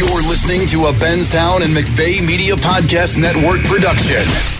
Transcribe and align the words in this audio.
You're 0.00 0.22
listening 0.22 0.66
to 0.68 0.86
a 0.86 0.92
Benstown 0.94 1.60
and 1.60 1.76
McVeigh 1.76 2.26
Media 2.26 2.56
Podcast 2.56 3.18
Network 3.18 3.62
production. 3.64 4.59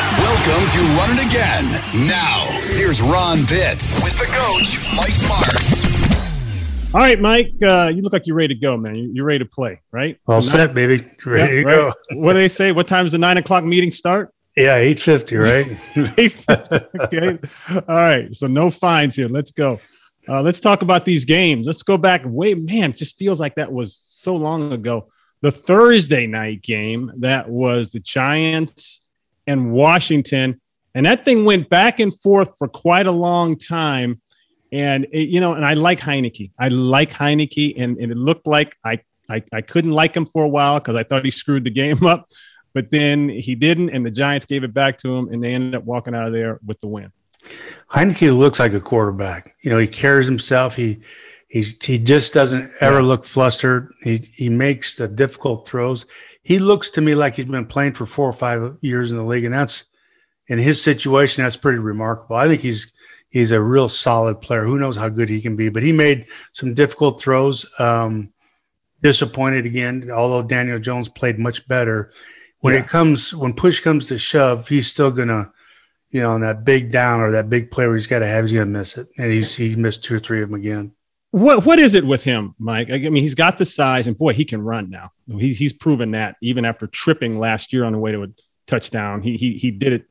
Welcome 0.17 0.69
to 0.71 0.79
Run 0.97 1.17
It 1.17 1.25
Again. 1.25 1.65
Now, 2.05 2.45
here's 2.75 3.01
Ron 3.01 3.45
Pitts 3.45 4.03
with 4.03 4.19
the 4.19 4.25
coach, 4.25 4.77
Mike 4.93 5.13
Martz. 5.29 6.93
All 6.93 6.99
right, 6.99 7.17
Mike, 7.17 7.53
uh, 7.63 7.87
you 7.95 8.01
look 8.01 8.11
like 8.11 8.27
you're 8.27 8.35
ready 8.35 8.53
to 8.53 8.59
go, 8.59 8.75
man. 8.75 9.11
You're 9.15 9.23
ready 9.23 9.39
to 9.39 9.45
play, 9.45 9.79
right? 9.89 10.17
All 10.27 10.41
so 10.41 10.49
set, 10.49 10.57
nine, 10.57 10.75
baby. 10.75 11.07
Ready 11.25 11.55
yeah, 11.55 11.61
to 11.61 11.65
right? 11.65 11.75
go. 11.75 11.93
what 12.19 12.33
do 12.33 12.39
they 12.39 12.49
say? 12.49 12.73
What 12.73 12.87
time 12.87 13.05
does 13.05 13.13
the 13.13 13.19
nine 13.19 13.37
o'clock 13.37 13.63
meeting 13.63 13.89
start? 13.89 14.33
Yeah, 14.57 14.75
eight 14.75 14.99
fifty, 14.99 15.37
right? 15.37 15.65
8:50, 15.65 16.99
okay. 17.05 17.83
All 17.87 17.95
right. 17.95 18.35
So 18.35 18.47
no 18.47 18.69
fines 18.69 19.15
here. 19.15 19.29
Let's 19.29 19.51
go. 19.51 19.79
Uh, 20.27 20.41
let's 20.41 20.59
talk 20.59 20.81
about 20.81 21.05
these 21.05 21.23
games. 21.23 21.67
Let's 21.67 21.83
go 21.83 21.97
back. 21.97 22.23
Wait, 22.25 22.57
man, 22.57 22.89
it 22.89 22.97
just 22.97 23.17
feels 23.17 23.39
like 23.39 23.55
that 23.55 23.71
was 23.71 23.95
so 23.95 24.35
long 24.35 24.73
ago. 24.73 25.07
The 25.41 25.51
Thursday 25.51 26.27
night 26.27 26.61
game 26.63 27.11
that 27.19 27.49
was 27.49 27.93
the 27.93 28.01
Giants 28.01 29.05
and 29.51 29.71
Washington. 29.71 30.59
And 30.95 31.05
that 31.05 31.25
thing 31.25 31.45
went 31.45 31.69
back 31.69 31.99
and 31.99 32.17
forth 32.21 32.53
for 32.57 32.67
quite 32.67 33.07
a 33.07 33.11
long 33.11 33.57
time. 33.57 34.21
And, 34.71 35.05
it, 35.11 35.29
you 35.29 35.39
know, 35.39 35.53
and 35.53 35.65
I 35.65 35.73
like 35.73 35.99
Heinicke. 35.99 36.51
I 36.57 36.69
like 36.69 37.11
Heinicke. 37.11 37.73
And, 37.77 37.97
and 37.97 38.11
it 38.11 38.17
looked 38.17 38.47
like 38.47 38.75
I, 38.83 38.99
I, 39.29 39.43
I 39.51 39.61
couldn't 39.61 39.91
like 39.91 40.15
him 40.15 40.25
for 40.25 40.43
a 40.43 40.49
while 40.49 40.79
because 40.79 40.95
I 40.95 41.03
thought 41.03 41.25
he 41.25 41.31
screwed 41.31 41.65
the 41.65 41.71
game 41.71 42.05
up. 42.05 42.29
But 42.73 42.89
then 42.89 43.27
he 43.27 43.55
didn't. 43.55 43.89
And 43.89 44.05
the 44.05 44.11
Giants 44.11 44.45
gave 44.45 44.63
it 44.63 44.73
back 44.73 44.97
to 44.99 45.13
him. 45.13 45.27
And 45.29 45.43
they 45.43 45.53
ended 45.53 45.75
up 45.75 45.83
walking 45.83 46.15
out 46.15 46.27
of 46.27 46.33
there 46.33 46.59
with 46.65 46.79
the 46.79 46.87
win. 46.87 47.11
Heinicke 47.91 48.37
looks 48.37 48.59
like 48.59 48.73
a 48.73 48.79
quarterback. 48.79 49.55
You 49.61 49.71
know, 49.71 49.77
he 49.77 49.87
carries 49.87 50.27
himself. 50.27 50.75
He, 50.75 51.01
He's, 51.51 51.83
he 51.83 51.99
just 51.99 52.33
doesn't 52.33 52.71
ever 52.79 53.01
yeah. 53.01 53.05
look 53.05 53.25
flustered. 53.25 53.91
He, 54.01 54.19
he 54.33 54.49
makes 54.49 54.95
the 54.95 55.07
difficult 55.07 55.67
throws 55.67 56.05
he 56.43 56.59
looks 56.59 56.89
to 56.91 57.01
me 57.01 57.15
like 57.15 57.35
he's 57.35 57.45
been 57.45 57.65
playing 57.65 57.93
for 57.93 58.05
four 58.05 58.27
or 58.27 58.33
five 58.33 58.77
years 58.81 59.11
in 59.11 59.17
the 59.17 59.23
league, 59.23 59.45
and 59.45 59.53
that's 59.53 59.85
in 60.47 60.57
his 60.57 60.81
situation. 60.81 61.43
That's 61.43 61.57
pretty 61.57 61.77
remarkable. 61.77 62.35
I 62.35 62.47
think 62.47 62.61
he's 62.61 62.93
he's 63.29 63.51
a 63.51 63.61
real 63.61 63.89
solid 63.89 64.41
player. 64.41 64.63
Who 64.63 64.79
knows 64.79 64.97
how 64.97 65.09
good 65.09 65.29
he 65.29 65.41
can 65.41 65.55
be? 65.55 65.69
But 65.69 65.83
he 65.83 65.91
made 65.91 66.27
some 66.53 66.73
difficult 66.73 67.21
throws. 67.21 67.65
Um, 67.79 68.33
disappointed 69.01 69.65
again, 69.65 70.11
although 70.11 70.43
Daniel 70.43 70.77
Jones 70.77 71.09
played 71.09 71.39
much 71.39 71.67
better. 71.67 72.11
When 72.59 72.75
yeah. 72.75 72.81
it 72.81 72.87
comes, 72.87 73.33
when 73.33 73.53
push 73.53 73.79
comes 73.79 74.07
to 74.07 74.19
shove, 74.19 74.67
he's 74.67 74.87
still 74.87 75.09
gonna, 75.09 75.51
you 76.11 76.21
know, 76.21 76.31
on 76.31 76.41
that 76.41 76.63
big 76.63 76.91
down 76.91 77.19
or 77.19 77.31
that 77.31 77.49
big 77.49 77.71
play 77.71 77.87
where 77.87 77.95
he's 77.95 78.05
got 78.05 78.19
to 78.19 78.27
have, 78.27 78.43
he's 78.43 78.53
gonna 78.53 78.65
miss 78.67 78.97
it, 78.97 79.07
and 79.17 79.31
he's 79.31 79.55
he 79.55 79.75
missed 79.75 80.03
two 80.03 80.15
or 80.15 80.19
three 80.19 80.41
of 80.41 80.49
them 80.49 80.59
again. 80.59 80.93
What 81.31 81.65
what 81.65 81.79
is 81.79 81.95
it 81.95 82.05
with 82.05 82.23
him, 82.23 82.55
Mike? 82.59 82.89
I 82.91 82.97
mean, 82.97 83.23
he's 83.23 83.35
got 83.35 83.57
the 83.57 83.65
size, 83.65 84.05
and 84.05 84.17
boy, 84.17 84.33
he 84.33 84.43
can 84.43 84.61
run 84.61 84.89
now. 84.89 85.13
He's 85.27 85.57
he's 85.57 85.71
proven 85.71 86.11
that 86.11 86.35
even 86.41 86.65
after 86.65 86.87
tripping 86.87 87.39
last 87.39 87.71
year 87.71 87.85
on 87.85 87.93
the 87.93 87.99
way 87.99 88.11
to 88.11 88.23
a 88.23 88.27
touchdown, 88.67 89.21
he 89.21 89.37
he 89.37 89.57
he 89.57 89.71
did 89.71 89.93
it. 89.93 90.05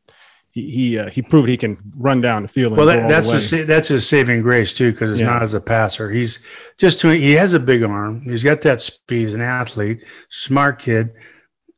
He 0.50 0.70
he 0.70 0.98
uh, 0.98 1.10
he 1.10 1.20
proved 1.20 1.50
he 1.50 1.58
can 1.58 1.76
run 1.94 2.22
down 2.22 2.42
the 2.42 2.48
field. 2.48 2.74
well, 2.74 2.86
that, 2.86 3.08
that's 3.08 3.52
a, 3.52 3.64
that's 3.64 3.88
his 3.88 4.08
saving 4.08 4.40
grace 4.40 4.72
too, 4.72 4.92
because 4.92 5.12
it's 5.12 5.20
yeah. 5.20 5.26
not 5.26 5.42
as 5.42 5.52
a 5.52 5.60
passer. 5.60 6.10
He's 6.10 6.42
just 6.78 7.00
too, 7.00 7.10
he 7.10 7.32
has 7.32 7.52
a 7.52 7.60
big 7.60 7.82
arm. 7.82 8.22
He's 8.22 8.42
got 8.42 8.62
that 8.62 8.80
speed. 8.80 9.20
He's 9.20 9.34
an 9.34 9.42
athlete, 9.42 10.04
smart 10.30 10.80
kid. 10.80 11.12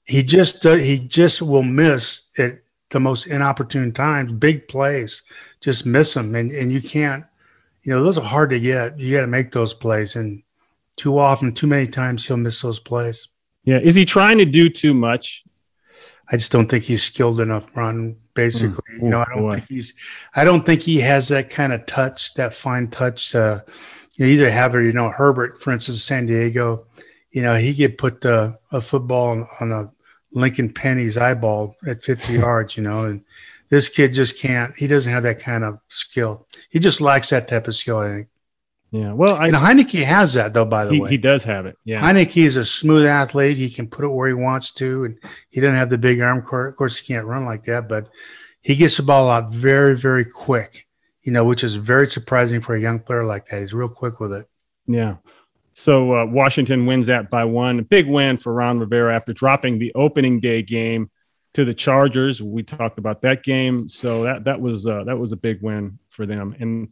He 0.04 0.22
just 0.22 0.64
uh, 0.64 0.74
he 0.74 1.00
just 1.00 1.42
will 1.42 1.64
miss 1.64 2.22
at 2.38 2.60
the 2.90 3.00
most 3.00 3.26
inopportune 3.26 3.92
times, 3.92 4.32
big 4.32 4.68
plays. 4.68 5.24
Just 5.60 5.84
miss 5.84 6.14
them, 6.14 6.36
and 6.36 6.52
and 6.52 6.72
you 6.72 6.80
can't 6.80 7.24
you 7.82 7.92
know, 7.92 8.02
those 8.02 8.18
are 8.18 8.24
hard 8.24 8.50
to 8.50 8.60
get. 8.60 8.98
You 8.98 9.14
got 9.14 9.22
to 9.22 9.26
make 9.26 9.52
those 9.52 9.74
plays, 9.74 10.16
and 10.16 10.42
too 10.96 11.18
often, 11.18 11.52
too 11.52 11.66
many 11.66 11.88
times, 11.88 12.26
he'll 12.26 12.36
miss 12.36 12.62
those 12.62 12.78
plays. 12.78 13.28
Yeah, 13.64 13.78
is 13.78 13.94
he 13.94 14.04
trying 14.04 14.38
to 14.38 14.44
do 14.44 14.68
too 14.68 14.94
much? 14.94 15.44
I 16.30 16.36
just 16.36 16.52
don't 16.52 16.68
think 16.68 16.84
he's 16.84 17.02
skilled 17.02 17.40
enough. 17.40 17.66
Ron. 17.76 18.16
basically, 18.34 18.82
mm, 18.94 19.02
you 19.02 19.08
know, 19.10 19.20
I 19.20 19.26
don't 19.34 19.42
boy. 19.42 19.54
think 19.56 19.68
he's. 19.68 19.94
I 20.34 20.44
don't 20.44 20.64
think 20.64 20.82
he 20.82 21.00
has 21.00 21.28
that 21.28 21.50
kind 21.50 21.72
of 21.72 21.84
touch, 21.86 22.34
that 22.34 22.54
fine 22.54 22.88
touch. 22.88 23.32
To, 23.32 23.64
you 24.16 24.26
either 24.26 24.50
have 24.50 24.74
it, 24.74 24.84
you 24.84 24.92
know, 24.92 25.10
Herbert, 25.10 25.60
for 25.60 25.72
instance, 25.72 26.02
San 26.02 26.26
Diego. 26.26 26.86
You 27.32 27.42
know, 27.42 27.54
he 27.54 27.74
could 27.74 27.98
put 27.98 28.24
uh, 28.24 28.52
a 28.70 28.80
football 28.80 29.30
on, 29.30 29.48
on 29.60 29.72
a 29.72 29.92
Lincoln 30.32 30.72
Penny's 30.72 31.18
eyeball 31.18 31.76
at 31.86 32.02
50 32.02 32.32
yards. 32.34 32.76
You 32.76 32.84
know, 32.84 33.04
and 33.04 33.24
this 33.72 33.88
kid 33.88 34.12
just 34.12 34.38
can't. 34.38 34.76
He 34.76 34.86
doesn't 34.86 35.10
have 35.10 35.22
that 35.22 35.40
kind 35.40 35.64
of 35.64 35.78
skill. 35.88 36.46
He 36.68 36.78
just 36.78 37.00
lacks 37.00 37.30
that 37.30 37.48
type 37.48 37.66
of 37.66 37.74
skill. 37.74 37.96
I 37.96 38.08
think. 38.08 38.28
Yeah. 38.90 39.14
Well, 39.14 39.36
I, 39.36 39.46
and 39.46 39.56
Heinicke 39.56 40.04
has 40.04 40.34
that 40.34 40.52
though. 40.52 40.66
By 40.66 40.84
the 40.84 40.92
he, 40.92 41.00
way, 41.00 41.08
he 41.08 41.16
does 41.16 41.42
have 41.44 41.64
it. 41.64 41.78
Yeah. 41.82 42.02
Heinicke 42.02 42.44
is 42.44 42.58
a 42.58 42.66
smooth 42.66 43.06
athlete. 43.06 43.56
He 43.56 43.70
can 43.70 43.88
put 43.88 44.04
it 44.04 44.08
where 44.08 44.28
he 44.28 44.34
wants 44.34 44.72
to, 44.72 45.04
and 45.04 45.18
he 45.48 45.62
doesn't 45.62 45.76
have 45.76 45.88
the 45.88 45.96
big 45.96 46.20
arm. 46.20 46.40
Of 46.40 46.76
course, 46.76 46.98
he 46.98 47.14
can't 47.14 47.26
run 47.26 47.46
like 47.46 47.62
that, 47.62 47.88
but 47.88 48.10
he 48.60 48.76
gets 48.76 48.98
the 48.98 49.04
ball 49.04 49.30
out 49.30 49.54
very, 49.54 49.96
very 49.96 50.26
quick. 50.26 50.86
You 51.22 51.32
know, 51.32 51.44
which 51.44 51.64
is 51.64 51.76
very 51.76 52.08
surprising 52.08 52.60
for 52.60 52.74
a 52.74 52.80
young 52.80 52.98
player 52.98 53.24
like 53.24 53.46
that. 53.46 53.60
He's 53.60 53.72
real 53.72 53.88
quick 53.88 54.20
with 54.20 54.34
it. 54.34 54.46
Yeah. 54.86 55.16
So 55.72 56.14
uh, 56.14 56.26
Washington 56.26 56.84
wins 56.84 57.06
that 57.06 57.30
by 57.30 57.46
one. 57.46 57.84
Big 57.84 58.06
win 58.06 58.36
for 58.36 58.52
Ron 58.52 58.80
Rivera 58.80 59.14
after 59.14 59.32
dropping 59.32 59.78
the 59.78 59.94
opening 59.94 60.40
day 60.40 60.60
game 60.60 61.10
to 61.54 61.64
the 61.64 61.74
Chargers. 61.74 62.42
We 62.42 62.62
talked 62.62 62.98
about 62.98 63.22
that 63.22 63.42
game, 63.42 63.88
so 63.88 64.24
that 64.24 64.44
that 64.44 64.60
was 64.60 64.86
uh, 64.86 65.04
that 65.04 65.18
was 65.18 65.32
a 65.32 65.36
big 65.36 65.62
win 65.62 65.98
for 66.08 66.26
them. 66.26 66.56
And 66.58 66.88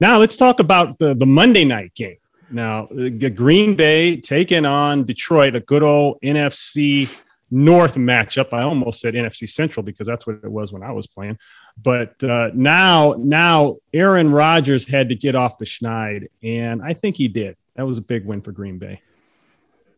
now 0.00 0.18
let's 0.18 0.36
talk 0.36 0.60
about 0.60 0.98
the 0.98 1.14
the 1.14 1.26
Monday 1.26 1.64
night 1.64 1.94
game. 1.94 2.16
Now, 2.50 2.86
Green 2.86 3.76
Bay 3.76 4.16
taking 4.16 4.64
on 4.64 5.04
Detroit, 5.04 5.54
a 5.54 5.60
good 5.60 5.82
old 5.82 6.18
NFC 6.24 7.10
North 7.50 7.94
matchup. 7.94 8.52
I 8.52 8.62
almost 8.62 9.00
said 9.00 9.14
NFC 9.14 9.48
Central 9.48 9.82
because 9.82 10.06
that's 10.06 10.26
what 10.26 10.36
it 10.42 10.50
was 10.50 10.72
when 10.72 10.82
I 10.82 10.92
was 10.92 11.06
playing. 11.06 11.38
But 11.82 12.22
uh, 12.22 12.50
now, 12.54 13.14
now 13.18 13.76
Aaron 13.92 14.30
Rodgers 14.30 14.88
had 14.88 15.10
to 15.10 15.14
get 15.14 15.34
off 15.34 15.58
the 15.58 15.64
schneid, 15.64 16.28
and 16.42 16.82
I 16.82 16.94
think 16.94 17.16
he 17.16 17.28
did. 17.28 17.56
That 17.76 17.86
was 17.86 17.98
a 17.98 18.02
big 18.02 18.24
win 18.24 18.40
for 18.40 18.52
Green 18.52 18.78
Bay. 18.78 19.02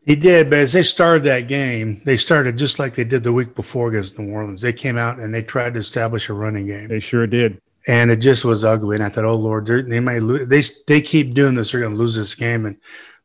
He 0.07 0.17
did, 0.17 0.49
but 0.49 0.61
as 0.61 0.73
they 0.73 0.83
started 0.83 1.25
that 1.25 1.47
game, 1.47 2.01
they 2.05 2.17
started 2.17 2.57
just 2.57 2.79
like 2.79 2.95
they 2.95 3.05
did 3.05 3.23
the 3.23 3.33
week 3.33 3.55
before 3.55 3.91
against 3.91 4.19
New 4.19 4.33
Orleans. 4.33 4.63
They 4.63 4.73
came 4.73 4.97
out 4.97 5.21
and 5.21 5.35
they 5.35 5.43
tried 5.43 5.75
to 5.75 5.81
establish 5.81 6.29
a 6.29 6.33
running 6.33 6.67
game. 6.67 6.89
They 6.89 7.01
sure 7.01 7.27
did, 7.27 7.61
and 7.87 8.11
it 8.11 8.17
just 8.17 8.45
was 8.45 8.65
ugly. 8.65 8.97
And 8.97 9.05
I 9.05 9.11
thought, 9.11 9.27
oh 9.27 9.37
Lord, 9.37 9.67
they 9.67 10.01
might 10.01 10.23
lose. 10.23 10.49
They 10.49 10.63
they 10.87 11.01
keep 11.03 11.35
doing 11.35 11.55
this, 11.55 11.73
they're 11.73 11.83
going 11.83 11.93
to 11.93 11.99
lose 11.99 12.15
this 12.15 12.35
game. 12.35 12.65
And 12.65 12.77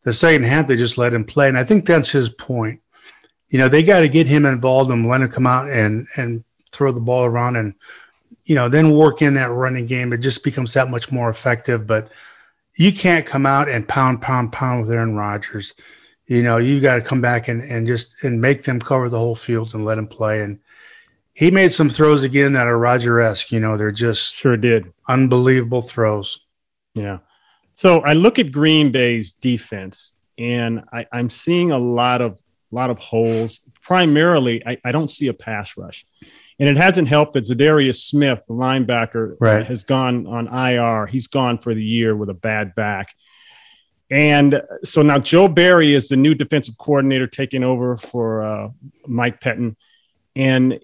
the 0.04 0.12
second 0.12 0.44
half, 0.44 0.68
they 0.68 0.76
just 0.76 0.98
let 0.98 1.14
him 1.14 1.24
play, 1.24 1.48
and 1.48 1.58
I 1.58 1.64
think 1.64 1.86
that's 1.86 2.12
his 2.12 2.30
point. 2.30 2.82
You 3.50 3.58
know, 3.58 3.70
they 3.70 3.84
got 3.84 4.02
to 4.02 4.10
get 4.10 4.28
him 4.28 4.46
involved 4.46 4.92
and 4.92 5.06
let 5.06 5.22
him 5.22 5.30
come 5.30 5.48
out 5.48 5.70
and 5.70 6.08
and 6.18 6.44
throw 6.72 6.92
the 6.92 7.00
ball 7.00 7.24
around, 7.24 7.56
and 7.56 7.74
you 8.44 8.56
know, 8.56 8.68
then 8.68 8.92
work 8.92 9.22
in 9.22 9.36
that 9.36 9.50
running 9.50 9.86
game. 9.86 10.12
It 10.12 10.18
just 10.18 10.44
becomes 10.44 10.74
that 10.74 10.90
much 10.90 11.10
more 11.10 11.30
effective. 11.30 11.88
But 11.88 12.12
you 12.76 12.92
can't 12.92 13.26
come 13.26 13.46
out 13.46 13.70
and 13.70 13.88
pound, 13.88 14.22
pound, 14.22 14.52
pound 14.52 14.82
with 14.82 14.92
Aaron 14.92 15.16
Rodgers 15.16 15.74
you 16.28 16.42
know, 16.42 16.58
you 16.58 16.80
got 16.80 16.96
to 16.96 17.02
come 17.02 17.22
back 17.22 17.48
and, 17.48 17.62
and 17.62 17.86
just 17.86 18.24
and 18.24 18.42
make 18.42 18.64
them 18.64 18.80
cover 18.80 19.10
the 19.10 19.20
whole 19.20 19.36
field 19.36 19.74
and 19.74 19.86
let 19.86 19.98
him 19.98 20.08
play. 20.08 20.42
And 20.42 20.60
he 21.34 21.52
made 21.52 21.72
some 21.72 21.90
throws 21.90 22.24
again 22.24 22.54
that 22.54 22.68
are 22.68 22.78
Roger 22.78 23.20
esque. 23.20 23.52
You 23.52 23.60
know, 23.60 23.78
they're 23.78 23.92
just 23.92 24.36
sure 24.36 24.58
did 24.58 24.92
unbelievable 25.08 25.82
throws. 25.82 26.40
Yeah. 26.94 27.20
So 27.76 28.00
I 28.00 28.14
look 28.14 28.40
at 28.40 28.52
Green 28.52 28.92
Bay's 28.92 29.34
defense, 29.34 30.14
and 30.38 30.84
I, 30.94 31.06
I'm 31.12 31.30
seeing 31.30 31.72
a 31.72 31.78
lot 31.78 32.22
of 32.22 32.40
lot 32.72 32.90
of 32.90 32.98
holes. 32.98 33.60
Primarily, 33.82 34.66
I, 34.66 34.78
I 34.84 34.92
don't 34.92 35.10
see 35.10 35.28
a 35.28 35.34
pass 35.34 35.78
rush. 35.78 36.06
And 36.58 36.70
it 36.70 36.78
hasn't 36.78 37.10
helped 37.10 37.34
that 37.34 37.44
Za'Darius 37.44 37.98
Smith, 37.98 38.42
the 38.48 38.54
linebacker, 38.54 39.36
right. 39.42 39.66
has 39.66 39.84
gone 39.84 40.26
on 40.26 40.48
IR. 40.48 41.06
He's 41.06 41.28
gone 41.28 41.58
for 41.58 41.74
the 41.74 41.84
year 41.84 42.16
with 42.16 42.30
a 42.30 42.34
bad 42.34 42.76
back. 42.76 43.14
And 44.12 44.62
so 44.84 45.02
now 45.02 45.20
Joe 45.20 45.48
Barry 45.48 45.94
is 45.94 46.10
the 46.10 46.16
new 46.16 46.36
defensive 46.36 46.78
coordinator 46.78 47.28
taking 47.28 47.64
over 47.64 47.98
for 47.98 48.44
uh, 48.44 48.70
Mike 49.08 49.42
Pettine. 49.42 49.76
And 50.36 50.80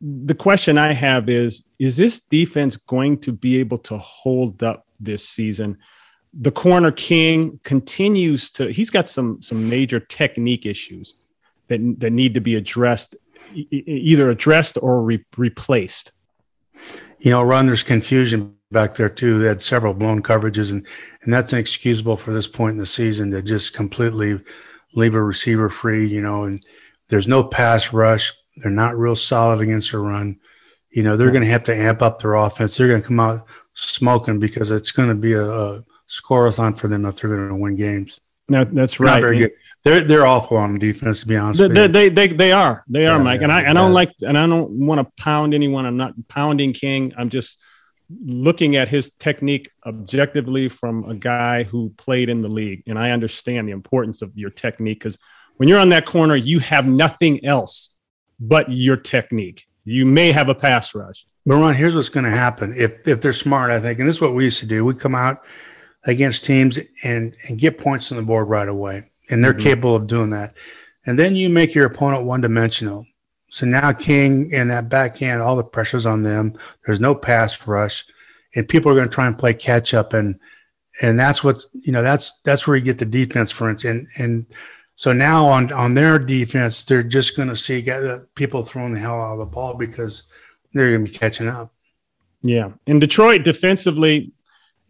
the 0.00 0.34
question 0.34 0.76
I 0.78 0.92
have 0.92 1.28
is 1.28 1.66
Is 1.78 1.96
this 1.96 2.20
defense 2.20 2.76
going 2.76 3.18
to 3.18 3.32
be 3.32 3.58
able 3.58 3.78
to 3.78 3.98
hold 3.98 4.62
up 4.62 4.86
this 4.98 5.28
season? 5.28 5.78
The 6.38 6.52
corner 6.52 6.90
king 6.90 7.60
continues 7.64 8.50
to, 8.50 8.70
he's 8.70 8.90
got 8.90 9.08
some, 9.08 9.40
some 9.40 9.70
major 9.70 10.00
technique 10.00 10.66
issues. 10.66 11.14
that 11.68 11.80
that 12.00 12.10
need 12.10 12.34
to 12.34 12.40
be 12.40 12.56
addressed, 12.56 13.16
either 13.52 14.30
addressed 14.30 14.78
or 14.82 15.02
re- 15.02 15.24
replaced. 15.36 16.12
You 17.18 17.30
know, 17.30 17.42
Ron, 17.42 17.66
there's 17.66 17.82
confusion 17.82 18.55
back 18.70 18.94
there 18.94 19.08
too. 19.08 19.38
They 19.38 19.48
had 19.48 19.62
several 19.62 19.94
blown 19.94 20.22
coverages, 20.22 20.72
and 20.72 20.86
and 21.22 21.32
that's 21.32 21.52
inexcusable 21.52 22.16
for 22.16 22.32
this 22.32 22.48
point 22.48 22.72
in 22.72 22.78
the 22.78 22.86
season 22.86 23.30
to 23.30 23.42
just 23.42 23.74
completely 23.74 24.40
leave 24.94 25.14
a 25.14 25.22
receiver 25.22 25.70
free. 25.70 26.06
You 26.06 26.22
know, 26.22 26.44
and 26.44 26.64
there's 27.08 27.28
no 27.28 27.44
pass 27.44 27.92
rush. 27.92 28.32
They're 28.56 28.70
not 28.70 28.96
real 28.96 29.16
solid 29.16 29.60
against 29.60 29.92
a 29.92 29.98
run. 29.98 30.38
You 30.90 31.02
know, 31.02 31.16
they're 31.16 31.30
going 31.30 31.44
to 31.44 31.50
have 31.50 31.64
to 31.64 31.76
amp 31.76 32.00
up 32.00 32.20
their 32.20 32.34
offense. 32.34 32.76
They're 32.76 32.88
going 32.88 33.02
to 33.02 33.06
come 33.06 33.20
out 33.20 33.46
smoking 33.74 34.38
because 34.40 34.70
it's 34.70 34.92
going 34.92 35.10
to 35.10 35.14
be 35.14 35.34
a, 35.34 35.44
a 35.44 35.84
scoreathon 36.08 36.76
for 36.76 36.88
them 36.88 37.04
if 37.04 37.16
they're 37.16 37.36
going 37.36 37.48
to 37.48 37.56
win 37.56 37.76
games. 37.76 38.20
No, 38.48 38.64
that's 38.64 39.00
right. 39.00 39.14
Not 39.14 39.20
very 39.20 39.38
good. 39.38 39.52
They're 39.82 40.02
they're 40.02 40.26
awful 40.26 40.56
on 40.56 40.78
defense, 40.78 41.20
to 41.20 41.26
be 41.26 41.36
honest. 41.36 41.60
They 41.60 41.68
they, 41.68 41.86
they, 41.86 42.08
they 42.08 42.28
they 42.28 42.52
are 42.52 42.84
they 42.88 43.06
are, 43.06 43.18
yeah, 43.18 43.22
Mike. 43.22 43.40
Yeah, 43.40 43.44
and 43.44 43.52
I, 43.52 43.70
I 43.70 43.72
don't 43.72 43.92
like 43.92 44.12
and 44.22 44.38
I 44.38 44.46
don't 44.46 44.86
want 44.86 45.00
to 45.00 45.22
pound 45.22 45.52
anyone. 45.52 45.84
I'm 45.84 45.96
not 45.96 46.14
pounding 46.28 46.72
King. 46.72 47.12
I'm 47.16 47.28
just 47.28 47.60
looking 48.24 48.76
at 48.76 48.88
his 48.88 49.12
technique 49.12 49.70
objectively 49.84 50.68
from 50.68 51.04
a 51.04 51.14
guy 51.14 51.64
who 51.64 51.90
played 51.96 52.28
in 52.28 52.40
the 52.40 52.48
league, 52.48 52.82
and 52.86 52.98
I 52.98 53.10
understand 53.10 53.68
the 53.68 53.72
importance 53.72 54.22
of 54.22 54.36
your 54.36 54.50
technique 54.50 55.00
because 55.00 55.18
when 55.56 55.68
you're 55.68 55.78
on 55.78 55.88
that 55.90 56.06
corner, 56.06 56.36
you 56.36 56.58
have 56.60 56.86
nothing 56.86 57.44
else 57.44 57.96
but 58.38 58.70
your 58.70 58.96
technique. 58.96 59.66
You 59.84 60.04
may 60.04 60.32
have 60.32 60.48
a 60.48 60.54
pass 60.54 60.94
rush. 60.94 61.26
But 61.44 61.56
Ron, 61.56 61.74
here's 61.74 61.94
what's 61.94 62.08
going 62.08 62.24
to 62.24 62.30
happen 62.30 62.74
if 62.76 63.06
if 63.06 63.20
they're 63.20 63.32
smart. 63.32 63.70
I 63.70 63.80
think, 63.80 64.00
and 64.00 64.08
this 64.08 64.16
is 64.16 64.22
what 64.22 64.34
we 64.34 64.44
used 64.44 64.60
to 64.60 64.66
do. 64.66 64.84
We 64.84 64.94
come 64.94 65.14
out 65.14 65.44
against 66.04 66.44
teams 66.44 66.78
and 67.04 67.36
and 67.48 67.58
get 67.58 67.78
points 67.78 68.10
on 68.10 68.18
the 68.18 68.24
board 68.24 68.48
right 68.48 68.68
away, 68.68 69.10
and 69.30 69.44
they're 69.44 69.54
mm-hmm. 69.54 69.62
capable 69.62 69.94
of 69.94 70.06
doing 70.06 70.30
that. 70.30 70.56
And 71.06 71.16
then 71.16 71.36
you 71.36 71.48
make 71.48 71.74
your 71.74 71.86
opponent 71.86 72.24
one 72.24 72.40
dimensional. 72.40 73.06
So 73.56 73.64
now 73.64 73.90
King 73.90 74.50
and 74.52 74.70
that 74.70 74.90
backhand, 74.90 75.40
all 75.40 75.56
the 75.56 75.64
pressure's 75.64 76.04
on 76.04 76.22
them. 76.22 76.52
There's 76.84 77.00
no 77.00 77.14
pass 77.14 77.66
rush, 77.66 78.04
and 78.54 78.68
people 78.68 78.92
are 78.92 78.94
going 78.94 79.08
to 79.08 79.14
try 79.14 79.26
and 79.26 79.38
play 79.38 79.54
catch 79.54 79.94
up, 79.94 80.12
and 80.12 80.38
and 81.00 81.18
that's 81.18 81.42
what 81.42 81.62
you 81.72 81.90
know. 81.90 82.02
That's 82.02 82.38
that's 82.42 82.66
where 82.66 82.76
you 82.76 82.82
get 82.82 82.98
the 82.98 83.06
defense, 83.06 83.50
for 83.50 83.70
instance, 83.70 84.10
and 84.18 84.22
and 84.22 84.46
so 84.94 85.14
now 85.14 85.46
on 85.46 85.72
on 85.72 85.94
their 85.94 86.18
defense, 86.18 86.84
they're 86.84 87.02
just 87.02 87.34
going 87.34 87.48
to 87.48 87.56
see 87.56 87.82
people 88.34 88.62
throwing 88.62 88.92
the 88.92 89.00
hell 89.00 89.18
out 89.18 89.32
of 89.32 89.38
the 89.38 89.46
ball 89.46 89.72
because 89.72 90.24
they're 90.74 90.90
going 90.90 91.06
to 91.06 91.10
be 91.10 91.16
catching 91.16 91.48
up. 91.48 91.72
Yeah, 92.42 92.72
in 92.86 93.00
Detroit 93.00 93.42
defensively, 93.42 94.32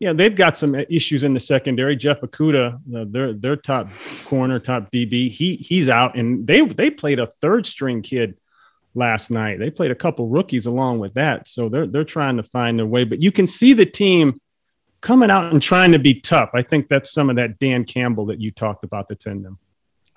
yeah, 0.01 0.12
they've 0.12 0.35
got 0.35 0.57
some 0.57 0.75
issues 0.75 1.23
in 1.23 1.35
the 1.35 1.41
secondary. 1.41 1.95
Jeff 1.95 2.21
Okudah, 2.21 2.81
uh, 2.97 3.05
their 3.09 3.33
their 3.33 3.55
top 3.55 3.91
corner, 4.25 4.59
top 4.59 4.91
DB, 4.91 5.31
he 5.31 5.55
he's 5.55 5.89
out, 5.89 6.17
and 6.17 6.49
they 6.49 6.62
they 6.62 6.91
played 6.91 7.21
a 7.21 7.27
third 7.41 7.65
string 7.65 8.03
kid 8.03 8.37
last 8.97 9.31
night. 9.31 9.59
They 9.59 9.71
played 9.71 9.91
a 9.91 9.97
couple 9.97 10.29
rookies 10.29 10.67
along 10.67 10.99
with 10.99 11.15
that, 11.15 11.47
so 11.47 11.69
they're 11.69 11.87
they're 11.87 12.05
trying 12.05 12.37
to 12.39 12.43
find 12.43 12.79
their 12.79 12.87
way. 12.87 13.05
But 13.05 13.23
you 13.23 13.31
can 13.31 13.47
see 13.47 13.73
the 13.73 13.87
team 13.87 14.41
coming 15.01 15.31
out 15.31 15.53
and 15.53 15.63
trying 15.63 15.93
to 15.93 15.99
be 15.99 16.21
tough. 16.21 16.51
I 16.55 16.63
think 16.63 16.89
that's 16.89 17.13
some 17.13 17.31
of 17.31 17.37
that 17.37 17.59
Dan 17.59 17.85
Campbell 17.85 18.27
that 18.27 18.41
you 18.41 18.51
talked 18.51 18.83
about 18.83 19.09
that's 19.09 19.27
in 19.27 19.43
them. 19.43 19.59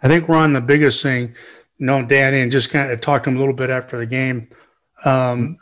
I 0.01 0.07
think 0.07 0.27
Ron, 0.29 0.53
the 0.53 0.61
biggest 0.61 1.03
thing, 1.03 1.35
you 1.77 1.85
know, 1.85 2.05
Danny, 2.05 2.39
and 2.39 2.51
just 2.51 2.71
kind 2.71 2.89
of 2.89 3.01
talked 3.01 3.25
to 3.25 3.29
him 3.29 3.35
a 3.35 3.39
little 3.39 3.53
bit 3.53 3.69
after 3.69 3.97
the 3.97 4.05
game. 4.05 4.49
Um, 5.05 5.57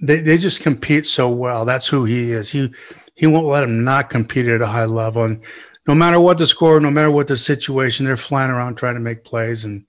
they, 0.00 0.18
they 0.20 0.36
just 0.36 0.62
compete 0.62 1.06
so 1.06 1.30
well. 1.30 1.64
That's 1.64 1.86
who 1.86 2.04
he 2.04 2.32
is. 2.32 2.50
He 2.50 2.72
he 3.14 3.26
won't 3.26 3.46
let 3.46 3.60
them 3.60 3.82
not 3.82 4.10
compete 4.10 4.46
at 4.46 4.60
a 4.60 4.66
high 4.66 4.84
level. 4.84 5.24
And 5.24 5.42
no 5.86 5.94
matter 5.94 6.20
what 6.20 6.38
the 6.38 6.46
score, 6.46 6.80
no 6.80 6.90
matter 6.90 7.10
what 7.10 7.28
the 7.28 7.36
situation, 7.36 8.04
they're 8.04 8.16
flying 8.16 8.50
around 8.50 8.74
trying 8.74 8.94
to 8.94 9.00
make 9.00 9.24
plays. 9.24 9.64
And 9.64 9.86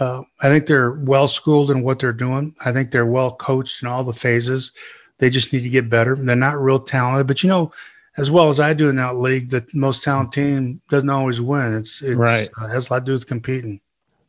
uh, 0.00 0.22
I 0.40 0.48
think 0.48 0.66
they're 0.66 0.92
well 0.92 1.28
schooled 1.28 1.70
in 1.70 1.82
what 1.82 1.98
they're 1.98 2.12
doing. 2.12 2.54
I 2.64 2.72
think 2.72 2.90
they're 2.90 3.06
well 3.06 3.34
coached 3.34 3.82
in 3.82 3.88
all 3.88 4.04
the 4.04 4.12
phases. 4.12 4.72
They 5.18 5.30
just 5.30 5.52
need 5.52 5.62
to 5.62 5.68
get 5.68 5.88
better. 5.88 6.16
They're 6.16 6.36
not 6.36 6.60
real 6.60 6.80
talented, 6.80 7.26
but 7.26 7.42
you 7.42 7.48
know, 7.48 7.72
as 8.16 8.30
well 8.30 8.48
as 8.48 8.60
I 8.60 8.74
do 8.74 8.88
in 8.88 8.96
that 8.96 9.16
league, 9.16 9.50
the 9.50 9.66
most 9.74 10.02
talented 10.02 10.32
team 10.32 10.80
doesn't 10.90 11.10
always 11.10 11.40
win. 11.40 11.74
It's, 11.74 12.02
it's 12.02 12.18
right. 12.18 12.48
Uh, 12.60 12.68
has 12.68 12.90
a 12.90 12.94
lot 12.94 12.98
to 13.00 13.04
do 13.06 13.12
with 13.12 13.26
competing. 13.26 13.80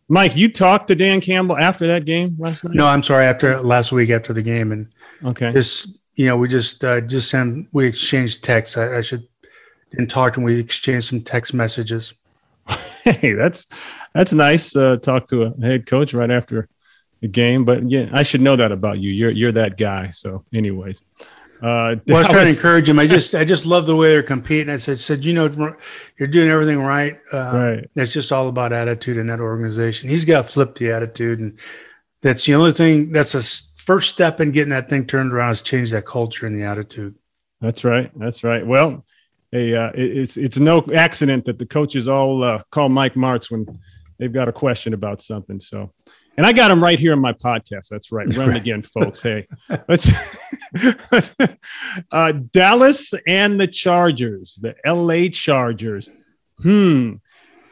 Mike, 0.07 0.35
you 0.35 0.51
talked 0.51 0.87
to 0.87 0.95
Dan 0.95 1.19
Campbell 1.19 1.57
after 1.57 1.87
that 1.87 2.05
game 2.05 2.35
last 2.37 2.63
night? 2.63 2.75
No, 2.75 2.85
I'm 2.85 3.01
sorry. 3.01 3.25
After 3.25 3.59
last 3.61 3.91
week, 3.91 4.11
after 4.11 4.33
the 4.33 4.41
game, 4.41 4.71
and 4.71 4.87
okay, 5.23 5.51
just 5.51 5.97
you 6.15 6.27
know, 6.27 6.37
we 6.37 6.47
just 6.47 6.83
uh, 6.83 7.01
just 7.01 7.31
sent 7.31 7.67
we 7.71 7.87
exchanged 7.87 8.43
texts. 8.43 8.77
I, 8.77 8.97
I 8.97 9.01
should 9.01 9.27
didn't 9.91 10.11
talk 10.11 10.33
to 10.33 10.39
him. 10.39 10.43
We 10.43 10.59
exchanged 10.59 11.07
some 11.07 11.21
text 11.21 11.55
messages. 11.55 12.13
Hey, 13.05 13.33
that's 13.33 13.67
that's 14.13 14.33
nice. 14.33 14.75
Uh, 14.75 14.97
talk 14.97 15.27
to 15.27 15.43
a 15.43 15.53
head 15.61 15.85
coach 15.85 16.13
right 16.13 16.31
after 16.31 16.67
the 17.21 17.27
game, 17.27 17.63
but 17.65 17.89
yeah, 17.89 18.09
I 18.11 18.23
should 18.23 18.41
know 18.41 18.55
that 18.55 18.71
about 18.71 18.99
you. 18.99 19.11
You're 19.11 19.31
you're 19.31 19.51
that 19.53 19.77
guy. 19.77 20.09
So, 20.11 20.43
anyways. 20.53 21.01
Uh, 21.61 21.95
well, 22.07 22.17
I 22.17 22.19
was 22.19 22.27
trying 22.27 22.45
to 22.45 22.51
encourage 22.51 22.89
him. 22.89 22.99
I 22.99 23.07
just, 23.07 23.33
I 23.41 23.45
just 23.45 23.65
love 23.65 23.87
the 23.87 23.95
way 23.95 24.09
they're 24.09 24.21
competing. 24.21 24.71
I 24.71 24.75
said, 24.75 24.99
said, 24.99 25.23
you 25.23 25.33
know, 25.33 25.73
you're 26.17 26.27
doing 26.27 26.49
everything 26.49 26.79
right. 26.79 27.17
Uh, 27.31 27.51
right. 27.77 27.89
It's 27.95 28.11
just 28.11 28.33
all 28.33 28.49
about 28.49 28.73
attitude 28.73 29.15
in 29.15 29.27
that 29.27 29.39
organization. 29.39 30.09
He's 30.09 30.25
got 30.25 30.45
to 30.45 30.51
flip 30.51 30.75
the 30.75 30.91
attitude, 30.91 31.39
and 31.39 31.57
that's 32.21 32.45
the 32.45 32.55
only 32.55 32.73
thing. 32.73 33.13
That's 33.13 33.31
the 33.31 33.81
first 33.81 34.11
step 34.11 34.41
in 34.41 34.51
getting 34.51 34.71
that 34.71 34.89
thing 34.89 35.05
turned 35.05 35.31
around 35.31 35.51
is 35.51 35.61
change 35.61 35.91
that 35.91 36.05
culture 36.05 36.45
and 36.45 36.55
the 36.55 36.63
attitude. 36.63 37.15
That's 37.61 37.85
right. 37.85 38.11
That's 38.15 38.43
right. 38.43 38.67
Well, 38.67 39.05
hey, 39.55 39.73
uh, 39.73 39.91
it's 39.93 40.35
it's 40.35 40.59
no 40.59 40.83
accident 40.93 41.45
that 41.45 41.57
the 41.57 41.65
coaches 41.65 42.07
all 42.07 42.43
uh, 42.43 42.61
call 42.71 42.89
Mike 42.89 43.13
Martz 43.13 43.49
when 43.49 43.65
they've 44.19 44.33
got 44.33 44.49
a 44.49 44.53
question 44.53 44.93
about 44.93 45.21
something. 45.21 45.59
So 45.59 45.93
and 46.37 46.45
I 46.45 46.51
got 46.51 46.71
him 46.71 46.83
right 46.83 46.99
here 46.99 47.13
in 47.13 47.19
my 47.19 47.31
podcast. 47.31 47.87
That's 47.89 48.11
right. 48.11 48.27
Run 48.35 48.49
right. 48.49 48.61
again, 48.61 48.81
folks. 48.81 49.23
Hey, 49.23 49.47
let's 49.87 50.09
uh, 52.11 52.33
Dallas 52.51 53.13
and 53.25 53.59
the 53.59 53.67
Chargers, 53.67 54.59
the 54.61 54.75
LA 54.85 55.29
Chargers. 55.31 56.09
Hmm. 56.61 57.15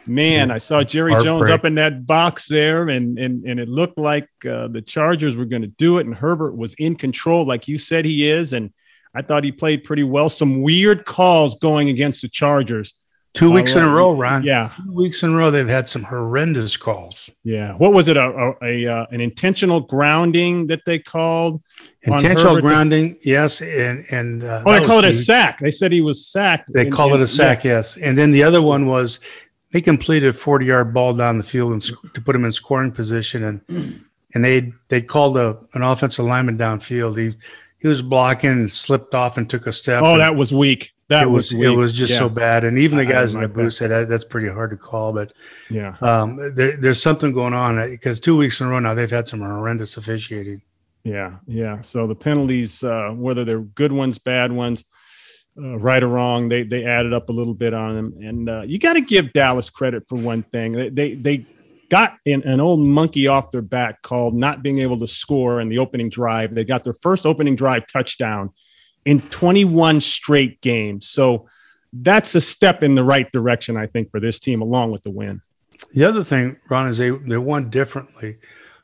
Man, 0.06 0.51
I 0.51 0.57
saw 0.57 0.83
Jerry 0.83 1.13
Jones 1.24 1.50
up 1.50 1.63
in 1.63 1.75
that 1.75 2.06
box 2.06 2.47
there, 2.47 2.89
and 2.89 3.18
and 3.18 3.45
and 3.45 3.59
it 3.59 3.69
looked 3.69 3.97
like 3.97 4.27
uh, 4.45 4.68
the 4.68 4.81
Chargers 4.81 5.35
were 5.38 5.45
going 5.45 5.62
to 5.62 5.69
do 5.69 5.97
it, 5.97 6.06
and 6.06 6.15
Herbert 6.15 6.57
was 6.57 6.74
in 6.74 6.95
control, 6.95 7.45
like 7.45 7.69
you 7.69 7.77
said 7.77 8.03
he 8.03 8.30
is, 8.30 8.51
and 8.51 8.74
I 9.13 9.21
thought 9.21 9.44
he 9.44 9.51
played 9.51 9.83
pretty 9.83 10.04
well. 10.04 10.30
Some 10.30 10.62
weird 10.62 11.06
calls 11.06 11.56
going 11.60 11.89
against 11.89 12.21
the 12.21 12.30
Chargers 12.30 12.94
Two 13.33 13.51
weeks 13.51 13.74
in 13.74 13.83
a 13.83 13.89
row, 13.89 14.15
Ron. 14.15 14.44
Yeah, 14.44 14.71
two 14.77 14.94
weeks 14.94 15.24
in 15.24 15.33
a 15.33 15.36
row, 15.36 15.50
they've 15.50 15.68
had 15.68 15.88
some 15.88 16.04
horrendous 16.04 16.77
calls. 16.77 17.31
Yeah, 17.44 17.74
what 17.74 17.92
was 17.92 18.07
it? 18.07 18.15
A, 18.15 18.30
a, 18.30 18.56
a 18.62 18.88
uh, 18.88 19.06
an 19.09 19.21
intentional 19.21 19.81
grounding 19.81 20.68
that 20.68 20.81
they 20.85 20.99
called? 20.99 21.59
Intentional 22.04 22.61
grounding, 22.61 23.18
yes, 23.23 23.59
and 23.59 24.06
and 24.11 24.44
uh, 24.44 24.61
oh, 24.64 24.80
they 24.80 24.85
call 24.85 24.99
it 24.99 25.06
a 25.06 25.14
sack. 25.14 25.57
They 25.57 25.71
said 25.71 25.92
he 25.92 26.02
was 26.02 26.28
sacked. 26.28 26.71
They 26.71 26.88
call 26.88 27.16
it 27.16 27.21
a 27.21 27.28
sack, 27.28 27.64
yeah. 27.64 27.78
yes. 27.78 27.97
And 27.97 28.16
then 28.16 28.31
the 28.31 28.44
other 28.44 28.61
one 28.61 28.85
was 28.85 29.19
they 29.71 29.81
completed 29.81 30.30
a 30.30 30.33
forty 30.33 30.68
yard 30.68 30.94
ball 30.94 31.16
down 31.16 31.40
the 31.40 31.44
field 31.44 31.73
and 31.73 31.81
to 31.81 32.21
put 32.21 32.35
him 32.35 32.45
in 32.45 32.52
scoring 32.52 32.92
position, 32.92 33.44
and 33.44 34.04
and 34.35 34.45
they 34.45 34.71
they 34.90 35.02
called 35.02 35.38
a 35.38 35.57
an 35.73 35.81
offensive 35.81 36.26
lineman 36.26 36.59
downfield. 36.59 37.18
He 37.18 37.35
he 37.83 37.90
was 37.90 38.02
blocking 38.02 38.49
and 38.49 38.71
slipped 38.71 39.13
off 39.13 39.37
and 39.37 39.47
took 39.47 39.68
a 39.68 39.73
step. 39.73 40.04
Oh, 40.04 40.18
that 40.18 40.37
was 40.37 40.54
weak. 40.54 40.94
That 41.09 41.23
it 41.23 41.28
was, 41.28 41.54
was 41.54 41.66
it 41.66 41.69
was 41.69 41.92
just 41.92 42.13
yeah. 42.13 42.19
so 42.19 42.30
bad, 42.30 42.63
and 42.63 42.80
even 42.80 42.97
the 42.97 43.06
guys 43.06 43.33
in 43.33 43.42
the 43.42 43.49
booth 43.49 43.73
said 43.73 43.92
that, 43.92 44.07
that's 44.07 44.23
pretty 44.23 44.47
hard 44.47 44.71
to 44.71 44.78
call. 44.78 45.11
But 45.11 45.33
yeah, 45.69 45.97
um, 46.02 46.56
there, 46.56 46.78
there's 46.78 47.02
something 47.02 47.33
going 47.33 47.54
on 47.54 47.75
because 47.92 48.21
two 48.21 48.37
weeks 48.37 48.61
in 48.61 48.68
a 48.68 48.69
row 48.69 48.80
now 48.80 48.94
they've 48.94 49.11
had 49.11 49.28
some 49.28 49.42
horrendous 49.42 49.97
officiating. 49.97 50.61
Yeah, 51.04 51.35
yeah. 51.45 51.81
So 51.81 52.07
the 52.07 52.16
penalties, 52.16 52.81
uh, 52.85 53.11
whether 53.11 53.44
they're 53.44 53.59
good 53.59 53.92
ones, 53.92 54.18
bad 54.18 54.54
ones, 54.54 54.85
uh, 55.61 55.78
right 55.78 56.02
or 56.02 56.07
wrong, 56.07 56.47
they 56.47 56.63
they 56.63 56.85
added 56.85 57.13
up 57.13 57.28
a 57.28 57.33
little 57.33 57.54
bit 57.54 57.73
on 57.73 57.95
them. 57.95 58.13
And 58.23 58.49
uh, 58.49 58.61
you 58.66 58.80
got 58.80 58.94
to 58.94 59.02
give 59.02 59.33
Dallas 59.33 59.69
credit 59.69 60.07
for 60.07 60.18
one 60.18 60.44
thing. 60.44 60.71
They 60.71 60.90
they, 60.90 61.13
they 61.16 61.45
got 61.90 62.18
an, 62.25 62.44
an, 62.44 62.59
old 62.59 62.80
monkey 62.80 63.28
off 63.28 63.52
their 63.52 63.61
back 63.61 64.02
called 64.02 64.33
not 64.33 64.63
being 64.63 64.80
able 64.80 64.99
to 64.99 65.07
score 65.07 65.61
in 65.61 65.69
the 65.69 65.80
opening 65.80 66.09
drive. 66.09 66.54
They 66.56 66.63
got 66.63 66.83
their 66.83 66.94
first 66.94 67.25
opening 67.25 67.56
drive 67.56 67.83
touchdown 67.87 68.52
in 69.06 69.21
21 69.21 70.02
straight 70.02 70.61
games. 70.61 71.07
So 71.07 71.47
that's 71.92 72.35
a 72.35 72.42
step 72.42 72.83
in 72.83 72.95
the 72.95 73.04
right 73.04 73.31
direction, 73.31 73.78
I 73.78 73.87
think, 73.87 74.11
for 74.11 74.19
this 74.19 74.40
team, 74.40 74.61
along 74.61 74.92
with 74.92 75.04
the 75.04 75.11
win. 75.11 75.42
The 75.94 76.06
other 76.06 76.23
thing, 76.23 76.57
Ron, 76.69 76.87
is 76.87 76.97
they, 76.97 77.09
they 77.09 77.37
won 77.37 77.69
differently. 77.69 78.37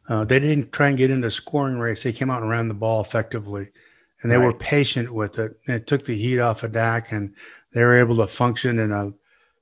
Uh, 0.08 0.25
they 0.25 0.39
didn't 0.39 0.72
try 0.72 0.89
and 0.89 0.98
get 0.98 1.12
into 1.12 1.27
a 1.27 1.32
scoring 1.32 1.79
race. 1.79 2.03
They 2.03 2.12
came 2.12 2.29
out 2.29 2.41
and 2.41 2.51
ran 2.51 2.68
the 2.68 2.74
ball 2.74 3.01
effectively, 3.01 3.70
and 4.22 4.32
they 4.32 4.38
right. 4.38 4.46
were 4.46 4.53
patient 4.53 5.13
with 5.13 5.39
it. 5.39 5.58
And 5.68 5.77
it 5.77 5.88
took 5.88 6.06
the 6.06 6.15
heat 6.15 6.39
off 6.39 6.63
of 6.63 6.72
Dak, 6.72 7.12
and 7.12 7.36
they 7.72 7.84
were 7.84 7.98
able 7.98 8.18
to 8.18 8.27
function 8.27 8.79
in 8.79 8.91
a, 8.91 9.12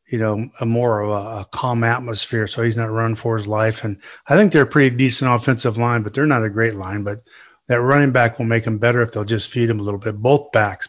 you 0.09 0.17
know, 0.17 0.49
a 0.61 0.65
more 0.65 1.01
of 1.01 1.09
a, 1.09 1.39
a 1.41 1.45
calm 1.51 1.83
atmosphere. 1.83 2.47
So 2.47 2.61
he's 2.61 2.77
not 2.77 2.91
running 2.91 3.15
for 3.15 3.37
his 3.37 3.47
life. 3.47 3.83
And 3.83 4.01
I 4.27 4.37
think 4.37 4.51
they're 4.51 4.63
a 4.63 4.67
pretty 4.67 4.95
decent 4.95 5.31
offensive 5.31 5.77
line, 5.77 6.03
but 6.03 6.13
they're 6.13 6.25
not 6.25 6.43
a 6.43 6.49
great 6.49 6.75
line. 6.75 7.03
But 7.03 7.21
that 7.67 7.81
running 7.81 8.11
back 8.11 8.37
will 8.37 8.45
make 8.45 8.63
them 8.63 8.77
better 8.77 9.01
if 9.01 9.11
they'll 9.11 9.25
just 9.25 9.51
feed 9.51 9.69
him 9.69 9.79
a 9.79 9.83
little 9.83 9.99
bit. 9.99 10.15
Both 10.15 10.51
backs, 10.51 10.87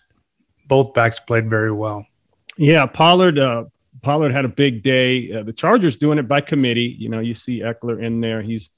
both 0.66 0.94
backs 0.94 1.18
played 1.20 1.50
very 1.50 1.72
well. 1.72 2.06
Yeah, 2.56 2.86
Pollard. 2.86 3.38
Uh, 3.38 3.64
Pollard 4.02 4.32
had 4.32 4.44
a 4.44 4.48
big 4.48 4.82
day. 4.82 5.32
Uh, 5.32 5.42
the 5.42 5.52
Chargers 5.52 5.96
doing 5.96 6.18
it 6.18 6.28
by 6.28 6.40
committee. 6.40 6.94
You 6.98 7.08
know, 7.08 7.20
you 7.20 7.34
see 7.34 7.60
Ekeler 7.60 8.02
in 8.02 8.20
there. 8.20 8.42
He's 8.42 8.70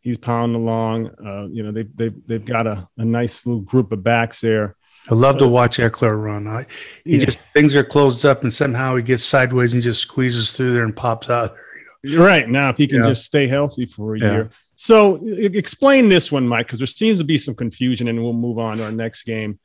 he's 0.00 0.18
pounding 0.18 0.60
along. 0.60 1.10
Uh, 1.24 1.46
you 1.50 1.62
know, 1.62 1.70
they 1.70 1.82
they 1.82 2.08
they've 2.26 2.44
got 2.44 2.66
a, 2.66 2.88
a 2.96 3.04
nice 3.04 3.46
little 3.46 3.62
group 3.62 3.92
of 3.92 4.02
backs 4.02 4.40
there. 4.40 4.76
I 5.08 5.14
love 5.14 5.38
to 5.38 5.48
watch 5.48 5.78
Ekeler 5.78 6.20
run. 6.20 6.48
I, 6.48 6.66
he 7.04 7.18
yeah. 7.18 7.24
just 7.24 7.40
things 7.54 7.76
are 7.76 7.84
closed 7.84 8.24
up, 8.24 8.42
and 8.42 8.52
somehow 8.52 8.96
he 8.96 9.02
gets 9.02 9.22
sideways 9.22 9.74
and 9.74 9.82
just 9.82 10.02
squeezes 10.02 10.52
through 10.52 10.72
there 10.72 10.84
and 10.84 10.94
pops 10.94 11.30
out 11.30 11.52
there. 11.52 11.62
You 12.02 12.18
know? 12.18 12.24
Right 12.24 12.48
now, 12.48 12.70
if 12.70 12.76
he 12.76 12.86
can 12.86 13.02
yeah. 13.02 13.10
just 13.10 13.24
stay 13.24 13.46
healthy 13.46 13.86
for 13.86 14.16
a 14.16 14.20
yeah. 14.20 14.32
year. 14.32 14.50
So, 14.74 15.18
explain 15.22 16.08
this 16.08 16.30
one, 16.30 16.46
Mike, 16.46 16.66
because 16.66 16.80
there 16.80 16.86
seems 16.86 17.18
to 17.18 17.24
be 17.24 17.38
some 17.38 17.54
confusion, 17.54 18.08
and 18.08 18.22
we'll 18.22 18.32
move 18.32 18.58
on 18.58 18.78
to 18.78 18.84
our 18.84 18.92
next 18.92 19.22
game. 19.22 19.58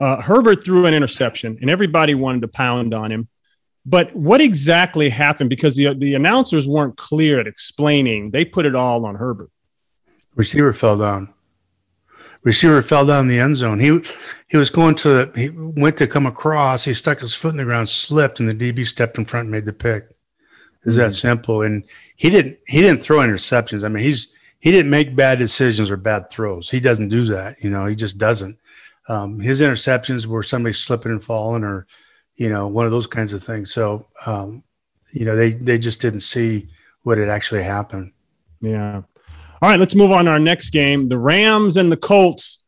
Uh, 0.00 0.20
Herbert 0.20 0.64
threw 0.64 0.86
an 0.86 0.94
interception, 0.94 1.58
and 1.60 1.70
everybody 1.70 2.14
wanted 2.14 2.42
to 2.42 2.48
pound 2.48 2.92
on 2.92 3.10
him. 3.10 3.28
But 3.86 4.14
what 4.14 4.40
exactly 4.40 5.08
happened? 5.08 5.48
Because 5.48 5.76
the 5.76 5.94
the 5.94 6.14
announcers 6.14 6.68
weren't 6.68 6.96
clear 6.96 7.40
at 7.40 7.46
explaining. 7.46 8.30
They 8.30 8.44
put 8.44 8.66
it 8.66 8.74
all 8.74 9.06
on 9.06 9.14
Herbert. 9.14 9.50
Receiver 10.34 10.72
fell 10.72 10.98
down. 10.98 11.32
Receiver 12.42 12.82
fell 12.82 13.04
down 13.06 13.22
in 13.22 13.28
the 13.28 13.40
end 13.40 13.56
zone. 13.56 13.80
He 13.80 14.00
he 14.46 14.56
was 14.56 14.70
going 14.70 14.94
to 14.96 15.30
he 15.34 15.50
went 15.50 15.96
to 15.98 16.06
come 16.06 16.26
across. 16.26 16.84
He 16.84 16.94
stuck 16.94 17.20
his 17.20 17.34
foot 17.34 17.52
in 17.52 17.56
the 17.56 17.64
ground, 17.64 17.88
slipped, 17.88 18.40
and 18.40 18.48
the 18.48 18.54
DB 18.54 18.86
stepped 18.86 19.18
in 19.18 19.24
front 19.24 19.44
and 19.44 19.52
made 19.52 19.66
the 19.66 19.72
pick. 19.72 20.10
Is 20.84 20.94
mm-hmm. 20.94 21.02
that 21.02 21.12
simple? 21.12 21.62
And 21.62 21.82
he 22.16 22.30
didn't 22.30 22.58
he 22.66 22.80
didn't 22.80 23.02
throw 23.02 23.18
interceptions. 23.18 23.84
I 23.84 23.88
mean, 23.88 24.04
he's 24.04 24.32
he 24.60 24.70
didn't 24.70 24.90
make 24.90 25.16
bad 25.16 25.38
decisions 25.38 25.90
or 25.90 25.96
bad 25.96 26.30
throws. 26.30 26.70
He 26.70 26.80
doesn't 26.80 27.08
do 27.08 27.24
that. 27.26 27.56
You 27.62 27.70
know, 27.70 27.86
he 27.86 27.94
just 27.94 28.18
doesn't. 28.18 28.58
Um, 29.08 29.40
his 29.40 29.60
interceptions 29.60 30.26
were 30.26 30.42
somebody 30.42 30.72
slipping 30.72 31.12
and 31.12 31.22
falling, 31.24 31.64
or 31.64 31.86
you 32.36 32.48
know, 32.48 32.66
one 32.66 32.86
of 32.86 32.92
those 32.92 33.06
kinds 33.06 33.32
of 33.32 33.42
things. 33.42 33.72
So, 33.72 34.06
um, 34.26 34.62
you 35.12 35.24
know, 35.24 35.34
they 35.34 35.50
they 35.50 35.78
just 35.78 36.00
didn't 36.00 36.20
see 36.20 36.68
what 37.02 37.18
had 37.18 37.28
actually 37.28 37.62
happened. 37.62 38.12
Yeah. 38.60 39.02
All 39.60 39.68
right, 39.68 39.80
let's 39.80 39.96
move 39.96 40.12
on 40.12 40.26
to 40.26 40.30
our 40.30 40.38
next 40.38 40.70
game. 40.70 41.08
The 41.08 41.18
Rams 41.18 41.76
and 41.76 41.90
the 41.90 41.96
Colts. 41.96 42.64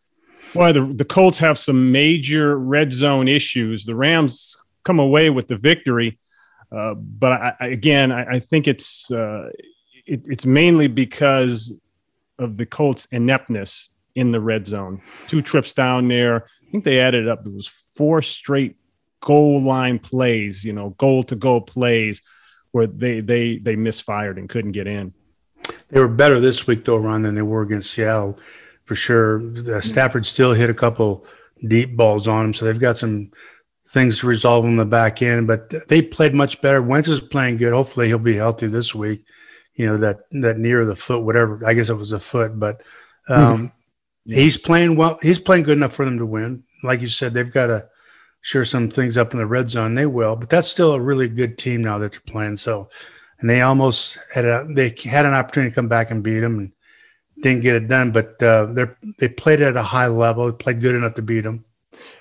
Boy, 0.53 0.73
the, 0.73 0.85
the 0.87 1.05
Colts 1.05 1.39
have 1.39 1.57
some 1.57 1.93
major 1.93 2.59
red 2.59 2.93
zone 2.93 3.29
issues. 3.29 3.85
The 3.85 3.95
Rams 3.95 4.57
come 4.83 4.99
away 4.99 5.31
with 5.31 5.47
the 5.47 5.57
victory, 5.57 6.19
uh, 6.73 6.95
but 6.95 7.33
I, 7.33 7.53
I, 7.61 7.67
again, 7.69 8.11
I, 8.11 8.25
I, 8.25 8.39
think 8.41 8.67
it's 8.67 9.09
uh, 9.13 9.51
it, 10.05 10.23
it's 10.27 10.45
mainly 10.45 10.89
because 10.89 11.73
of 12.41 12.57
the 12.57 12.67
Colts' 12.67 13.07
ineptness 13.13 13.91
in 14.17 14.33
the 14.33 14.41
red 14.41 14.67
zone. 14.67 15.01
Two 15.29 15.43
trips 15.43 15.73
down 15.73 16.09
there. 16.09 16.47
I 16.67 16.71
think 16.73 16.83
they 16.83 16.99
added 16.99 17.29
up. 17.29 17.47
It 17.47 17.53
was 17.53 17.69
four 17.69 18.21
straight 18.21 18.77
goal 19.21 19.63
line 19.63 20.01
plays. 20.01 20.65
You 20.65 20.73
know, 20.73 20.91
goal 20.91 21.23
to 21.25 21.37
goal 21.37 21.61
plays 21.61 22.21
where 22.73 22.89
they 22.89 23.21
they 23.21 23.59
they 23.59 23.77
misfired 23.77 24.39
and 24.39 24.49
couldn't 24.49 24.73
get 24.73 24.89
in. 24.89 25.15
They 25.91 26.01
were 26.01 26.09
better 26.09 26.41
this 26.41 26.67
week 26.67 26.85
though, 26.85 26.97
Ron, 26.97 27.23
than 27.23 27.35
they 27.35 27.43
were 27.43 27.63
against 27.63 27.93
Seattle, 27.93 28.39
for 28.85 28.95
sure. 28.95 29.41
The 29.41 29.83
Stafford 29.83 30.27
still 30.27 30.53
hit 30.53 30.71
a 30.71 30.75
couple 30.75 31.27
deep 31.67 31.97
balls 31.97 32.29
on 32.29 32.47
him, 32.47 32.55
so 32.55 32.65
they've 32.65 32.79
got 32.79 32.97
some 32.97 33.31
things 33.89 34.21
to 34.21 34.27
resolve 34.27 34.65
on 34.65 34.77
the 34.77 34.85
back 34.87 35.23
end. 35.23 35.47
But 35.47 35.73
they 35.89 36.03
played 36.03 36.35
much 36.35 36.61
better. 36.61 36.81
Wentz 36.81 37.09
is 37.09 37.21
playing 37.21 37.57
good. 37.57 37.73
Hopefully, 37.73 38.07
he'll 38.07 38.19
be 38.19 38.37
healthy 38.37 38.69
this 38.69 38.95
week. 38.95 39.25
You 39.75 39.87
know 39.87 39.97
that 39.99 40.31
that 40.33 40.59
near 40.59 40.85
the 40.85 40.97
foot, 40.97 41.23
whatever. 41.23 41.61
I 41.67 41.75
guess 41.75 41.89
it 41.89 41.95
was 41.95 42.13
a 42.13 42.21
foot, 42.21 42.59
but 42.59 42.83
um, 43.29 43.69
mm-hmm. 43.69 44.33
he's 44.33 44.57
playing 44.57 44.97
well. 44.97 45.19
He's 45.23 45.41
playing 45.41 45.65
good 45.65 45.79
enough 45.79 45.95
for 45.95 46.05
them 46.05 46.19
to 46.19 46.27
win. 46.27 46.65
Like 46.83 47.01
you 47.01 47.09
said, 47.09 47.35
they've 47.35 47.51
got 47.51 47.67
to 47.67 47.89
sure 48.43 48.65
some 48.65 48.91
things 48.91 49.17
up 49.17 49.33
in 49.33 49.39
the 49.39 49.47
red 49.47 49.71
zone. 49.71 49.95
They 49.95 50.07
will, 50.07 50.37
but 50.37 50.49
that's 50.49 50.69
still 50.69 50.93
a 50.93 51.01
really 51.01 51.29
good 51.29 51.59
team 51.59 51.83
now 51.83 51.99
that 51.99 52.13
they're 52.13 52.21
playing. 52.33 52.57
So 52.57 52.89
and 53.41 53.49
they 53.49 53.63
almost 53.63 54.19
had 54.35 54.45
a 54.45 54.67
they 54.69 54.95
had 55.05 55.27
an 55.27 55.35
opportunity 55.35 55.71
to 55.71 55.75
come 55.75 55.89
back 55.89 56.11
and 56.11 56.23
beat 56.23 56.41
them 56.41 56.59
and 56.59 56.73
didn't 57.41 57.63
get 57.63 57.77
it 57.77 57.89
done. 57.89 58.11
But 58.11 58.43
uh, 58.43 58.67
they 58.67 58.87
they 59.19 59.29
played 59.29 59.61
at 59.61 59.77
a 59.77 59.83
high 59.83 60.07
level, 60.07 60.53
played 60.53 60.81
good 60.81 60.95
enough 60.95 61.15
to 61.15 61.23
beat 61.23 61.43
them. 61.43 61.65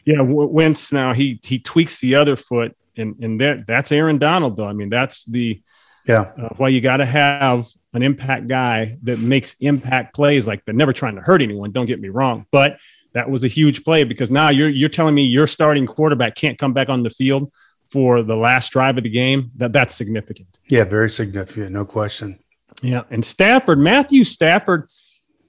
Yeah, 0.05 0.21
Wentz 0.21 0.91
now 0.91 1.13
he 1.13 1.39
he 1.43 1.59
tweaks 1.59 1.99
the 1.99 2.15
other 2.15 2.35
foot, 2.35 2.75
and 2.97 3.15
and 3.21 3.39
that 3.41 3.67
that's 3.67 3.91
Aaron 3.91 4.17
Donald 4.17 4.57
though. 4.57 4.67
I 4.67 4.73
mean 4.73 4.89
that's 4.89 5.25
the 5.25 5.61
yeah 6.07 6.31
uh, 6.41 6.49
why 6.57 6.69
you 6.69 6.81
got 6.81 6.97
to 6.97 7.05
have 7.05 7.67
an 7.93 8.03
impact 8.03 8.47
guy 8.47 8.97
that 9.03 9.19
makes 9.19 9.55
impact 9.59 10.13
plays 10.13 10.45
like 10.45 10.63
they're 10.65 10.75
never 10.75 10.93
trying 10.93 11.15
to 11.15 11.21
hurt 11.21 11.41
anyone. 11.41 11.71
Don't 11.71 11.85
get 11.85 11.99
me 11.99 12.09
wrong, 12.09 12.45
but 12.51 12.77
that 13.13 13.29
was 13.29 13.43
a 13.43 13.47
huge 13.47 13.83
play 13.83 14.03
because 14.03 14.31
now 14.31 14.49
you're 14.49 14.69
you're 14.69 14.89
telling 14.89 15.15
me 15.15 15.23
your 15.23 15.47
starting 15.47 15.85
quarterback 15.85 16.35
can't 16.35 16.57
come 16.57 16.73
back 16.73 16.89
on 16.89 17.03
the 17.03 17.09
field 17.09 17.51
for 17.91 18.21
the 18.23 18.35
last 18.35 18.71
drive 18.71 18.97
of 18.97 19.03
the 19.03 19.09
game, 19.09 19.51
that 19.57 19.73
that's 19.73 19.95
significant. 19.95 20.59
Yeah, 20.69 20.83
very 20.83 21.09
significant, 21.09 21.71
no 21.71 21.85
question. 21.85 22.39
Yeah, 22.81 23.03
and 23.09 23.25
Stafford, 23.25 23.79
Matthew 23.79 24.23
Stafford, 24.23 24.87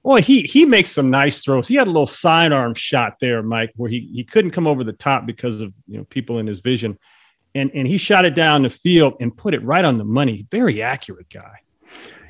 boy, 0.03 0.21
he 0.21 0.41
he 0.41 0.65
makes 0.65 0.91
some 0.91 1.09
nice 1.09 1.43
throws. 1.43 1.67
He 1.67 1.75
had 1.75 1.87
a 1.87 1.91
little 1.91 2.07
sidearm 2.07 2.73
shot 2.73 3.17
there, 3.19 3.41
Mike, 3.43 3.71
where 3.75 3.89
he 3.89 4.09
he 4.13 4.23
couldn't 4.23 4.51
come 4.51 4.67
over 4.67 4.83
the 4.83 4.93
top 4.93 5.25
because 5.25 5.61
of 5.61 5.73
you 5.87 5.97
know 5.97 6.03
people 6.05 6.39
in 6.39 6.47
his 6.47 6.59
vision, 6.59 6.97
and 7.55 7.71
and 7.73 7.87
he 7.87 7.97
shot 7.97 8.25
it 8.25 8.35
down 8.35 8.63
the 8.63 8.69
field 8.69 9.15
and 9.19 9.35
put 9.35 9.53
it 9.53 9.63
right 9.63 9.85
on 9.85 9.97
the 9.97 10.05
money. 10.05 10.45
Very 10.51 10.81
accurate 10.81 11.29
guy. 11.29 11.59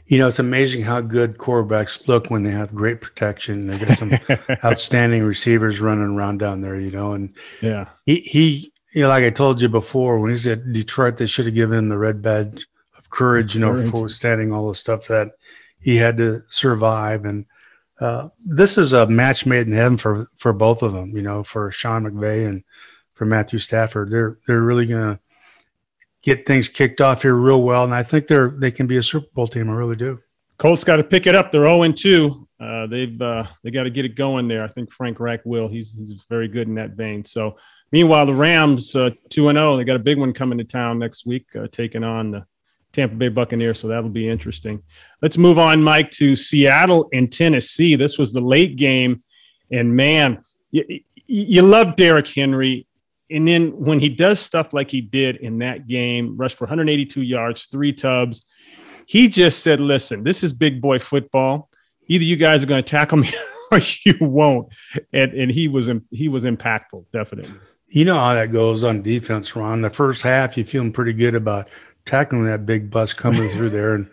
You 0.05 0.17
know, 0.17 0.27
it's 0.27 0.39
amazing 0.39 0.81
how 0.81 0.99
good 0.99 1.37
quarterbacks 1.37 2.05
look 2.09 2.29
when 2.29 2.43
they 2.43 2.51
have 2.51 2.75
great 2.75 2.99
protection. 2.99 3.67
They 3.67 3.77
got 3.77 3.97
some 3.97 4.11
outstanding 4.65 5.23
receivers 5.23 5.79
running 5.79 6.17
around 6.17 6.39
down 6.39 6.59
there. 6.59 6.77
You 6.77 6.91
know, 6.91 7.13
and 7.13 7.33
yeah, 7.61 7.87
he 8.05 8.19
he 8.19 8.70
you 8.93 9.01
know, 9.01 9.07
like 9.07 9.23
I 9.23 9.29
told 9.29 9.61
you 9.61 9.69
before, 9.69 10.19
when 10.19 10.31
he's 10.31 10.47
at 10.47 10.71
Detroit, 10.71 11.17
they 11.17 11.27
should 11.27 11.45
have 11.45 11.55
given 11.55 11.77
him 11.77 11.89
the 11.89 11.97
red 11.97 12.21
badge 12.21 12.67
of 12.97 13.09
courage, 13.09 13.55
you 13.55 13.61
know, 13.61 13.71
courage. 13.71 13.91
for 13.91 14.09
standing 14.09 14.51
all 14.51 14.67
the 14.67 14.75
stuff 14.75 15.07
that 15.07 15.31
he 15.79 15.97
had 15.97 16.17
to 16.17 16.43
survive. 16.49 17.25
And 17.25 17.45
uh, 17.99 18.29
this 18.45 18.77
is 18.77 18.93
a 18.93 19.07
match 19.07 19.45
made 19.45 19.67
in 19.67 19.73
heaven 19.73 19.97
for 19.97 20.27
for 20.35 20.53
both 20.53 20.83
of 20.83 20.93
them, 20.93 21.15
you 21.15 21.21
know, 21.21 21.43
for 21.43 21.71
Sean 21.71 22.03
McVay 22.03 22.47
and 22.47 22.63
for 23.13 23.25
Matthew 23.25 23.59
Stafford. 23.59 24.11
They're 24.11 24.37
they're 24.45 24.61
really 24.61 24.85
gonna 24.85 25.19
get 26.21 26.45
things 26.45 26.67
kicked 26.67 26.99
off 27.01 27.21
here 27.21 27.33
real 27.33 27.63
well, 27.63 27.85
and 27.85 27.93
I 27.93 28.03
think 28.03 28.27
they're 28.27 28.49
they 28.49 28.71
can 28.71 28.87
be 28.87 28.97
a 28.97 29.03
Super 29.03 29.27
Bowl 29.33 29.47
team. 29.47 29.69
I 29.69 29.73
really 29.73 29.95
do. 29.95 30.19
Colts 30.57 30.83
got 30.83 30.97
to 30.97 31.03
pick 31.03 31.25
it 31.25 31.33
up. 31.33 31.51
They're 31.51 31.61
zero 31.61 31.81
and 31.81 31.97
two. 31.97 32.47
Uh, 32.59 32.85
they've 32.85 33.19
uh, 33.19 33.45
they 33.63 33.71
got 33.71 33.83
to 33.83 33.89
get 33.89 34.05
it 34.05 34.15
going 34.15 34.47
there. 34.47 34.63
I 34.63 34.67
think 34.67 34.91
Frank 34.91 35.19
Reich 35.19 35.41
will. 35.45 35.67
He's 35.67 35.93
he's 35.93 36.25
very 36.29 36.47
good 36.47 36.67
in 36.67 36.75
that 36.75 36.91
vein. 36.91 37.25
So 37.25 37.57
Meanwhile, 37.91 38.25
the 38.25 38.33
Rams 38.33 38.95
uh, 38.95 39.11
two 39.29 39.49
and 39.49 39.57
zero. 39.57 39.73
Oh, 39.73 39.77
they 39.77 39.83
got 39.83 39.95
a 39.95 39.99
big 39.99 40.17
one 40.17 40.33
coming 40.33 40.57
to 40.57 40.63
town 40.63 40.99
next 40.99 41.25
week, 41.25 41.47
uh, 41.55 41.67
taking 41.71 42.03
on 42.03 42.31
the 42.31 42.45
Tampa 42.93 43.15
Bay 43.15 43.29
Buccaneers. 43.29 43.79
So 43.79 43.87
that'll 43.87 44.09
be 44.09 44.29
interesting. 44.29 44.81
Let's 45.21 45.37
move 45.37 45.57
on, 45.57 45.83
Mike, 45.83 46.11
to 46.11 46.35
Seattle 46.35 47.09
and 47.13 47.31
Tennessee. 47.31 47.95
This 47.95 48.17
was 48.17 48.31
the 48.31 48.41
late 48.41 48.77
game, 48.77 49.23
and 49.71 49.95
man, 49.95 50.43
you, 50.71 51.01
you 51.27 51.61
love 51.61 51.95
Derrick 51.95 52.27
Henry. 52.27 52.87
And 53.29 53.47
then 53.47 53.71
when 53.79 53.99
he 53.99 54.09
does 54.09 54.41
stuff 54.41 54.73
like 54.73 54.91
he 54.91 54.99
did 54.99 55.37
in 55.37 55.59
that 55.59 55.87
game, 55.87 56.35
rushed 56.35 56.57
for 56.57 56.65
182 56.65 57.21
yards, 57.21 57.67
three 57.67 57.93
tubs, 57.93 58.45
he 59.05 59.27
just 59.27 59.63
said, 59.63 59.81
"Listen, 59.81 60.23
this 60.23 60.43
is 60.43 60.53
big 60.53 60.81
boy 60.81 60.99
football. 60.99 61.69
Either 62.07 62.23
you 62.23 62.37
guys 62.37 62.63
are 62.63 62.67
going 62.67 62.83
to 62.83 62.89
tackle 62.89 63.17
me." 63.17 63.29
or 63.71 63.79
you 64.03 64.15
won't, 64.19 64.73
and 65.13 65.33
and 65.33 65.51
he 65.51 65.67
was 65.67 65.89
he 66.11 66.27
was 66.27 66.43
impactful, 66.43 67.05
definitely. 67.11 67.55
You 67.93 68.05
know 68.05 68.15
how 68.15 68.33
that 68.33 68.53
goes 68.53 68.83
on 68.85 69.01
defense, 69.01 69.55
Ron. 69.55 69.81
The 69.81 69.89
first 69.89 70.21
half, 70.21 70.55
you're 70.55 70.65
feeling 70.65 70.93
pretty 70.93 71.11
good 71.11 71.35
about 71.35 71.67
tackling 72.05 72.45
that 72.45 72.65
big 72.65 72.89
bus 72.89 73.13
coming 73.13 73.49
through 73.49 73.69
there, 73.77 73.95
and 73.95 74.09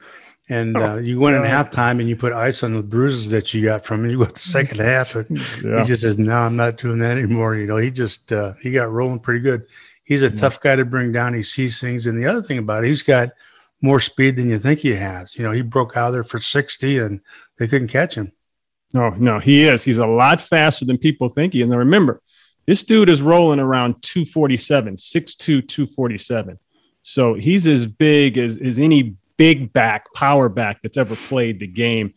and 0.49 0.76
oh, 0.76 0.80
uh, 0.80 0.97
you 0.97 1.20
went 1.20 1.37
in 1.37 1.42
halftime 1.42 2.00
and 2.00 2.08
you 2.08 2.16
put 2.16 2.32
ice 2.32 2.62
on 2.62 2.75
the 2.75 2.82
bruises 2.82 3.30
that 3.30 3.54
you 3.54 3.64
got 3.64 3.85
from 3.85 4.04
it. 4.04 4.11
You 4.11 4.18
go 4.18 4.25
to 4.25 4.32
the 4.32 4.38
second 4.38 4.80
half, 4.80 5.14
and 5.14 5.30
yeah. 5.62 5.80
he 5.80 5.87
just 5.87 6.02
says, 6.02 6.18
"No, 6.18 6.37
I'm 6.37 6.56
not 6.56 6.76
doing 6.76 6.99
that 6.99 7.18
anymore." 7.18 7.54
You 7.54 7.66
know, 7.66 7.76
he 7.76 7.90
just 7.90 8.32
uh, 8.32 8.54
he 8.61 8.73
got 8.73 8.90
rolling 8.90 9.20
pretty 9.20 9.40
good. 9.40 9.64
He's 10.02 10.23
a 10.23 10.30
yeah. 10.30 10.37
tough 10.37 10.61
guy 10.61 10.75
to 10.75 10.85
bring 10.85 11.12
down. 11.12 11.35
He 11.35 11.42
sees 11.42 11.80
things, 11.80 12.06
and 12.06 12.18
the 12.18 12.26
other 12.26 12.42
thing 12.42 12.58
about 12.58 12.82
it, 12.82 12.88
he's 12.88 13.02
got 13.04 13.30
more 13.80 14.00
speed 14.00 14.37
than 14.37 14.50
you 14.50 14.58
think 14.58 14.80
he 14.80 14.94
has. 14.94 15.37
You 15.37 15.44
know, 15.44 15.52
he 15.52 15.62
broke 15.62 15.97
out 15.97 16.11
there 16.11 16.25
for 16.25 16.40
60, 16.40 16.99
and 16.99 17.20
they 17.58 17.68
couldn't 17.68 17.88
catch 17.88 18.16
him. 18.16 18.32
No, 18.92 19.11
no, 19.11 19.38
he 19.38 19.64
is. 19.64 19.85
He's 19.85 19.99
a 19.99 20.06
lot 20.06 20.40
faster 20.40 20.85
than 20.85 20.99
people 20.99 21.28
think 21.28 21.52
he. 21.52 21.62
And 21.62 21.76
remember, 21.76 22.23
this 22.68 22.84
dude 22.84 23.08
is 23.08 23.22
rolling 23.22 23.60
around 23.60 24.02
247, 24.02 24.96
6'2, 24.96 25.66
247. 25.66 26.58
So 27.02 27.32
he's 27.32 27.66
as 27.66 27.87
big 27.87 28.37
as, 28.37 28.58
as 28.58 28.78
any 28.78 29.16
big 29.38 29.72
back, 29.72 30.12
power 30.12 30.50
back 30.50 30.82
that's 30.82 30.98
ever 30.98 31.16
played 31.16 31.60
the 31.60 31.66
game. 31.66 32.12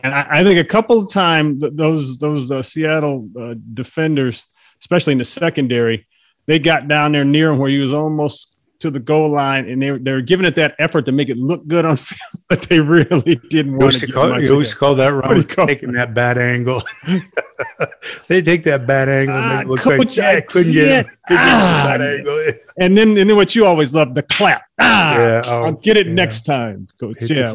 And 0.00 0.14
I, 0.14 0.26
I 0.28 0.44
think 0.44 0.60
a 0.60 0.68
couple 0.68 0.98
of 0.98 1.10
times 1.10 1.64
those 1.72 2.18
those 2.18 2.50
uh, 2.50 2.60
Seattle 2.60 3.30
uh, 3.34 3.54
defenders, 3.72 4.44
especially 4.78 5.12
in 5.12 5.18
the 5.18 5.24
secondary, 5.24 6.06
they 6.44 6.58
got 6.58 6.86
down 6.86 7.12
there 7.12 7.24
near 7.24 7.48
him 7.52 7.58
where 7.58 7.70
he 7.70 7.78
was 7.78 7.94
almost 7.94 8.53
to 8.84 8.90
the 8.90 9.00
goal 9.00 9.30
line, 9.30 9.66
and 9.66 9.80
they 9.80 9.96
they 9.96 10.12
were 10.12 10.20
giving 10.20 10.44
it 10.44 10.56
that 10.56 10.74
effort 10.78 11.06
to 11.06 11.12
make 11.12 11.30
it 11.30 11.38
look 11.38 11.66
good 11.66 11.86
on 11.86 11.96
film, 12.08 12.42
but 12.50 12.62
they 12.62 12.80
really 12.80 13.36
didn't 13.48 13.78
want 13.78 13.94
to. 13.94 14.12
Call, 14.12 14.38
you 14.40 14.52
always 14.52 14.74
call 14.74 14.94
that 14.96 15.08
run 15.08 15.42
taking 15.66 15.92
that 15.92 16.12
bad 16.12 16.36
angle. 16.36 16.82
they 18.28 18.42
take 18.42 18.62
that 18.64 18.86
bad 18.86 19.08
angle 19.08 19.36
and 19.36 19.48
make 19.48 19.62
it 19.62 19.68
look 19.68 19.80
Coach, 19.80 19.98
like 19.98 20.16
yeah, 20.16 20.30
I 20.36 20.40
couldn't 20.42 20.72
get 20.72 21.06
it. 21.06 21.12
Ah, 21.30 21.84
bad 21.86 22.02
angle. 22.02 22.52
And 22.78 22.96
then 22.96 23.16
and 23.16 23.30
then 23.30 23.36
what 23.36 23.54
you 23.54 23.64
always 23.64 23.94
love 23.94 24.14
the 24.14 24.22
clap. 24.22 24.62
Ah, 24.78 25.16
yeah, 25.16 25.42
oh, 25.46 25.64
I'll 25.64 25.72
get 25.72 25.96
it 25.96 26.06
yeah. 26.06 26.12
next 26.12 26.42
time, 26.42 26.86
Coach. 27.00 27.20
Hit 27.20 27.30
yeah, 27.30 27.52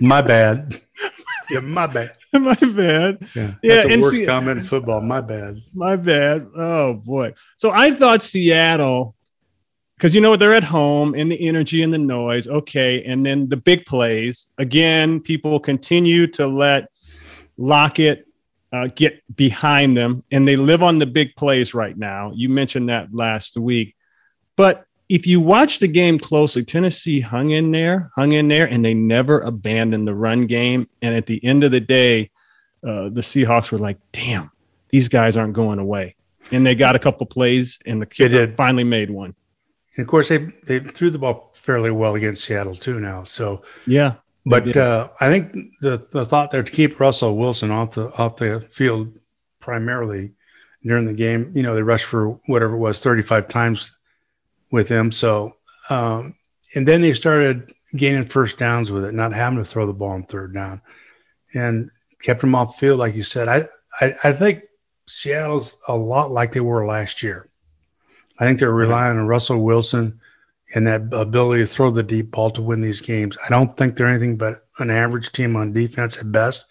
my 0.00 0.22
bad. 0.22 0.80
Yeah, 1.50 1.60
my 1.60 1.86
bad. 1.86 2.12
my 2.32 2.54
bad. 2.54 3.18
Yeah, 3.36 3.54
yeah. 3.62 3.82
and 3.86 4.00
worst 4.00 4.14
see, 4.14 4.24
comment 4.24 4.60
in 4.60 4.64
football. 4.64 5.02
My 5.02 5.20
bad. 5.20 5.58
My 5.74 5.96
bad. 5.96 6.48
Oh 6.56 6.94
boy. 6.94 7.34
So 7.58 7.70
I 7.70 7.90
thought 7.90 8.22
Seattle, 8.22 9.16
because 10.02 10.16
you 10.16 10.20
know 10.20 10.34
they're 10.34 10.52
at 10.52 10.64
home 10.64 11.14
and 11.14 11.30
the 11.30 11.46
energy 11.46 11.80
and 11.80 11.94
the 11.94 11.98
noise. 11.98 12.48
Okay, 12.48 13.04
and 13.04 13.24
then 13.24 13.48
the 13.48 13.56
big 13.56 13.86
plays. 13.86 14.48
Again, 14.58 15.20
people 15.20 15.60
continue 15.60 16.26
to 16.26 16.48
let 16.48 16.90
Lockett 17.56 18.26
uh, 18.72 18.88
get 18.96 19.22
behind 19.36 19.96
them, 19.96 20.24
and 20.32 20.48
they 20.48 20.56
live 20.56 20.82
on 20.82 20.98
the 20.98 21.06
big 21.06 21.36
plays 21.36 21.72
right 21.72 21.96
now. 21.96 22.32
You 22.34 22.48
mentioned 22.48 22.88
that 22.88 23.14
last 23.14 23.56
week, 23.56 23.94
but 24.56 24.86
if 25.08 25.24
you 25.24 25.40
watch 25.40 25.78
the 25.78 25.86
game 25.86 26.18
closely, 26.18 26.64
Tennessee 26.64 27.20
hung 27.20 27.50
in 27.50 27.70
there, 27.70 28.10
hung 28.16 28.32
in 28.32 28.48
there, 28.48 28.66
and 28.66 28.84
they 28.84 28.94
never 28.94 29.38
abandoned 29.38 30.08
the 30.08 30.16
run 30.16 30.48
game. 30.48 30.88
And 31.00 31.14
at 31.14 31.26
the 31.26 31.44
end 31.44 31.62
of 31.62 31.70
the 31.70 31.80
day, 31.80 32.32
uh, 32.84 33.08
the 33.08 33.20
Seahawks 33.20 33.70
were 33.70 33.78
like, 33.78 33.98
"Damn, 34.10 34.50
these 34.88 35.08
guys 35.08 35.36
aren't 35.36 35.54
going 35.54 35.78
away." 35.78 36.16
And 36.50 36.66
they 36.66 36.74
got 36.74 36.96
a 36.96 36.98
couple 36.98 37.24
plays, 37.26 37.78
and 37.86 38.02
the 38.02 38.06
kid 38.06 38.56
finally 38.56 38.82
made 38.82 39.08
one. 39.08 39.36
And 39.96 40.04
of 40.04 40.08
course, 40.08 40.28
they 40.28 40.38
they 40.38 40.78
threw 40.80 41.10
the 41.10 41.18
ball 41.18 41.50
fairly 41.54 41.90
well 41.90 42.14
against 42.14 42.44
Seattle 42.44 42.74
too. 42.74 43.00
Now, 43.00 43.24
so 43.24 43.62
yeah. 43.86 44.14
But 44.44 44.76
uh, 44.76 45.08
I 45.20 45.28
think 45.28 45.72
the 45.80 46.06
the 46.10 46.24
thought 46.24 46.50
there 46.50 46.62
to 46.62 46.72
keep 46.72 46.98
Russell 46.98 47.36
Wilson 47.36 47.70
off 47.70 47.92
the 47.92 48.12
off 48.18 48.36
the 48.36 48.60
field 48.72 49.20
primarily 49.60 50.32
during 50.82 51.06
the 51.06 51.14
game. 51.14 51.52
You 51.54 51.62
know, 51.62 51.74
they 51.74 51.82
rushed 51.82 52.06
for 52.06 52.40
whatever 52.46 52.74
it 52.74 52.78
was, 52.78 53.00
thirty 53.00 53.22
five 53.22 53.46
times 53.46 53.96
with 54.70 54.88
him. 54.88 55.12
So, 55.12 55.56
um, 55.90 56.34
and 56.74 56.88
then 56.88 57.02
they 57.02 57.12
started 57.12 57.72
gaining 57.94 58.24
first 58.24 58.58
downs 58.58 58.90
with 58.90 59.04
it, 59.04 59.14
not 59.14 59.32
having 59.32 59.58
to 59.58 59.64
throw 59.64 59.86
the 59.86 59.92
ball 59.92 60.08
on 60.08 60.24
third 60.24 60.54
down, 60.54 60.80
and 61.54 61.90
kept 62.22 62.42
him 62.42 62.54
off 62.54 62.74
the 62.74 62.86
field, 62.86 62.98
like 62.98 63.14
you 63.14 63.22
said. 63.22 63.48
I, 63.48 63.62
I, 64.00 64.14
I 64.24 64.32
think 64.32 64.62
Seattle's 65.06 65.78
a 65.86 65.96
lot 65.96 66.30
like 66.30 66.52
they 66.52 66.60
were 66.60 66.86
last 66.86 67.22
year. 67.22 67.48
I 68.38 68.46
think 68.46 68.58
they're 68.58 68.72
relying 68.72 69.18
on 69.18 69.26
Russell 69.26 69.62
Wilson 69.62 70.20
and 70.74 70.86
that 70.86 71.02
ability 71.12 71.62
to 71.62 71.66
throw 71.66 71.90
the 71.90 72.02
deep 72.02 72.30
ball 72.30 72.50
to 72.50 72.62
win 72.62 72.80
these 72.80 73.00
games. 73.00 73.36
I 73.44 73.50
don't 73.50 73.76
think 73.76 73.96
they're 73.96 74.06
anything 74.06 74.36
but 74.36 74.66
an 74.78 74.90
average 74.90 75.32
team 75.32 75.56
on 75.56 75.72
defense 75.72 76.18
at 76.18 76.32
best. 76.32 76.66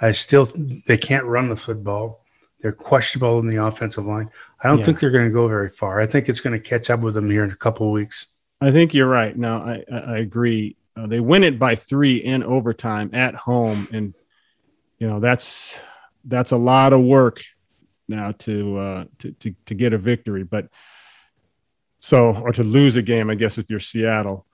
I 0.00 0.12
still 0.12 0.48
they 0.86 0.96
can't 0.96 1.24
run 1.24 1.48
the 1.48 1.56
football. 1.56 2.24
They're 2.60 2.72
questionable 2.72 3.38
in 3.38 3.48
the 3.48 3.64
offensive 3.64 4.06
line. 4.06 4.30
I 4.62 4.68
don't 4.68 4.78
yeah. 4.78 4.84
think 4.84 5.00
they're 5.00 5.10
going 5.10 5.28
to 5.28 5.32
go 5.32 5.46
very 5.48 5.68
far. 5.68 6.00
I 6.00 6.06
think 6.06 6.28
it's 6.28 6.40
going 6.40 6.58
to 6.58 6.68
catch 6.68 6.90
up 6.90 7.00
with 7.00 7.14
them 7.14 7.30
here 7.30 7.44
in 7.44 7.50
a 7.50 7.56
couple 7.56 7.86
of 7.86 7.92
weeks. 7.92 8.26
I 8.60 8.72
think 8.72 8.94
you're 8.94 9.08
right. 9.08 9.36
No, 9.36 9.58
I, 9.58 9.84
I 9.92 10.18
agree. 10.18 10.76
Uh, 10.96 11.06
they 11.06 11.20
win 11.20 11.44
it 11.44 11.58
by 11.58 11.74
three 11.74 12.16
in 12.16 12.42
overtime 12.42 13.10
at 13.12 13.34
home, 13.34 13.88
and 13.92 14.14
you 14.98 15.06
know 15.06 15.20
that's 15.20 15.78
that's 16.24 16.52
a 16.52 16.56
lot 16.56 16.92
of 16.92 17.02
work 17.02 17.42
now 18.08 18.32
to 18.32 18.78
uh, 18.78 19.04
to, 19.18 19.32
to 19.32 19.54
to 19.66 19.74
get 19.74 19.92
a 19.92 19.98
victory. 19.98 20.44
But 20.44 20.68
so 22.04 22.34
or 22.34 22.52
to 22.52 22.62
lose 22.62 22.96
a 22.96 23.02
game, 23.02 23.30
I 23.30 23.34
guess 23.34 23.56
if 23.56 23.70
you're 23.70 23.80
Seattle. 23.80 24.44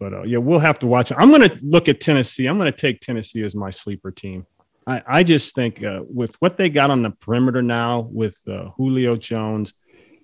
But 0.00 0.14
uh, 0.14 0.22
yeah, 0.22 0.38
we'll 0.38 0.58
have 0.58 0.78
to 0.78 0.86
watch. 0.86 1.12
I'm 1.14 1.28
going 1.28 1.46
to 1.46 1.58
look 1.60 1.86
at 1.86 2.00
Tennessee. 2.00 2.46
I'm 2.46 2.56
going 2.56 2.72
to 2.72 2.78
take 2.78 3.00
Tennessee 3.00 3.44
as 3.44 3.54
my 3.54 3.68
sleeper 3.68 4.10
team. 4.10 4.44
I, 4.86 5.02
I 5.06 5.22
just 5.22 5.54
think 5.54 5.84
uh, 5.84 6.02
with 6.08 6.34
what 6.40 6.56
they 6.56 6.70
got 6.70 6.90
on 6.90 7.02
the 7.02 7.10
perimeter 7.10 7.60
now 7.60 8.08
with 8.10 8.38
uh, 8.48 8.70
Julio 8.78 9.16
Jones 9.16 9.74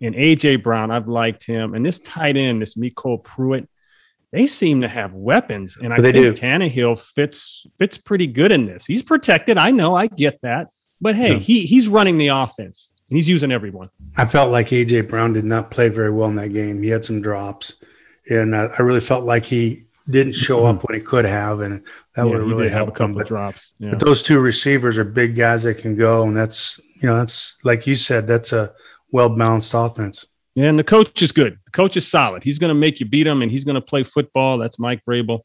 and 0.00 0.14
AJ 0.14 0.62
Brown, 0.62 0.90
I've 0.90 1.06
liked 1.06 1.44
him. 1.44 1.74
And 1.74 1.84
this 1.84 2.00
tight 2.00 2.38
end, 2.38 2.62
this 2.62 2.76
MyCole 2.76 3.24
Pruitt, 3.24 3.68
they 4.32 4.46
seem 4.46 4.80
to 4.80 4.88
have 4.88 5.12
weapons. 5.12 5.76
And 5.76 5.92
I 5.92 5.98
think 5.98 6.14
do. 6.14 6.32
Tannehill 6.32 6.98
fits 6.98 7.66
fits 7.78 7.98
pretty 7.98 8.26
good 8.26 8.52
in 8.52 8.64
this. 8.64 8.86
He's 8.86 9.02
protected. 9.02 9.58
I 9.58 9.70
know, 9.70 9.94
I 9.94 10.06
get 10.06 10.40
that. 10.42 10.68
But 10.98 11.14
hey, 11.14 11.34
yeah. 11.34 11.38
he 11.38 11.66
he's 11.66 11.88
running 11.88 12.16
the 12.16 12.28
offense 12.28 12.89
and 13.10 13.16
he's 13.16 13.28
using 13.28 13.52
everyone. 13.52 13.90
I 14.16 14.24
felt 14.24 14.50
like 14.52 14.68
AJ 14.68 15.08
Brown 15.08 15.32
did 15.32 15.44
not 15.44 15.70
play 15.70 15.88
very 15.88 16.10
well 16.10 16.28
in 16.28 16.36
that 16.36 16.52
game. 16.52 16.82
He 16.82 16.88
had 16.88 17.04
some 17.04 17.20
drops, 17.20 17.74
and 18.30 18.54
I, 18.56 18.66
I 18.78 18.82
really 18.82 19.00
felt 19.00 19.24
like 19.24 19.44
he 19.44 19.84
didn't 20.08 20.32
show 20.32 20.64
up 20.66 20.82
when 20.88 20.94
he 20.96 21.00
could 21.04 21.24
have, 21.24 21.60
and 21.60 21.84
that 22.14 22.24
yeah, 22.24 22.24
would 22.24 22.40
really 22.40 22.68
help 22.68 22.88
a 22.88 22.92
couple 22.92 23.16
But, 23.16 23.26
drops. 23.28 23.74
Yeah. 23.78 23.90
but 23.90 24.00
those 24.00 24.22
two 24.22 24.40
receivers 24.40 24.96
are 24.98 25.04
big 25.04 25.36
guys 25.36 25.62
that 25.64 25.78
can 25.78 25.96
go, 25.96 26.22
and 26.26 26.36
that's 26.36 26.80
you 27.02 27.08
know 27.08 27.16
that's 27.16 27.56
like 27.64 27.86
you 27.86 27.96
said, 27.96 28.26
that's 28.26 28.52
a 28.52 28.72
well 29.12 29.36
balanced 29.36 29.74
offense. 29.74 30.26
Yeah, 30.54 30.68
and 30.68 30.78
the 30.78 30.84
coach 30.84 31.22
is 31.22 31.32
good. 31.32 31.58
The 31.64 31.70
coach 31.70 31.96
is 31.96 32.08
solid. 32.08 32.42
He's 32.42 32.58
going 32.58 32.70
to 32.70 32.74
make 32.74 32.98
you 33.00 33.06
beat 33.06 33.26
him, 33.26 33.42
and 33.42 33.50
he's 33.50 33.64
going 33.64 33.76
to 33.76 33.80
play 33.80 34.02
football. 34.02 34.58
That's 34.58 34.78
Mike 34.80 35.00
Vrabel, 35.08 35.40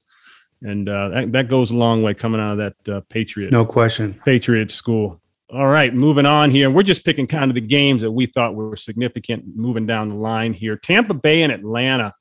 and 0.61 0.89
uh, 0.89 1.09
that, 1.09 1.31
that 1.33 1.47
goes 1.47 1.69
a 1.71 1.75
long 1.75 2.01
way 2.01 2.13
coming 2.15 2.41
out 2.41 2.53
of 2.53 2.57
that 2.57 2.89
uh, 2.89 3.01
Patriot. 3.09 3.51
No 3.51 3.65
question. 3.65 4.19
Patriot 4.25 4.71
school. 4.71 5.21
All 5.53 5.67
right, 5.67 5.93
moving 5.93 6.25
on 6.25 6.49
here. 6.49 6.71
We're 6.71 6.81
just 6.81 7.05
picking 7.05 7.27
kind 7.27 7.51
of 7.51 7.55
the 7.55 7.61
games 7.61 8.01
that 8.01 8.11
we 8.11 8.25
thought 8.25 8.55
were 8.55 8.75
significant 8.75 9.45
moving 9.55 9.85
down 9.85 10.09
the 10.09 10.15
line 10.15 10.53
here. 10.53 10.75
Tampa 10.75 11.13
Bay 11.13 11.43
and 11.43 11.51
Atlanta. 11.51 12.15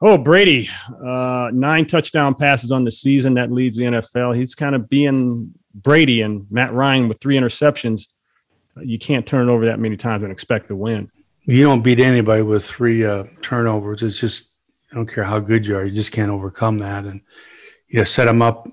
Oh, 0.00 0.16
Brady, 0.16 0.68
uh, 1.04 1.50
nine 1.52 1.86
touchdown 1.86 2.36
passes 2.36 2.70
on 2.70 2.84
the 2.84 2.92
season. 2.92 3.34
That 3.34 3.50
leads 3.50 3.76
the 3.76 3.84
NFL. 3.84 4.36
He's 4.36 4.54
kind 4.54 4.76
of 4.76 4.88
being 4.88 5.52
Brady 5.74 6.22
and 6.22 6.46
Matt 6.48 6.72
Ryan 6.72 7.08
with 7.08 7.20
three 7.20 7.36
interceptions. 7.36 8.06
You 8.80 8.98
can't 8.98 9.26
turn 9.26 9.48
over 9.48 9.66
that 9.66 9.80
many 9.80 9.96
times 9.96 10.22
and 10.22 10.32
expect 10.32 10.68
to 10.68 10.76
win. 10.76 11.10
You 11.44 11.64
don't 11.64 11.82
beat 11.82 11.98
anybody 11.98 12.42
with 12.42 12.64
three 12.64 13.04
uh, 13.04 13.24
turnovers. 13.42 14.02
It's 14.04 14.20
just, 14.20 14.50
I 14.92 14.94
don't 14.94 15.12
care 15.12 15.24
how 15.24 15.40
good 15.40 15.66
you 15.66 15.76
are, 15.76 15.84
you 15.84 15.92
just 15.92 16.12
can't 16.12 16.30
overcome 16.30 16.78
that. 16.78 17.04
And 17.04 17.20
you 17.88 17.98
know, 17.98 18.04
set 18.04 18.28
him 18.28 18.42
up, 18.42 18.68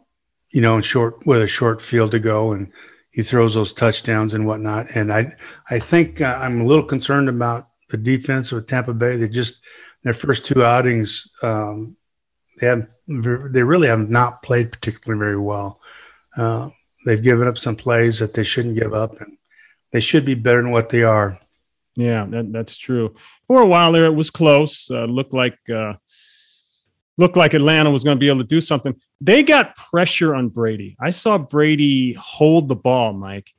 you 0.51 0.61
know, 0.61 0.75
in 0.75 0.83
short 0.83 1.25
with 1.25 1.41
a 1.41 1.47
short 1.47 1.81
field 1.81 2.11
to 2.11 2.19
go, 2.19 2.53
and 2.53 2.71
he 3.11 3.21
throws 3.21 3.53
those 3.53 3.73
touchdowns 3.73 4.33
and 4.33 4.45
whatnot. 4.45 4.87
And 4.95 5.11
I, 5.11 5.33
I 5.69 5.79
think 5.79 6.21
uh, 6.21 6.37
I'm 6.41 6.61
a 6.61 6.65
little 6.65 6.85
concerned 6.85 7.29
about 7.29 7.69
the 7.89 7.97
defense 7.97 8.51
of 8.51 8.65
Tampa 8.65 8.93
Bay. 8.93 9.15
They 9.15 9.27
just 9.27 9.61
their 10.03 10.13
first 10.13 10.45
two 10.45 10.63
outings, 10.63 11.29
um, 11.43 11.95
they 12.59 12.67
have 12.67 12.87
they 13.07 13.63
really 13.63 13.87
have 13.87 14.09
not 14.09 14.43
played 14.43 14.71
particularly 14.71 15.19
very 15.19 15.37
well. 15.37 15.79
Uh, 16.37 16.69
they've 17.05 17.23
given 17.23 17.47
up 17.47 17.57
some 17.57 17.75
plays 17.75 18.19
that 18.19 18.33
they 18.33 18.43
shouldn't 18.43 18.79
give 18.79 18.93
up, 18.93 19.19
and 19.19 19.37
they 19.91 19.99
should 19.99 20.25
be 20.25 20.35
better 20.35 20.61
than 20.61 20.71
what 20.71 20.89
they 20.89 21.03
are. 21.03 21.39
Yeah, 21.95 22.25
that, 22.29 22.53
that's 22.53 22.77
true. 22.77 23.15
For 23.47 23.61
a 23.61 23.65
while 23.65 23.91
there, 23.91 24.05
it 24.05 24.13
was 24.13 24.29
close. 24.29 24.89
Uh, 24.91 25.05
looked 25.05 25.33
like 25.33 25.57
uh, 25.73 25.93
looked 27.19 27.35
like 27.35 27.53
Atlanta 27.53 27.91
was 27.91 28.05
going 28.05 28.15
to 28.15 28.19
be 28.19 28.29
able 28.29 28.39
to 28.39 28.47
do 28.47 28.61
something. 28.61 28.95
They 29.19 29.43
got 29.43 29.75
pressure 29.75 30.33
on 30.33 30.47
Brady. 30.47 30.95
I 31.01 31.11
saw 31.11 31.37
Brady 31.37 32.13
hold 32.13 32.69
the 32.69 32.77
ball, 32.77 33.11
Mike, 33.11 33.53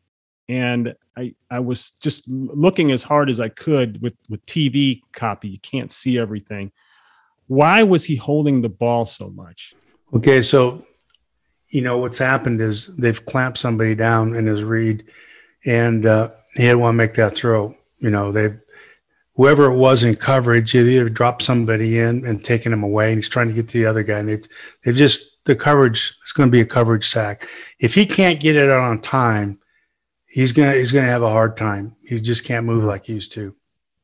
and 0.48 0.94
I 1.16 1.34
I 1.50 1.60
was 1.60 1.90
just 2.02 2.26
looking 2.26 2.90
as 2.90 3.02
hard 3.02 3.28
as 3.28 3.38
I 3.38 3.50
could 3.50 4.00
with 4.00 4.14
with 4.30 4.44
TV 4.46 5.02
copy. 5.12 5.48
You 5.48 5.58
can't 5.58 5.92
see 5.92 6.18
everything. 6.18 6.72
Why 7.48 7.82
was 7.82 8.04
he 8.04 8.16
holding 8.16 8.62
the 8.62 8.70
ball 8.70 9.04
so 9.04 9.28
much? 9.28 9.74
Okay, 10.14 10.40
so 10.40 10.86
you 11.68 11.82
know 11.82 11.98
what's 11.98 12.18
happened 12.18 12.62
is 12.62 12.86
they've 12.96 13.24
clamped 13.26 13.58
somebody 13.58 13.94
down 13.94 14.34
in 14.34 14.46
his 14.46 14.64
read, 14.64 15.04
and 15.66 16.06
uh, 16.06 16.30
he 16.54 16.62
didn't 16.62 16.80
want 16.80 16.94
to 16.94 16.98
make 16.98 17.14
that 17.14 17.36
throw. 17.36 17.76
You 17.98 18.10
know 18.10 18.32
they 18.32 18.54
whoever 19.40 19.72
it 19.72 19.76
was 19.78 20.04
in 20.04 20.14
coverage, 20.14 20.74
they 20.74 20.80
either 20.80 21.08
dropped 21.08 21.40
somebody 21.40 21.98
in 21.98 22.26
and 22.26 22.44
taken 22.44 22.70
him 22.70 22.82
away, 22.82 23.08
and 23.08 23.16
he's 23.16 23.28
trying 23.28 23.48
to 23.48 23.54
get 23.54 23.66
to 23.70 23.78
the 23.78 23.86
other 23.86 24.02
guy, 24.02 24.18
and 24.18 24.28
they've 24.28 24.46
they've 24.82 24.94
just 24.94 25.42
the 25.46 25.56
coverage 25.56 26.14
is 26.26 26.32
going 26.32 26.46
to 26.46 26.52
be 26.52 26.60
a 26.60 26.66
coverage 26.66 27.08
sack. 27.08 27.48
If 27.78 27.94
he 27.94 28.04
can't 28.04 28.38
get 28.38 28.54
it 28.54 28.68
out 28.68 28.82
on 28.82 29.00
time, 29.00 29.58
he's 30.26 30.52
gonna 30.52 30.74
he's 30.74 30.92
gonna 30.92 31.06
have 31.06 31.22
a 31.22 31.30
hard 31.30 31.56
time. 31.56 31.96
He 32.02 32.20
just 32.20 32.44
can't 32.44 32.66
move 32.66 32.84
like 32.84 33.06
he 33.06 33.14
used 33.14 33.32
to. 33.32 33.56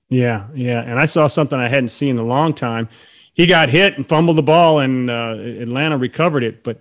Yeah, 0.09 0.46
yeah. 0.55 0.81
And 0.81 0.99
I 0.99 1.05
saw 1.05 1.27
something 1.27 1.59
I 1.59 1.68
hadn't 1.68 1.90
seen 1.90 2.16
in 2.16 2.18
a 2.18 2.25
long 2.25 2.55
time. 2.55 2.88
He 3.35 3.46
got 3.46 3.68
hit 3.68 3.94
and 3.96 4.09
fumbled 4.09 4.38
the 4.38 4.42
ball, 4.42 4.79
and 4.79 5.11
uh, 5.11 5.37
Atlanta 5.38 5.99
recovered 5.99 6.44
it. 6.44 6.64
But 6.64 6.81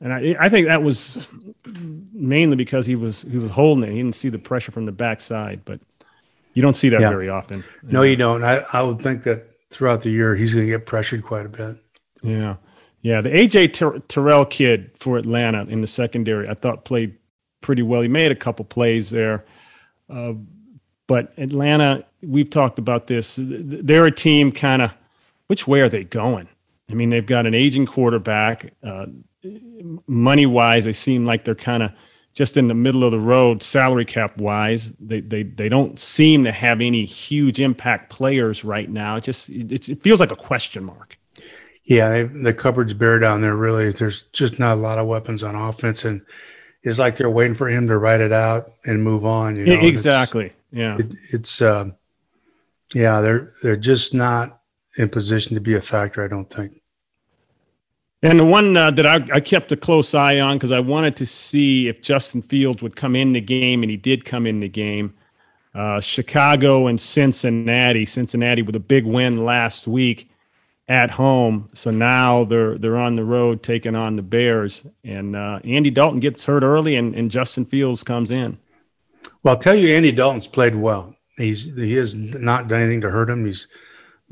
and 0.00 0.10
I, 0.10 0.36
I 0.40 0.48
think 0.48 0.68
that 0.68 0.82
was 0.82 1.28
mainly 2.14 2.56
because 2.56 2.86
he 2.86 2.96
was 2.96 3.26
he 3.30 3.36
was 3.36 3.50
holding 3.50 3.84
it. 3.84 3.90
He 3.90 3.98
didn't 3.98 4.14
see 4.14 4.30
the 4.30 4.38
pressure 4.38 4.72
from 4.72 4.86
the 4.86 4.92
backside. 4.92 5.66
But 5.66 5.80
you 6.54 6.62
don't 6.62 6.76
see 6.76 6.88
that 6.88 7.00
yeah. 7.00 7.10
very 7.10 7.28
often. 7.28 7.64
No, 7.82 8.02
you 8.02 8.16
don't. 8.16 8.44
I, 8.44 8.60
I 8.72 8.82
would 8.82 9.00
think 9.00 9.24
that 9.24 9.44
throughout 9.70 10.02
the 10.02 10.10
year 10.10 10.34
he's 10.34 10.54
going 10.54 10.66
to 10.66 10.70
get 10.70 10.86
pressured 10.86 11.22
quite 11.22 11.46
a 11.46 11.48
bit. 11.48 11.76
Yeah, 12.22 12.56
yeah. 13.02 13.20
The 13.20 13.30
AJ 13.30 13.74
Ter- 13.74 13.98
Terrell 14.00 14.46
kid 14.46 14.92
for 14.94 15.18
Atlanta 15.18 15.64
in 15.64 15.80
the 15.80 15.86
secondary, 15.86 16.48
I 16.48 16.54
thought 16.54 16.84
played 16.84 17.16
pretty 17.60 17.82
well. 17.82 18.00
He 18.00 18.08
made 18.08 18.32
a 18.32 18.36
couple 18.36 18.64
plays 18.64 19.10
there, 19.10 19.44
uh, 20.08 20.34
but 21.06 21.32
Atlanta 21.36 22.04
we've 22.22 22.50
talked 22.50 22.78
about 22.78 23.06
this. 23.06 23.38
They're 23.38 24.06
a 24.06 24.12
team 24.12 24.52
kind 24.52 24.82
of. 24.82 24.94
Which 25.46 25.68
way 25.68 25.82
are 25.82 25.90
they 25.90 26.04
going? 26.04 26.48
I 26.90 26.94
mean, 26.94 27.10
they've 27.10 27.24
got 27.24 27.46
an 27.46 27.54
aging 27.54 27.84
quarterback. 27.84 28.72
Uh, 28.82 29.06
money 30.06 30.46
wise, 30.46 30.84
they 30.84 30.94
seem 30.94 31.26
like 31.26 31.44
they're 31.44 31.54
kind 31.54 31.82
of 31.82 31.92
just 32.34 32.56
in 32.56 32.68
the 32.68 32.74
middle 32.74 33.04
of 33.04 33.12
the 33.12 33.20
road 33.20 33.62
salary 33.62 34.04
cap 34.04 34.36
wise. 34.36 34.92
They, 35.00 35.20
they, 35.20 35.44
they 35.44 35.68
don't 35.68 35.98
seem 35.98 36.44
to 36.44 36.52
have 36.52 36.80
any 36.80 37.04
huge 37.04 37.60
impact 37.60 38.10
players 38.10 38.64
right 38.64 38.90
now. 38.90 39.16
It 39.16 39.24
just 39.24 39.48
it, 39.48 39.88
it 39.88 40.02
feels 40.02 40.20
like 40.20 40.32
a 40.32 40.36
question 40.36 40.84
mark. 40.84 41.16
Yeah, 41.84 42.08
they, 42.08 42.22
the 42.24 42.52
cupboard's 42.54 42.94
bare 42.94 43.18
down 43.18 43.40
there. 43.40 43.56
Really, 43.56 43.90
there's 43.90 44.24
just 44.32 44.58
not 44.58 44.78
a 44.78 44.80
lot 44.80 44.98
of 44.98 45.06
weapons 45.06 45.42
on 45.42 45.54
offense, 45.54 46.04
and 46.04 46.22
it's 46.82 46.98
like 46.98 47.16
they're 47.16 47.30
waiting 47.30 47.54
for 47.54 47.68
him 47.68 47.86
to 47.86 47.98
write 47.98 48.20
it 48.20 48.32
out 48.32 48.70
and 48.84 49.02
move 49.02 49.24
on. 49.24 49.56
You 49.56 49.66
know? 49.66 49.86
exactly. 49.86 50.46
It's, 50.46 50.56
yeah. 50.72 50.96
It, 50.98 51.14
it's 51.32 51.62
uh, 51.62 51.90
yeah, 52.94 53.20
they're 53.20 53.52
they're 53.62 53.76
just 53.76 54.14
not 54.14 54.60
in 54.96 55.08
position 55.08 55.54
to 55.54 55.60
be 55.60 55.74
a 55.74 55.80
factor. 55.80 56.24
I 56.24 56.28
don't 56.28 56.50
think. 56.50 56.80
And 58.24 58.40
the 58.40 58.44
one 58.46 58.74
uh, 58.74 58.90
that 58.92 59.06
I, 59.06 59.16
I, 59.34 59.40
kept 59.40 59.70
a 59.70 59.76
close 59.76 60.14
eye 60.14 60.40
on 60.40 60.56
because 60.56 60.72
I 60.72 60.80
wanted 60.80 61.14
to 61.16 61.26
see 61.26 61.88
if 61.88 62.00
Justin 62.00 62.40
Fields 62.40 62.82
would 62.82 62.96
come 62.96 63.14
in 63.14 63.34
the 63.34 63.40
game, 63.42 63.82
and 63.82 63.90
he 63.90 63.98
did 63.98 64.24
come 64.24 64.46
in 64.46 64.60
the 64.60 64.68
game. 64.68 65.12
Uh, 65.74 66.00
Chicago 66.00 66.86
and 66.86 66.98
Cincinnati. 66.98 68.06
Cincinnati 68.06 68.62
with 68.62 68.76
a 68.76 68.80
big 68.80 69.04
win 69.04 69.44
last 69.44 69.86
week 69.86 70.30
at 70.88 71.10
home, 71.10 71.68
so 71.74 71.90
now 71.90 72.44
they're 72.44 72.78
they're 72.78 72.96
on 72.96 73.16
the 73.16 73.24
road 73.24 73.62
taking 73.62 73.94
on 73.94 74.16
the 74.16 74.22
Bears. 74.22 74.86
And 75.04 75.36
uh, 75.36 75.60
Andy 75.62 75.90
Dalton 75.90 76.20
gets 76.20 76.46
hurt 76.46 76.62
early, 76.62 76.96
and, 76.96 77.14
and 77.14 77.30
Justin 77.30 77.66
Fields 77.66 78.02
comes 78.02 78.30
in. 78.30 78.56
Well, 79.42 79.52
I'll 79.52 79.60
tell 79.60 79.74
you, 79.74 79.94
Andy 79.94 80.12
Dalton's 80.12 80.46
played 80.46 80.76
well. 80.76 81.14
He's 81.36 81.76
he 81.76 81.92
has 81.96 82.14
not 82.14 82.68
done 82.68 82.80
anything 82.80 83.02
to 83.02 83.10
hurt 83.10 83.28
him. 83.28 83.44
He's 83.44 83.68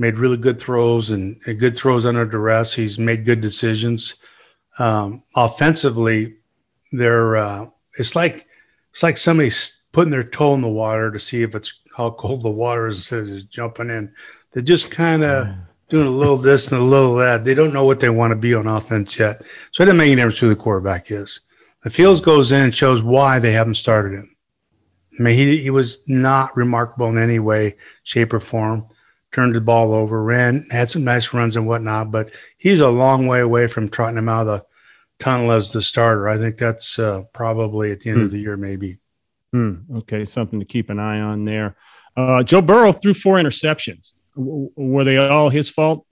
made 0.03 0.19
really 0.19 0.37
good 0.37 0.61
throws 0.61 1.11
and, 1.11 1.41
and 1.47 1.61
good 1.61 1.79
throws 1.79 2.05
under 2.05 2.27
duress. 2.27 2.75
He's 2.75 2.99
made 2.99 3.25
good 3.25 3.41
decisions. 3.41 4.17
Um, 4.81 5.23
offensively, 5.37 6.35
they're 6.91 7.37
uh, 7.37 7.67
it's 7.99 8.17
like 8.17 8.47
it's 8.91 9.03
like 9.03 9.17
somebody's 9.17 9.79
putting 9.93 10.11
their 10.11 10.25
toe 10.25 10.55
in 10.55 10.61
the 10.61 10.69
water 10.69 11.13
to 11.13 11.19
see 11.21 11.43
if 11.43 11.55
it's 11.55 11.81
how 11.97 12.11
cold 12.11 12.43
the 12.43 12.51
water 12.51 12.89
is 12.89 12.97
instead 12.97 13.21
of 13.21 13.27
just 13.29 13.51
jumping 13.51 13.91
in. 13.91 14.13
They're 14.51 14.63
just 14.63 14.91
kind 14.91 15.23
of 15.23 15.55
doing 15.89 16.09
a 16.09 16.11
little 16.11 16.37
this 16.37 16.73
and 16.73 16.81
a 16.81 16.85
little 16.85 17.15
that. 17.17 17.45
They 17.45 17.55
don't 17.55 17.73
know 17.73 17.85
what 17.85 18.01
they 18.01 18.11
want 18.11 18.33
to 18.33 18.37
be 18.37 18.55
on 18.55 18.67
offense 18.67 19.19
yet. 19.19 19.43
So 19.71 19.83
it 19.83 19.87
doesn't 19.87 19.99
make 19.99 20.07
any 20.07 20.17
difference 20.17 20.41
who 20.41 20.49
the 20.49 20.57
quarterback 20.57 21.11
is. 21.11 21.41
The 21.85 21.91
Fields 21.91 22.21
goes 22.21 22.51
in 22.51 22.65
and 22.65 22.75
shows 22.75 23.03
why 23.03 23.39
they 23.39 23.53
haven't 23.53 23.75
started 23.75 24.17
him. 24.17 24.35
I 25.19 25.23
mean, 25.23 25.37
he, 25.37 25.59
he 25.59 25.71
was 25.71 26.03
not 26.09 26.57
remarkable 26.57 27.09
in 27.09 27.19
any 27.19 27.39
way, 27.39 27.77
shape, 28.03 28.33
or 28.33 28.41
form 28.41 28.87
turned 29.33 29.55
the 29.55 29.61
ball 29.61 29.93
over, 29.93 30.23
ran, 30.23 30.67
had 30.71 30.91
some 30.91 31.05
nice 31.05 31.33
runs 31.33 31.57
and 31.57 31.67
whatnot, 31.67 32.11
but 32.11 32.31
he's 32.59 32.81
a 32.81 32.91
long 32.91 33.27
way 33.27 33.41
away 33.41 33.67
from 33.67 33.89
trotting 33.89 34.19
him 34.19 34.29
out 34.29 34.47
of 34.47 34.47
the 34.47 34.65
tunnel 35.19 35.53
as 35.53 35.73
the 35.73 35.83
starter. 35.83 36.29
I 36.29 36.37
think 36.39 36.59
that's 36.59 36.99
uh, 36.99 37.23
probably 37.33 37.93
at 37.93 38.01
the 38.01 38.11
end 38.11 38.23
of 38.23 38.29
hmm. 38.29 38.35
the 38.35 38.41
year, 38.41 38.57
maybe. 38.57 38.99
Hmm. 39.53 39.75
Okay, 39.97 40.25
something 40.25 40.61
to 40.61 40.67
keep 40.67 40.91
an 40.91 40.99
eye 40.99 41.21
on 41.21 41.45
there. 41.45 41.77
Uh, 42.17 42.43
Joe 42.43 42.63
Burrow 42.63 42.93
threw 42.93 43.15
four 43.15 43.37
interceptions. 43.37 44.15
W- 44.37 44.71
were 44.77 45.05
they 45.05 45.17
all 45.17 45.51
his 45.51 45.69
fault? 45.69 46.07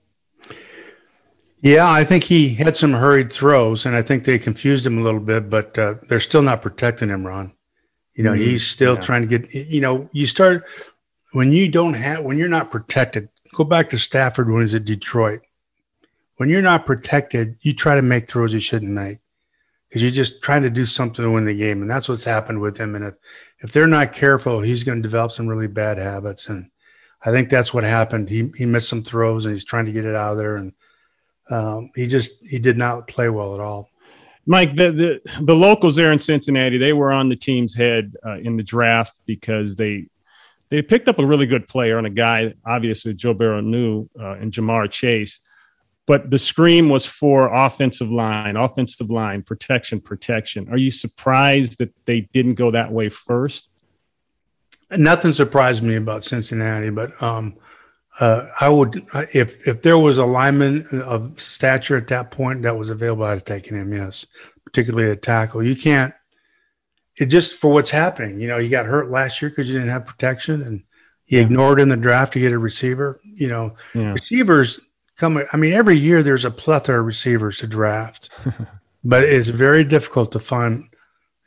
Yeah, 1.61 1.89
I 1.89 2.03
think 2.03 2.23
he 2.23 2.55
had 2.55 2.75
some 2.75 2.93
hurried 2.93 3.31
throws, 3.31 3.85
and 3.85 3.95
I 3.95 4.01
think 4.01 4.23
they 4.23 4.39
confused 4.39 4.85
him 4.85 4.97
a 4.97 5.01
little 5.01 5.19
bit. 5.19 5.49
But 5.49 5.77
uh, 5.77 5.95
they're 6.07 6.19
still 6.19 6.41
not 6.41 6.63
protecting 6.63 7.09
him, 7.09 7.25
Ron. 7.25 7.53
You 8.15 8.23
know, 8.23 8.33
mm 8.33 8.37
he's 8.37 8.65
still 8.65 8.95
yeah. 8.95 9.01
trying 9.01 9.27
to 9.27 9.37
get. 9.37 9.53
You 9.53 9.81
know, 9.81 10.09
you 10.11 10.25
start 10.25 10.67
when 11.31 11.51
you 11.51 11.69
don't 11.69 11.93
have 11.93 12.23
when 12.23 12.37
you're 12.37 12.47
not 12.47 12.71
protected 12.71 13.29
go 13.53 13.63
back 13.63 13.89
to 13.89 13.97
stafford 13.97 14.49
when 14.49 14.61
he's 14.61 14.75
at 14.75 14.85
detroit. 14.85 15.41
When 16.37 16.49
you're 16.49 16.61
not 16.61 16.85
protected 16.85 17.57
you 17.61 17.73
try 17.73 17.95
to 17.95 18.01
make 18.01 18.27
throws 18.27 18.53
you 18.53 18.59
shouldn't 18.59 18.91
make 18.91 19.19
because 19.87 20.01
you're 20.01 20.11
just 20.11 20.41
trying 20.41 20.63
to 20.63 20.69
do 20.69 20.85
something 20.85 21.23
to 21.23 21.31
win 21.31 21.45
the 21.45 21.57
game 21.57 21.81
and 21.81 21.91
that's 21.91 22.09
what's 22.09 22.25
happened 22.25 22.61
with 22.61 22.79
him 22.79 22.95
and 22.95 23.05
if 23.05 23.15
if 23.59 23.71
they're 23.71 23.87
not 23.87 24.13
careful 24.13 24.59
he's 24.59 24.83
going 24.83 24.97
to 24.97 25.03
develop 25.03 25.31
some 25.31 25.47
really 25.47 25.67
bad 25.67 25.97
habits 25.97 26.49
and 26.49 26.71
i 27.23 27.31
think 27.31 27.49
that's 27.49 27.73
what 27.73 27.83
happened. 27.83 28.29
He, 28.29 28.51
he 28.57 28.65
missed 28.65 28.89
some 28.89 29.03
throws 29.03 29.45
and 29.45 29.53
he's 29.53 29.65
trying 29.65 29.85
to 29.85 29.91
get 29.91 30.05
it 30.05 30.15
out 30.15 30.31
of 30.31 30.37
there 30.37 30.55
and 30.55 30.73
um, 31.51 31.91
he 31.95 32.07
just 32.07 32.47
he 32.47 32.57
did 32.57 32.77
not 32.77 33.07
play 33.07 33.29
well 33.29 33.53
at 33.53 33.59
all. 33.59 33.89
Mike, 34.45 34.75
the, 34.75 34.91
the, 34.91 35.41
the 35.41 35.55
locals 35.55 35.95
there 35.95 36.11
in 36.11 36.17
Cincinnati, 36.17 36.77
they 36.77 36.93
were 36.93 37.11
on 37.11 37.29
the 37.29 37.35
team's 37.35 37.75
head 37.75 38.15
uh, 38.25 38.37
in 38.37 38.55
the 38.55 38.63
draft 38.63 39.13
because 39.25 39.75
they 39.75 40.07
they 40.71 40.81
picked 40.81 41.09
up 41.09 41.19
a 41.19 41.25
really 41.25 41.45
good 41.45 41.67
player 41.67 41.97
and 41.97 42.07
a 42.07 42.11
guy, 42.11 42.53
obviously 42.65 43.13
Joe 43.13 43.33
Burrow 43.33 43.59
knew, 43.59 44.09
uh, 44.17 44.35
and 44.35 44.51
Ja'Marr 44.53 44.89
Chase. 44.89 45.39
But 46.07 46.31
the 46.31 46.39
scream 46.39 46.89
was 46.89 47.05
for 47.05 47.53
offensive 47.53 48.09
line, 48.09 48.55
offensive 48.55 49.11
line, 49.11 49.43
protection, 49.43 49.99
protection. 49.99 50.69
Are 50.71 50.77
you 50.77 50.89
surprised 50.89 51.77
that 51.77 51.93
they 52.05 52.21
didn't 52.33 52.55
go 52.55 52.71
that 52.71 52.91
way 52.91 53.09
first? 53.09 53.69
Nothing 54.89 55.33
surprised 55.33 55.83
me 55.83 55.95
about 55.95 56.23
Cincinnati, 56.23 56.89
but 56.89 57.21
um, 57.21 57.55
uh, 58.19 58.47
I 58.59 58.67
would 58.67 59.05
if 59.33 59.67
if 59.67 59.83
there 59.83 59.97
was 59.97 60.17
a 60.17 60.25
lineman 60.25 60.85
of 61.05 61.39
stature 61.39 61.95
at 61.95 62.07
that 62.07 62.31
point 62.31 62.63
that 62.63 62.77
was 62.77 62.89
available, 62.89 63.23
I'd 63.23 63.31
have 63.31 63.45
taken 63.45 63.77
him. 63.77 63.93
Yes, 63.93 64.25
particularly 64.65 65.11
a 65.11 65.15
tackle. 65.15 65.63
You 65.63 65.75
can't 65.75 66.13
it 67.19 67.27
just 67.27 67.53
for 67.53 67.73
what's 67.73 67.89
happening. 67.89 68.39
You 68.39 68.47
know, 68.47 68.57
you 68.57 68.69
got 68.69 68.85
hurt 68.85 69.09
last 69.09 69.41
year 69.41 69.49
because 69.49 69.67
you 69.67 69.73
didn't 69.75 69.91
have 69.91 70.05
protection, 70.05 70.61
and 70.61 70.83
you 71.27 71.39
yeah. 71.39 71.43
ignored 71.43 71.79
in 71.79 71.89
the 71.89 71.97
draft 71.97 72.33
to 72.33 72.39
get 72.39 72.53
a 72.53 72.57
receiver. 72.57 73.19
You 73.23 73.49
know, 73.49 73.75
yeah. 73.93 74.11
receivers 74.13 74.81
come. 75.17 75.41
I 75.51 75.57
mean, 75.57 75.73
every 75.73 75.97
year 75.97 76.23
there's 76.23 76.45
a 76.45 76.51
plethora 76.51 76.99
of 76.99 77.05
receivers 77.05 77.59
to 77.59 77.67
draft, 77.67 78.29
but 79.03 79.23
it's 79.23 79.49
very 79.49 79.83
difficult 79.83 80.31
to 80.33 80.39
find, 80.39 80.89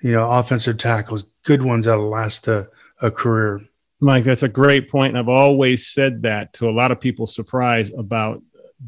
you 0.03 0.13
know, 0.13 0.31
offensive 0.31 0.79
tackles, 0.79 1.25
good 1.45 1.63
ones 1.63 1.87
that'll 1.87 2.09
last 2.09 2.49
a, 2.49 2.69
a 3.01 3.11
career. 3.11 3.61
Mike, 4.01 4.25
that's 4.25 4.43
a 4.43 4.49
great 4.49 4.91
point, 4.91 5.13
and 5.13 5.19
I've 5.19 5.29
always 5.29 5.87
said 5.87 6.23
that 6.23 6.53
to 6.55 6.69
a 6.69 6.73
lot 6.73 6.91
of 6.91 7.01
people's 7.01 7.35
surprise 7.35 7.91
about 7.97 8.43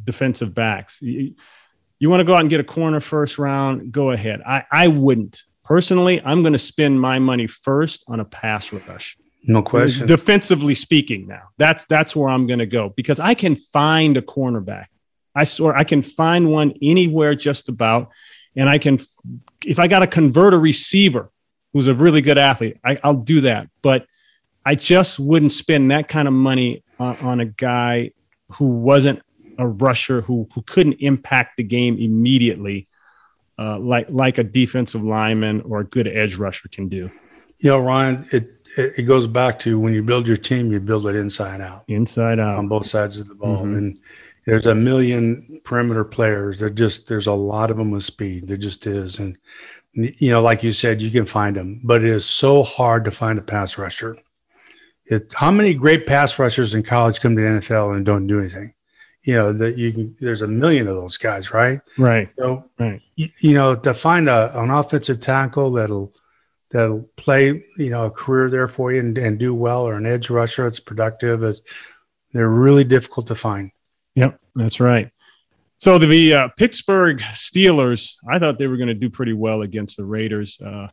defensive 0.05 0.55
backs. 0.55 1.01
You, 1.01 1.35
you 1.99 2.11
want 2.11 2.21
to 2.21 2.25
go 2.25 2.35
out 2.35 2.41
and 2.41 2.51
get 2.51 2.61
a 2.61 2.65
corner 2.65 3.01
first 3.01 3.39
round, 3.39 3.93
go 3.93 4.11
ahead. 4.11 4.43
I, 4.47 4.65
I 4.71 4.89
wouldn't. 4.89 5.45
Personally, 5.67 6.23
I'm 6.25 6.43
going 6.43 6.53
to 6.53 6.61
spend 6.61 7.01
my 7.01 7.19
money 7.19 7.49
first 7.49 8.05
on 8.07 8.21
a 8.21 8.25
pass 8.25 8.73
rush. 8.73 9.17
No 9.43 9.63
question. 9.63 10.07
Defensively 10.07 10.77
speaking, 10.77 11.27
now 11.27 11.49
that's 11.59 11.85
that's 11.87 12.15
where 12.15 12.29
I'm 12.29 12.47
going 12.47 12.61
to 12.61 12.67
go 12.67 12.91
because 12.91 13.19
I 13.19 13.35
can 13.35 13.57
find 13.57 14.17
a 14.17 14.23
cornerback. 14.23 14.87
I 15.35 15.43
swear 15.43 15.77
I 15.77 15.83
can 15.83 16.03
find 16.03 16.53
one 16.53 16.75
anywhere 16.81 17.35
just 17.35 17.69
about, 17.69 18.11
and 18.55 18.69
I 18.69 18.79
can 18.79 19.01
if 19.65 19.81
I 19.81 19.89
got 19.89 20.01
to 20.01 20.07
convert 20.07 20.55
a 20.55 20.59
receiver 20.59 21.33
who's 21.73 21.89
a 21.89 21.95
really 21.95 22.21
good 22.21 22.39
athlete, 22.39 22.79
I, 22.85 22.99
will 23.03 23.15
do 23.15 23.41
that. 23.41 23.69
But 23.83 24.07
I 24.65 24.77
just 24.77 25.19
wouldn't 25.19 25.53
spend 25.53 25.91
that 25.91 26.07
kind 26.07 26.29
of 26.29 26.35
money 26.35 26.85
on, 27.01 27.17
on 27.17 27.41
a 27.41 27.45
guy 27.45 28.13
who 28.53 28.69
wasn't 28.69 29.21
a 29.59 29.67
rusher 29.67 30.21
who 30.21 30.49
who 30.55 30.63
couldn't 30.63 30.99
impact 31.01 31.57
the 31.57 31.65
game 31.65 31.99
immediately 31.99 32.87
uh, 33.59 33.79
like 33.79 34.07
like 34.11 34.39
a 34.39 34.45
defensive 34.45 35.03
lineman 35.03 35.63
or 35.63 35.81
a 35.81 35.85
good 35.85 36.09
edge 36.09 36.37
rusher 36.37 36.69
can 36.69 36.89
do. 36.89 37.11
You 37.59 37.71
know, 37.71 37.79
Ryan, 37.81 38.27
it 38.33 38.51
it 38.77 39.07
goes 39.07 39.27
back 39.27 39.59
to 39.61 39.79
when 39.79 39.95
you 39.95 40.03
build 40.03 40.29
your 40.29 40.37
team, 40.37 40.71
you 40.71 40.81
build 40.81 41.07
it 41.07 41.17
inside 41.17 41.61
out, 41.61 41.85
inside 41.89 42.39
out 42.39 42.59
on 42.59 42.69
both 42.69 42.87
sides 42.87 43.19
of 43.19 43.29
the 43.29 43.35
ball, 43.35 43.65
mm-hmm. 43.65 43.77
and 43.77 43.99
there's 44.45 44.67
a 44.67 44.75
million 44.75 45.61
perimeter 45.65 46.05
players. 46.05 46.59
There 46.59 46.71
just 46.71 47.09
there's 47.09 47.27
a 47.27 47.33
lot 47.33 47.71
of 47.71 47.79
them 47.79 47.91
with 47.91 48.05
speed. 48.05 48.49
There 48.49 48.57
just 48.57 48.87
is, 48.87 49.19
and 49.19 49.39
you 49.93 50.31
know, 50.31 50.43
like 50.43 50.63
you 50.63 50.73
said, 50.73 51.01
you 51.01 51.11
can 51.11 51.25
find 51.25 51.57
them, 51.57 51.81
but 51.83 52.05
it 52.05 52.11
is 52.11 52.27
so 52.27 52.63
hard 52.63 53.05
to 53.07 53.11
find 53.11 53.39
a 53.39 53.43
pass 53.43 53.79
rusher. 53.79 54.19
It, 55.07 55.33
how 55.35 55.51
many 55.51 55.73
great 55.73 56.07
pass 56.07 56.39
rushers 56.39 56.75
in 56.75 56.83
college 56.83 57.21
come 57.21 57.37
to 57.37 57.43
the 57.43 57.49
NFL 57.49 57.97
and 57.97 58.05
don't 58.05 58.27
do 58.27 58.41
anything? 58.41 58.75
You 59.27 59.35
know 59.35 59.53
that 59.53 59.77
you 59.77 59.93
can 59.93 60.17
there's 60.21 60.43
a 60.43 60.49
million 60.49 60.87
of 60.87 60.95
those 60.95 61.19
guys 61.19 61.53
right? 61.53 61.81
Right. 61.99 62.29
So 62.39 62.65
right. 62.79 63.03
you, 63.17 63.29
you 63.41 63.55
know 63.55 63.75
to 63.75 63.93
find 63.93 64.29
a, 64.29 64.59
an 64.59 64.71
offensive 64.71 65.21
tackle 65.21 65.73
that'll 65.73 66.15
that'll 66.71 67.03
play 67.17 67.65
you 67.77 67.91
know 67.91 68.07
a 68.07 68.11
career 68.11 68.49
there 68.49 68.69
for 68.69 68.93
you 68.93 69.01
and, 69.01 69.19
and 69.19 69.39
do 69.39 69.55
well 69.55 69.83
or 69.83 69.95
an 69.95 70.07
edge 70.07 70.31
rusher 70.31 70.63
that's 70.63 70.81
productive 70.81 71.43
is 71.43 71.61
they're 72.33 72.49
really 72.49 72.85
difficult 72.85 73.27
to 73.27 73.35
find. 73.35 73.73
Yep 74.15 74.41
that's 74.55 74.81
right. 74.81 75.11
So 75.79 75.99
the, 75.99 76.07
the 76.07 76.35
uh, 76.35 76.49
pittsburgh 76.57 77.19
steelers 77.19 78.17
i 78.29 78.39
thought 78.39 78.59
they 78.59 78.69
were 78.69 78.79
going 78.79 78.89
to 78.89 78.95
do 78.95 79.11
pretty 79.11 79.35
well 79.35 79.61
against 79.63 79.97
the 79.97 80.05
raiders. 80.05 80.61
Uh, 80.61 80.89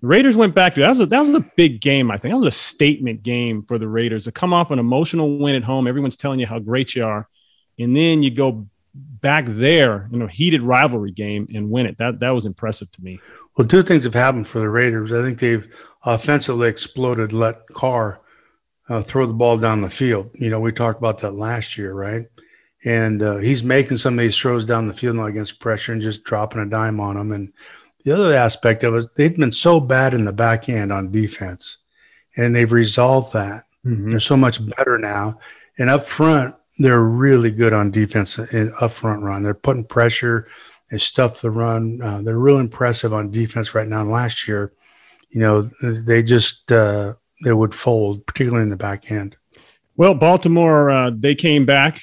the 0.00 0.08
Raiders 0.08 0.36
went 0.36 0.54
back 0.54 0.74
to 0.74 0.80
that 0.80 0.90
was 0.90 1.00
a, 1.00 1.06
that 1.06 1.20
was 1.20 1.30
a 1.30 1.50
big 1.56 1.80
game. 1.80 2.10
I 2.10 2.18
think. 2.18 2.32
That 2.32 2.38
was 2.38 2.54
a 2.54 2.58
statement 2.58 3.22
game 3.22 3.62
for 3.62 3.78
the 3.78 3.88
Raiders 3.88 4.24
to 4.24 4.32
come 4.32 4.52
off 4.52 4.70
an 4.70 4.78
emotional 4.78 5.38
win 5.38 5.56
at 5.56 5.64
home. 5.64 5.86
Everyone's 5.86 6.18
telling 6.18 6.38
you 6.38 6.46
how 6.46 6.58
great 6.58 6.94
you 6.94 7.04
are, 7.04 7.28
and 7.78 7.96
then 7.96 8.22
you 8.22 8.30
go 8.30 8.66
back 8.94 9.44
there, 9.46 10.08
you 10.10 10.18
know, 10.18 10.26
heated 10.26 10.62
rivalry 10.62 11.12
game 11.12 11.48
and 11.54 11.70
win 11.70 11.86
it. 11.86 11.98
That 11.98 12.20
that 12.20 12.30
was 12.30 12.46
impressive 12.46 12.90
to 12.92 13.02
me. 13.02 13.20
Well, 13.56 13.66
two 13.66 13.82
things 13.82 14.04
have 14.04 14.14
happened 14.14 14.46
for 14.46 14.58
the 14.58 14.68
Raiders. 14.68 15.12
I 15.12 15.22
think 15.22 15.38
they've 15.38 15.68
offensively 16.04 16.68
exploded. 16.68 17.32
Let 17.32 17.66
Carr 17.68 18.20
uh, 18.88 19.02
throw 19.02 19.26
the 19.26 19.32
ball 19.32 19.56
down 19.56 19.80
the 19.80 19.90
field. 19.90 20.30
You 20.34 20.50
know, 20.50 20.60
we 20.60 20.72
talked 20.72 20.98
about 20.98 21.18
that 21.18 21.32
last 21.32 21.78
year, 21.78 21.94
right? 21.94 22.26
And 22.84 23.22
uh, 23.22 23.38
he's 23.38 23.64
making 23.64 23.96
some 23.96 24.14
of 24.14 24.20
these 24.20 24.36
throws 24.36 24.66
down 24.66 24.86
the 24.86 24.94
field 24.94 25.16
now 25.16 25.26
against 25.26 25.60
pressure 25.60 25.92
and 25.92 26.02
just 26.02 26.24
dropping 26.24 26.60
a 26.60 26.66
dime 26.66 27.00
on 27.00 27.16
them. 27.16 27.32
And 27.32 27.52
the 28.04 28.12
other 28.12 28.32
aspect 28.32 28.84
of 28.84 28.94
it, 28.94 29.06
they've 29.16 29.36
been 29.36 29.50
so 29.52 29.80
bad 29.80 30.14
in 30.14 30.24
the 30.24 30.32
back 30.32 30.68
end 30.68 30.92
on 30.92 31.10
defense, 31.10 31.78
and 32.36 32.54
they've 32.54 32.70
resolved 32.70 33.32
that. 33.32 33.64
Mm-hmm. 33.84 34.10
They're 34.10 34.20
so 34.20 34.36
much 34.36 34.64
better 34.76 34.98
now. 34.98 35.38
And 35.78 35.90
up 35.90 36.04
front, 36.04 36.54
they're 36.78 37.02
really 37.02 37.50
good 37.50 37.72
on 37.72 37.90
defense 37.90 38.38
in 38.38 38.72
up 38.80 38.92
front 38.92 39.22
run. 39.22 39.42
They're 39.42 39.54
putting 39.54 39.84
pressure. 39.84 40.48
They 40.90 40.98
stuff 40.98 41.40
the 41.40 41.50
run. 41.50 42.00
Uh, 42.02 42.22
they're 42.22 42.38
real 42.38 42.58
impressive 42.58 43.12
on 43.12 43.30
defense 43.30 43.74
right 43.74 43.88
now. 43.88 44.02
And 44.02 44.10
last 44.10 44.46
year, 44.46 44.72
you 45.30 45.40
know, 45.40 45.62
they 45.82 46.22
just 46.22 46.70
uh, 46.70 47.14
they 47.44 47.52
would 47.52 47.74
fold, 47.74 48.26
particularly 48.26 48.62
in 48.62 48.70
the 48.70 48.76
back 48.76 49.10
end. 49.10 49.36
Well, 49.96 50.14
Baltimore, 50.14 50.90
uh, 50.90 51.10
they 51.14 51.34
came 51.34 51.64
back. 51.64 52.00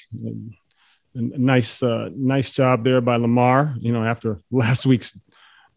Nice, 1.16 1.84
uh, 1.84 2.10
nice 2.16 2.52
job 2.52 2.84
there 2.84 3.02
by 3.02 3.18
Lamar. 3.18 3.76
You 3.80 3.94
know, 3.94 4.04
after 4.04 4.40
last 4.52 4.86
week's 4.86 5.20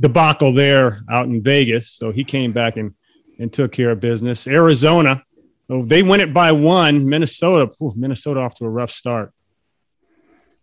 debacle 0.00 0.52
there 0.52 1.02
out 1.10 1.26
in 1.26 1.42
Vegas, 1.42 1.90
so 1.90 2.10
he 2.10 2.24
came 2.24 2.52
back 2.52 2.76
and 2.76 2.94
and 3.38 3.52
took 3.52 3.72
care 3.72 3.90
of 3.90 4.00
business. 4.00 4.46
Arizona, 4.46 5.22
oh, 5.70 5.84
they 5.84 6.02
win 6.02 6.20
it 6.20 6.32
by 6.32 6.52
one. 6.52 7.08
Minnesota, 7.08 7.72
ooh, 7.82 7.92
Minnesota 7.96 8.40
off 8.40 8.54
to 8.56 8.64
a 8.64 8.68
rough 8.68 8.90
start. 8.90 9.32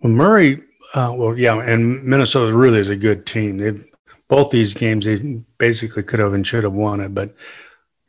Well, 0.01 0.11
Murray, 0.11 0.61
uh, 0.95 1.13
well, 1.15 1.37
yeah, 1.37 1.61
and 1.61 2.03
Minnesota 2.03 2.55
really 2.55 2.79
is 2.79 2.89
a 2.89 2.95
good 2.95 3.25
team. 3.25 3.57
They 3.57 3.73
both 4.27 4.51
these 4.51 4.73
games 4.73 5.05
they 5.05 5.43
basically 5.57 6.03
could 6.03 6.19
have 6.19 6.33
and 6.33 6.45
should 6.45 6.63
have 6.63 6.73
won 6.73 6.99
it, 6.99 7.13
but 7.13 7.35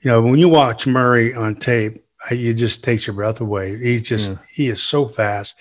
you 0.01 0.11
know 0.11 0.23
when 0.23 0.39
you 0.39 0.49
watch 0.49 0.87
Murray 0.87 1.35
on 1.35 1.57
tape, 1.57 2.05
it 2.31 2.55
just 2.55 2.85
takes 2.85 3.07
your 3.07 3.15
breath 3.15 3.41
away. 3.41 3.77
He's 3.79 4.03
just 4.03 4.33
yeah. 4.33 4.39
he 4.53 4.69
is 4.69 4.83
so 4.83 5.07
fast, 5.07 5.57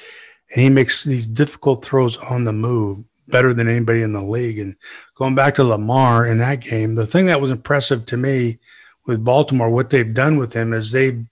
and 0.53 0.63
he 0.63 0.69
makes 0.69 1.03
these 1.03 1.27
difficult 1.27 1.83
throws 1.85 2.17
on 2.17 2.43
the 2.43 2.53
move 2.53 3.03
better 3.27 3.53
than 3.53 3.69
anybody 3.69 4.01
in 4.01 4.13
the 4.13 4.23
league. 4.23 4.59
And 4.59 4.75
going 5.15 5.35
back 5.35 5.55
to 5.55 5.63
Lamar 5.63 6.25
in 6.25 6.39
that 6.39 6.61
game, 6.61 6.95
the 6.95 7.07
thing 7.07 7.27
that 7.27 7.41
was 7.41 7.51
impressive 7.51 8.05
to 8.07 8.17
me 8.17 8.59
with 9.05 9.23
Baltimore, 9.23 9.69
what 9.69 9.89
they've 9.89 10.13
done 10.13 10.37
with 10.37 10.53
him 10.53 10.73
is 10.73 10.91
they've 10.91 11.25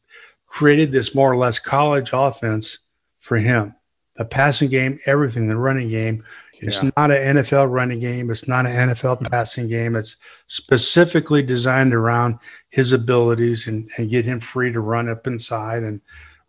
created 0.47 0.91
this 0.91 1.15
more 1.15 1.31
or 1.31 1.37
less 1.37 1.59
college 1.59 2.11
offense 2.13 2.79
for 3.19 3.37
him. 3.37 3.75
The 4.15 4.25
passing 4.25 4.69
game, 4.69 4.99
everything, 5.05 5.47
the 5.47 5.57
running 5.57 5.89
game. 5.89 6.23
It's 6.59 6.83
yeah. 6.83 6.91
not 6.95 7.11
an 7.11 7.37
NFL 7.37 7.71
running 7.71 7.99
game. 7.99 8.29
It's 8.29 8.47
not 8.47 8.67
an 8.67 8.89
NFL 8.89 9.29
passing 9.31 9.67
game. 9.67 9.95
It's 9.95 10.17
specifically 10.47 11.41
designed 11.41 11.93
around 11.93 12.37
his 12.69 12.93
abilities 12.93 13.67
and, 13.67 13.89
and 13.97 14.11
get 14.11 14.25
him 14.25 14.39
free 14.39 14.71
to 14.71 14.79
run 14.79 15.09
up 15.09 15.25
inside 15.25 15.83
and 15.83 16.01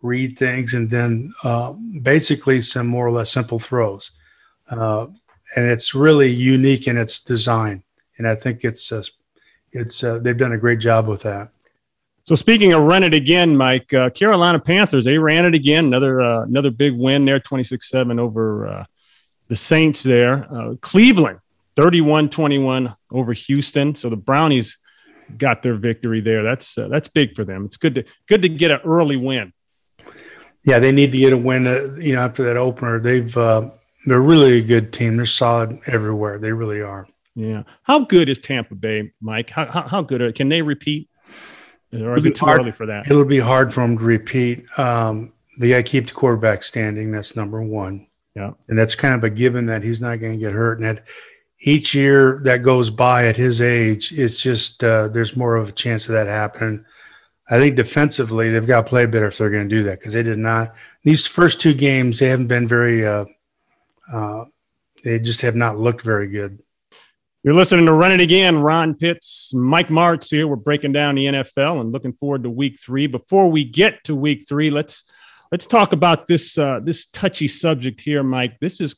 read 0.02 0.38
things 0.38 0.74
and 0.74 0.90
then 0.90 1.32
uh, 1.44 1.72
basically 2.02 2.60
some 2.60 2.86
more 2.86 3.06
or 3.06 3.12
less 3.12 3.30
simple 3.30 3.58
throws. 3.58 4.12
Uh, 4.68 5.06
and 5.56 5.70
it's 5.70 5.94
really 5.94 6.30
unique 6.30 6.88
in 6.88 6.98
its 6.98 7.20
design. 7.20 7.82
And 8.18 8.28
I 8.28 8.34
think 8.34 8.64
it's 8.64 8.92
uh, 8.92 9.02
it's 9.72 10.04
uh, 10.04 10.18
they've 10.18 10.36
done 10.36 10.52
a 10.52 10.58
great 10.58 10.78
job 10.78 11.08
with 11.08 11.22
that. 11.22 11.50
So 12.24 12.36
speaking 12.36 12.72
of 12.72 12.82
run 12.82 13.02
it 13.02 13.14
again, 13.14 13.56
Mike, 13.56 13.92
uh, 13.92 14.10
Carolina 14.10 14.60
Panthers 14.60 15.04
they 15.04 15.18
ran 15.18 15.44
it 15.44 15.54
again. 15.54 15.86
Another 15.86 16.22
uh, 16.22 16.44
another 16.44 16.70
big 16.70 16.94
win 16.96 17.24
there, 17.24 17.40
26-7 17.40 18.20
over 18.20 18.66
uh, 18.68 18.84
the 19.48 19.56
Saints 19.56 20.02
there. 20.02 20.46
Uh, 20.52 20.74
Cleveland 20.80 21.40
31-21 21.76 22.94
over 23.10 23.32
Houston. 23.32 23.94
So 23.94 24.08
the 24.08 24.16
Brownies 24.16 24.78
got 25.36 25.62
their 25.62 25.74
victory 25.74 26.20
there. 26.20 26.42
That's 26.42 26.78
uh, 26.78 26.88
that's 26.88 27.08
big 27.08 27.34
for 27.34 27.44
them. 27.44 27.64
It's 27.64 27.76
good 27.76 27.94
to 27.96 28.04
good 28.28 28.42
to 28.42 28.48
get 28.48 28.70
an 28.70 28.80
early 28.84 29.16
win. 29.16 29.52
Yeah, 30.64 30.78
they 30.78 30.92
need 30.92 31.10
to 31.10 31.18
get 31.18 31.32
a 31.32 31.38
win. 31.38 31.66
Uh, 31.66 31.96
you 31.98 32.14
know, 32.14 32.20
after 32.20 32.44
that 32.44 32.56
opener, 32.56 33.00
they've 33.00 33.34
they're 34.04 34.20
really 34.20 34.58
a 34.58 34.62
good 34.62 34.92
team. 34.92 35.16
They're 35.16 35.26
solid 35.26 35.80
everywhere. 35.86 36.38
They 36.38 36.52
really 36.52 36.82
are. 36.82 37.06
Yeah. 37.34 37.62
How 37.82 38.00
good 38.00 38.28
is 38.28 38.38
Tampa 38.40 38.74
Bay, 38.74 39.12
Mike? 39.20 39.50
How, 39.50 39.70
how, 39.70 39.88
how 39.88 40.02
good 40.02 40.20
are, 40.20 40.32
can 40.32 40.48
they 40.48 40.62
repeat? 40.62 41.08
Or 41.92 42.16
is 42.16 42.24
it 42.24 42.34
too 42.34 42.46
hard, 42.46 42.60
early 42.60 42.72
for 42.72 42.86
that? 42.86 43.06
It'll 43.06 43.24
be 43.24 43.38
hard 43.38 43.72
for 43.72 43.80
them 43.80 43.98
to 43.98 44.04
repeat. 44.04 44.64
Um, 44.78 45.32
they 45.58 45.68
got 45.68 45.76
to 45.78 45.82
keep 45.82 46.06
the 46.06 46.14
quarterback 46.14 46.62
standing. 46.62 47.10
That's 47.10 47.36
number 47.36 47.62
one. 47.62 48.06
Yeah. 48.34 48.52
And 48.68 48.78
that's 48.78 48.94
kind 48.94 49.14
of 49.14 49.24
a 49.24 49.30
given 49.30 49.66
that 49.66 49.82
he's 49.82 50.00
not 50.00 50.20
going 50.20 50.32
to 50.32 50.38
get 50.38 50.52
hurt. 50.52 50.78
And 50.78 50.86
that 50.86 51.04
each 51.60 51.94
year 51.94 52.40
that 52.44 52.58
goes 52.58 52.88
by 52.90 53.26
at 53.26 53.36
his 53.36 53.60
age, 53.60 54.12
it's 54.12 54.40
just 54.40 54.82
uh, 54.82 55.08
there's 55.08 55.36
more 55.36 55.56
of 55.56 55.68
a 55.68 55.72
chance 55.72 56.08
of 56.08 56.14
that 56.14 56.26
happening. 56.26 56.84
I 57.50 57.58
think 57.58 57.76
defensively, 57.76 58.48
they've 58.48 58.66
got 58.66 58.82
to 58.82 58.88
play 58.88 59.04
better 59.04 59.26
if 59.26 59.36
they're 59.36 59.50
going 59.50 59.68
to 59.68 59.74
do 59.74 59.82
that 59.84 59.98
because 59.98 60.14
they 60.14 60.22
did 60.22 60.38
not. 60.38 60.74
These 61.02 61.26
first 61.26 61.60
two 61.60 61.74
games, 61.74 62.18
they 62.18 62.28
haven't 62.28 62.46
been 62.46 62.66
very 62.66 63.06
uh, 63.06 63.26
uh, 64.10 64.44
they 65.04 65.18
just 65.18 65.42
have 65.42 65.56
not 65.56 65.78
looked 65.78 66.02
very 66.02 66.28
good. 66.28 66.61
You're 67.44 67.54
listening 67.54 67.86
to 67.86 67.92
Run 67.92 68.12
It 68.12 68.20
Again. 68.20 68.60
Ron 68.60 68.94
Pitts, 68.94 69.52
Mike 69.52 69.88
Martz 69.88 70.30
here. 70.30 70.46
We're 70.46 70.54
breaking 70.54 70.92
down 70.92 71.16
the 71.16 71.26
NFL 71.26 71.80
and 71.80 71.90
looking 71.90 72.12
forward 72.12 72.44
to 72.44 72.50
Week 72.50 72.78
Three. 72.78 73.08
Before 73.08 73.50
we 73.50 73.64
get 73.64 74.04
to 74.04 74.14
Week 74.14 74.44
Three, 74.48 74.70
let's 74.70 75.10
let's 75.50 75.66
talk 75.66 75.92
about 75.92 76.28
this 76.28 76.56
uh, 76.56 76.78
this 76.84 77.06
touchy 77.06 77.48
subject 77.48 78.00
here, 78.00 78.22
Mike. 78.22 78.60
This 78.60 78.80
is 78.80 78.94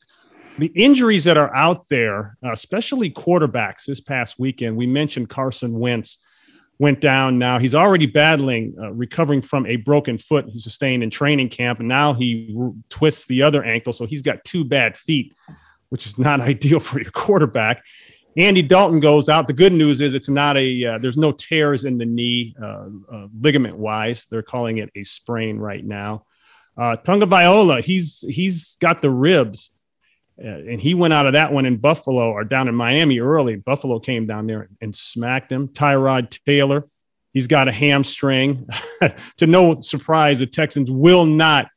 the 0.59 0.67
injuries 0.75 1.23
that 1.23 1.37
are 1.37 1.51
out 1.55 1.87
there, 1.89 2.37
uh, 2.45 2.51
especially 2.51 3.09
quarterbacks. 3.09 3.85
This 3.87 3.99
past 3.99 4.37
weekend, 4.37 4.77
we 4.77 4.85
mentioned 4.85 5.27
Carson 5.27 5.79
Wentz 5.79 6.23
went 6.77 7.01
down. 7.01 7.39
Now 7.39 7.57
he's 7.57 7.73
already 7.73 8.05
battling, 8.05 8.75
uh, 8.79 8.91
recovering 8.91 9.41
from 9.41 9.65
a 9.65 9.77
broken 9.77 10.19
foot 10.19 10.49
he 10.49 10.59
sustained 10.59 11.01
in 11.01 11.09
training 11.09 11.49
camp, 11.49 11.79
and 11.79 11.87
now 11.87 12.13
he 12.13 12.55
twists 12.89 13.25
the 13.25 13.41
other 13.41 13.63
ankle. 13.63 13.91
So 13.91 14.05
he's 14.05 14.21
got 14.21 14.43
two 14.43 14.63
bad 14.63 14.97
feet, 14.97 15.33
which 15.89 16.05
is 16.05 16.19
not 16.19 16.41
ideal 16.41 16.79
for 16.79 17.01
your 17.01 17.09
quarterback. 17.09 17.83
Andy 18.37 18.61
Dalton 18.61 18.99
goes 18.99 19.29
out. 19.29 19.47
The 19.47 19.53
good 19.53 19.73
news 19.73 20.01
is 20.01 20.13
it's 20.13 20.29
not 20.29 20.57
a 20.57 20.85
uh, 20.85 20.97
there's 20.97 21.17
no 21.17 21.31
tears 21.31 21.85
in 21.85 21.97
the 21.97 22.05
knee 22.05 22.55
uh, 22.61 22.87
uh 23.11 23.27
ligament 23.39 23.77
wise. 23.77 24.25
They're 24.25 24.43
calling 24.43 24.77
it 24.77 24.89
a 24.95 25.03
sprain 25.03 25.57
right 25.57 25.83
now. 25.83 26.25
Uh, 26.77 26.97
Tagovailoa, 26.97 27.83
he's 27.83 28.25
he's 28.27 28.75
got 28.75 29.01
the 29.01 29.09
ribs 29.09 29.71
uh, 30.43 30.47
and 30.47 30.81
he 30.81 30.93
went 30.93 31.13
out 31.13 31.25
of 31.25 31.33
that 31.33 31.53
one 31.53 31.65
in 31.65 31.77
Buffalo 31.77 32.29
or 32.31 32.43
down 32.43 32.67
in 32.67 32.75
Miami 32.75 33.19
early. 33.19 33.55
Buffalo 33.55 33.99
came 33.99 34.27
down 34.27 34.47
there 34.47 34.69
and 34.81 34.93
smacked 34.93 35.51
him. 35.51 35.69
Tyrod 35.69 36.37
Taylor, 36.45 36.87
he's 37.33 37.47
got 37.47 37.69
a 37.69 37.71
hamstring. 37.71 38.67
to 39.37 39.47
no 39.47 39.79
surprise, 39.79 40.39
the 40.39 40.47
Texans 40.47 40.91
will 40.91 41.25
not 41.25 41.67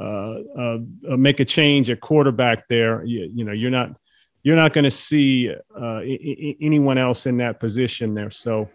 uh, 0.00 0.38
uh, 0.56 0.78
uh 1.08 1.16
make 1.16 1.40
a 1.40 1.44
change 1.44 1.90
at 1.90 2.00
quarterback 2.00 2.66
there. 2.68 3.04
You, 3.04 3.30
you 3.34 3.44
know, 3.44 3.52
you're 3.52 3.70
not 3.70 3.94
you're 4.48 4.56
not 4.56 4.72
going 4.72 4.84
to 4.84 4.90
see 4.90 5.50
uh, 5.78 5.98
I- 5.98 6.56
anyone 6.58 6.96
else 6.96 7.26
in 7.26 7.36
that 7.36 7.60
position 7.60 8.14
there. 8.14 8.30
So 8.30 8.70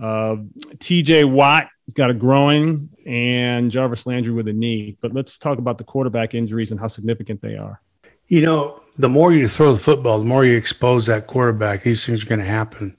uh, 0.00 0.36
T.J. 0.78 1.24
Watt 1.24 1.68
has 1.86 1.94
got 1.94 2.08
a 2.08 2.14
groin 2.14 2.88
and 3.04 3.68
Jarvis 3.68 4.06
Landry 4.06 4.32
with 4.32 4.46
a 4.46 4.52
knee. 4.52 4.96
But 5.00 5.14
let's 5.14 5.36
talk 5.36 5.58
about 5.58 5.76
the 5.76 5.82
quarterback 5.82 6.36
injuries 6.36 6.70
and 6.70 6.78
how 6.78 6.86
significant 6.86 7.42
they 7.42 7.56
are. 7.56 7.80
You 8.28 8.42
know, 8.42 8.80
the 8.96 9.08
more 9.08 9.32
you 9.32 9.48
throw 9.48 9.72
the 9.72 9.80
football, 9.80 10.20
the 10.20 10.24
more 10.24 10.44
you 10.44 10.56
expose 10.56 11.06
that 11.06 11.26
quarterback. 11.26 11.82
These 11.82 12.06
things 12.06 12.22
are 12.22 12.28
going 12.28 12.38
to 12.38 12.46
happen. 12.46 12.96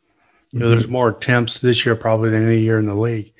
You 0.52 0.60
know, 0.60 0.66
mm-hmm. 0.66 0.72
there's 0.72 0.90
more 0.90 1.12
attempts 1.12 1.60
this 1.60 1.86
year 1.86 1.96
probably 1.96 2.32
than 2.32 2.46
any 2.46 2.60
year 2.60 2.80
in 2.80 2.88
the 2.88 2.96
league. 2.96 3.32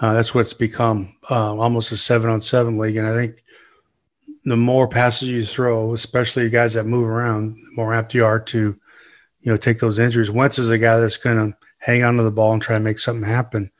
Uh, 0.00 0.14
that's 0.14 0.34
what's 0.34 0.54
become 0.54 1.14
uh, 1.30 1.54
almost 1.54 1.92
a 1.92 1.98
seven 1.98 2.30
on 2.30 2.40
seven 2.40 2.78
league. 2.78 2.96
And 2.96 3.06
I 3.06 3.14
think 3.14 3.44
the 4.44 4.56
more 4.56 4.88
passes 4.88 5.28
you 5.28 5.44
throw, 5.44 5.94
especially 5.94 6.48
guys 6.50 6.74
that 6.74 6.84
move 6.84 7.06
around, 7.06 7.56
the 7.56 7.76
more 7.76 7.94
apt 7.94 8.14
you 8.14 8.24
are 8.24 8.40
to, 8.40 8.76
you 9.40 9.52
know, 9.52 9.56
take 9.56 9.78
those 9.78 9.98
injuries. 9.98 10.30
Wentz 10.30 10.58
is 10.58 10.70
a 10.70 10.78
guy 10.78 10.98
that's 10.98 11.16
going 11.16 11.52
to 11.52 11.56
hang 11.78 12.02
on 12.02 12.16
to 12.16 12.22
the 12.22 12.30
ball 12.30 12.52
and 12.52 12.62
try 12.62 12.76
to 12.76 12.82
make 12.82 12.98
something 12.98 13.28
happen. 13.28 13.70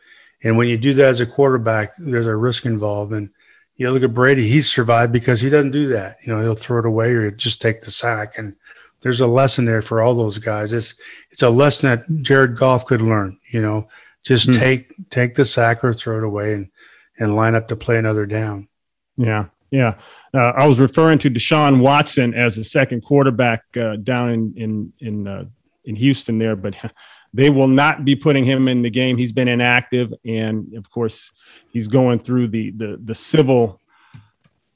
And 0.44 0.57
when 0.57 0.68
you 0.68 0.77
do 0.77 0.92
that 0.94 1.09
as 1.09 1.20
a 1.20 1.27
quarterback, 1.27 1.90
there's 1.98 2.27
a 2.27 2.37
risk 2.37 2.66
involved. 2.66 3.12
And 3.12 3.31
you 3.77 3.87
know, 3.87 3.92
look 3.92 4.03
at 4.03 4.14
Brady, 4.14 4.48
he's 4.48 4.70
survived 4.70 5.12
because 5.12 5.40
he 5.40 5.51
doesn't 5.51 5.70
do 5.70 5.88
that. 5.88 6.16
You 6.25 6.33
know, 6.33 6.40
he'll 6.40 6.55
throw 6.55 6.81
it 6.81 6.87
away 6.87 7.11
or 7.12 7.31
just 7.31 7.62
take 7.62 7.81
the 7.81 7.90
sack. 7.90 8.38
And 8.38 8.55
there's 9.01 9.20
a 9.20 9.27
lesson 9.27 9.64
there 9.64 9.83
for 9.83 10.01
all 10.01 10.14
those 10.14 10.38
guys. 10.38 10.72
It's 10.72 10.94
it's 11.31 11.42
a 11.42 11.51
lesson 11.51 11.88
that 11.88 12.22
Jared 12.22 12.57
Goff 12.57 12.87
could 12.87 13.03
learn, 13.03 13.38
you 13.51 13.61
know, 13.61 13.88
just 14.22 14.48
mm-hmm. 14.48 14.61
take 14.61 15.11
take 15.11 15.35
the 15.35 15.44
sack 15.44 15.83
or 15.83 15.92
throw 15.92 16.18
it 16.18 16.25
away 16.25 16.55
and 16.55 16.70
and 17.18 17.37
line 17.37 17.55
up 17.55 17.68
to 17.68 17.77
play 17.77 17.98
another 17.98 18.27
down. 18.27 18.68
Yeah. 19.16 19.46
Yeah. 19.72 19.94
Uh, 20.35 20.52
I 20.54 20.66
was 20.66 20.78
referring 20.78 21.18
to 21.20 21.30
Deshaun 21.30 21.80
Watson 21.80 22.35
as 22.35 22.58
a 22.58 22.64
second 22.64 23.00
quarterback 23.00 23.64
uh, 23.76 23.96
down 23.96 24.30
in 24.30 24.52
in 24.56 24.92
in 25.00 25.26
uh, 25.26 25.44
in 25.85 25.96
Houston 25.96 26.38
there, 26.38 26.54
but 26.54 26.76
they 27.35 27.48
will 27.48 27.68
not 27.68 28.04
be 28.04 28.14
putting 28.14 28.44
him 28.44 28.68
in 28.68 28.82
the 28.82 28.90
game. 28.90 29.16
He's 29.16 29.32
been 29.32 29.48
inactive, 29.48 30.12
and 30.24 30.74
of 30.74 30.90
course, 30.90 31.32
he's 31.70 31.88
going 31.88 32.18
through 32.18 32.48
the 32.48 32.70
the, 32.72 33.00
the 33.02 33.14
civil 33.14 33.80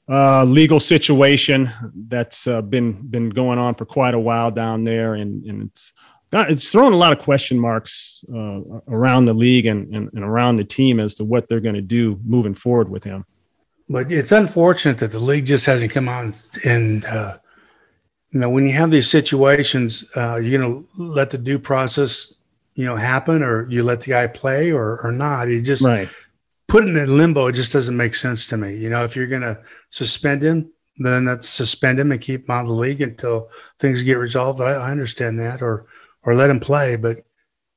uh, 0.09 0.43
legal 0.45 0.79
situation 0.79 1.69
that's 2.07 2.47
uh, 2.47 2.63
been 2.63 3.07
been 3.07 3.29
going 3.29 3.59
on 3.59 3.75
for 3.75 3.85
quite 3.85 4.15
a 4.15 4.19
while 4.19 4.49
down 4.49 4.83
there, 4.83 5.13
and, 5.13 5.45
and 5.45 5.69
it's 5.69 5.93
it's 6.33 6.71
throwing 6.71 6.93
a 6.93 6.97
lot 6.97 7.13
of 7.13 7.19
question 7.19 7.59
marks 7.59 8.25
uh, 8.33 8.59
around 8.87 9.25
the 9.25 9.33
league 9.33 9.67
and, 9.67 9.93
and, 9.95 10.09
and 10.13 10.23
around 10.23 10.57
the 10.57 10.63
team 10.63 10.99
as 10.99 11.13
to 11.15 11.23
what 11.23 11.47
they're 11.47 11.61
going 11.61 11.75
to 11.75 11.81
do 11.81 12.19
moving 12.25 12.55
forward 12.55 12.89
with 12.89 13.03
him. 13.03 13.25
But 13.89 14.11
it's 14.11 14.31
unfortunate 14.31 14.97
that 14.99 15.11
the 15.11 15.19
league 15.19 15.45
just 15.45 15.65
hasn't 15.65 15.91
come 15.91 16.09
out 16.09 16.35
and, 16.65 17.05
uh, 17.05 17.37
you 18.31 18.41
know, 18.41 18.49
when 18.49 18.65
you 18.65 18.73
have 18.73 18.91
these 18.91 19.09
situations, 19.09 20.03
uh, 20.17 20.35
you're 20.35 20.59
going 20.59 20.83
to 20.83 21.01
let 21.01 21.31
the 21.31 21.37
due 21.37 21.57
process, 21.57 22.33
you 22.75 22.85
know, 22.85 22.97
happen 22.97 23.41
or 23.41 23.69
you 23.69 23.83
let 23.83 24.01
the 24.01 24.09
guy 24.09 24.27
play 24.27 24.71
or, 24.71 24.99
or 25.01 25.11
not. 25.13 25.47
You 25.47 25.61
just 25.61 25.85
right. 25.85 26.09
put 26.67 26.83
it 26.83 26.95
in 26.95 27.17
limbo. 27.17 27.47
It 27.47 27.53
just 27.53 27.71
doesn't 27.71 27.95
make 27.95 28.15
sense 28.15 28.47
to 28.49 28.57
me. 28.57 28.75
You 28.75 28.89
know, 28.89 29.05
if 29.05 29.15
you're 29.15 29.27
going 29.27 29.43
to 29.43 29.61
suspend 29.91 30.41
him, 30.41 30.69
then 30.97 31.23
that's 31.23 31.47
suspend 31.47 31.99
him 31.99 32.11
and 32.11 32.19
keep 32.19 32.43
him 32.43 32.51
out 32.51 32.61
of 32.61 32.67
the 32.67 32.73
league 32.73 33.01
until 33.01 33.49
things 33.79 34.03
get 34.03 34.17
resolved. 34.17 34.59
I, 34.59 34.71
I 34.71 34.91
understand 34.91 35.39
that. 35.39 35.61
Or, 35.61 35.85
or 36.23 36.35
let 36.35 36.49
him 36.49 36.59
play. 36.59 36.97
But 36.97 37.23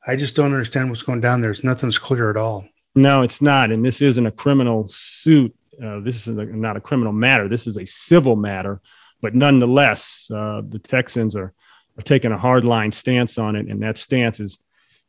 I 0.07 0.16
just 0.16 0.35
don't 0.35 0.53
understand 0.53 0.90
what's 0.90 1.03
going 1.03 1.20
down 1.20 1.40
there. 1.40 1.53
It's 1.53 1.62
nothing's 1.62 1.99
clear 1.99 2.31
at 2.31 2.37
all. 2.37 2.66
No, 2.96 3.23
it's 3.23 3.40
not. 3.40 3.70
And 3.70 3.85
this 3.85 4.03
isn't 4.03 4.27
a 4.27 4.33
criminal 4.33 4.88
suit. 4.88 5.55
Uh, 5.83 6.01
this 6.01 6.27
is 6.27 6.37
not 6.37 6.77
a 6.77 6.81
criminal 6.81 7.12
matter. 7.12 7.49
This 7.49 7.66
is 7.66 7.77
a 7.77 7.87
civil 7.87 8.37
matter. 8.37 8.81
But 9.23 9.35
nonetheless, 9.35 10.31
uh, 10.35 10.62
the 10.66 10.79
Texans 10.79 11.37
are, 11.37 11.53
are 11.99 12.03
taking 12.03 12.33
a 12.33 12.38
hard 12.38 12.64
line 12.64 12.93
stance 12.93 13.38
on 13.38 13.57
it, 13.57 13.66
and 13.66 13.83
that 13.83 13.99
stance 13.99 14.40
is 14.40 14.59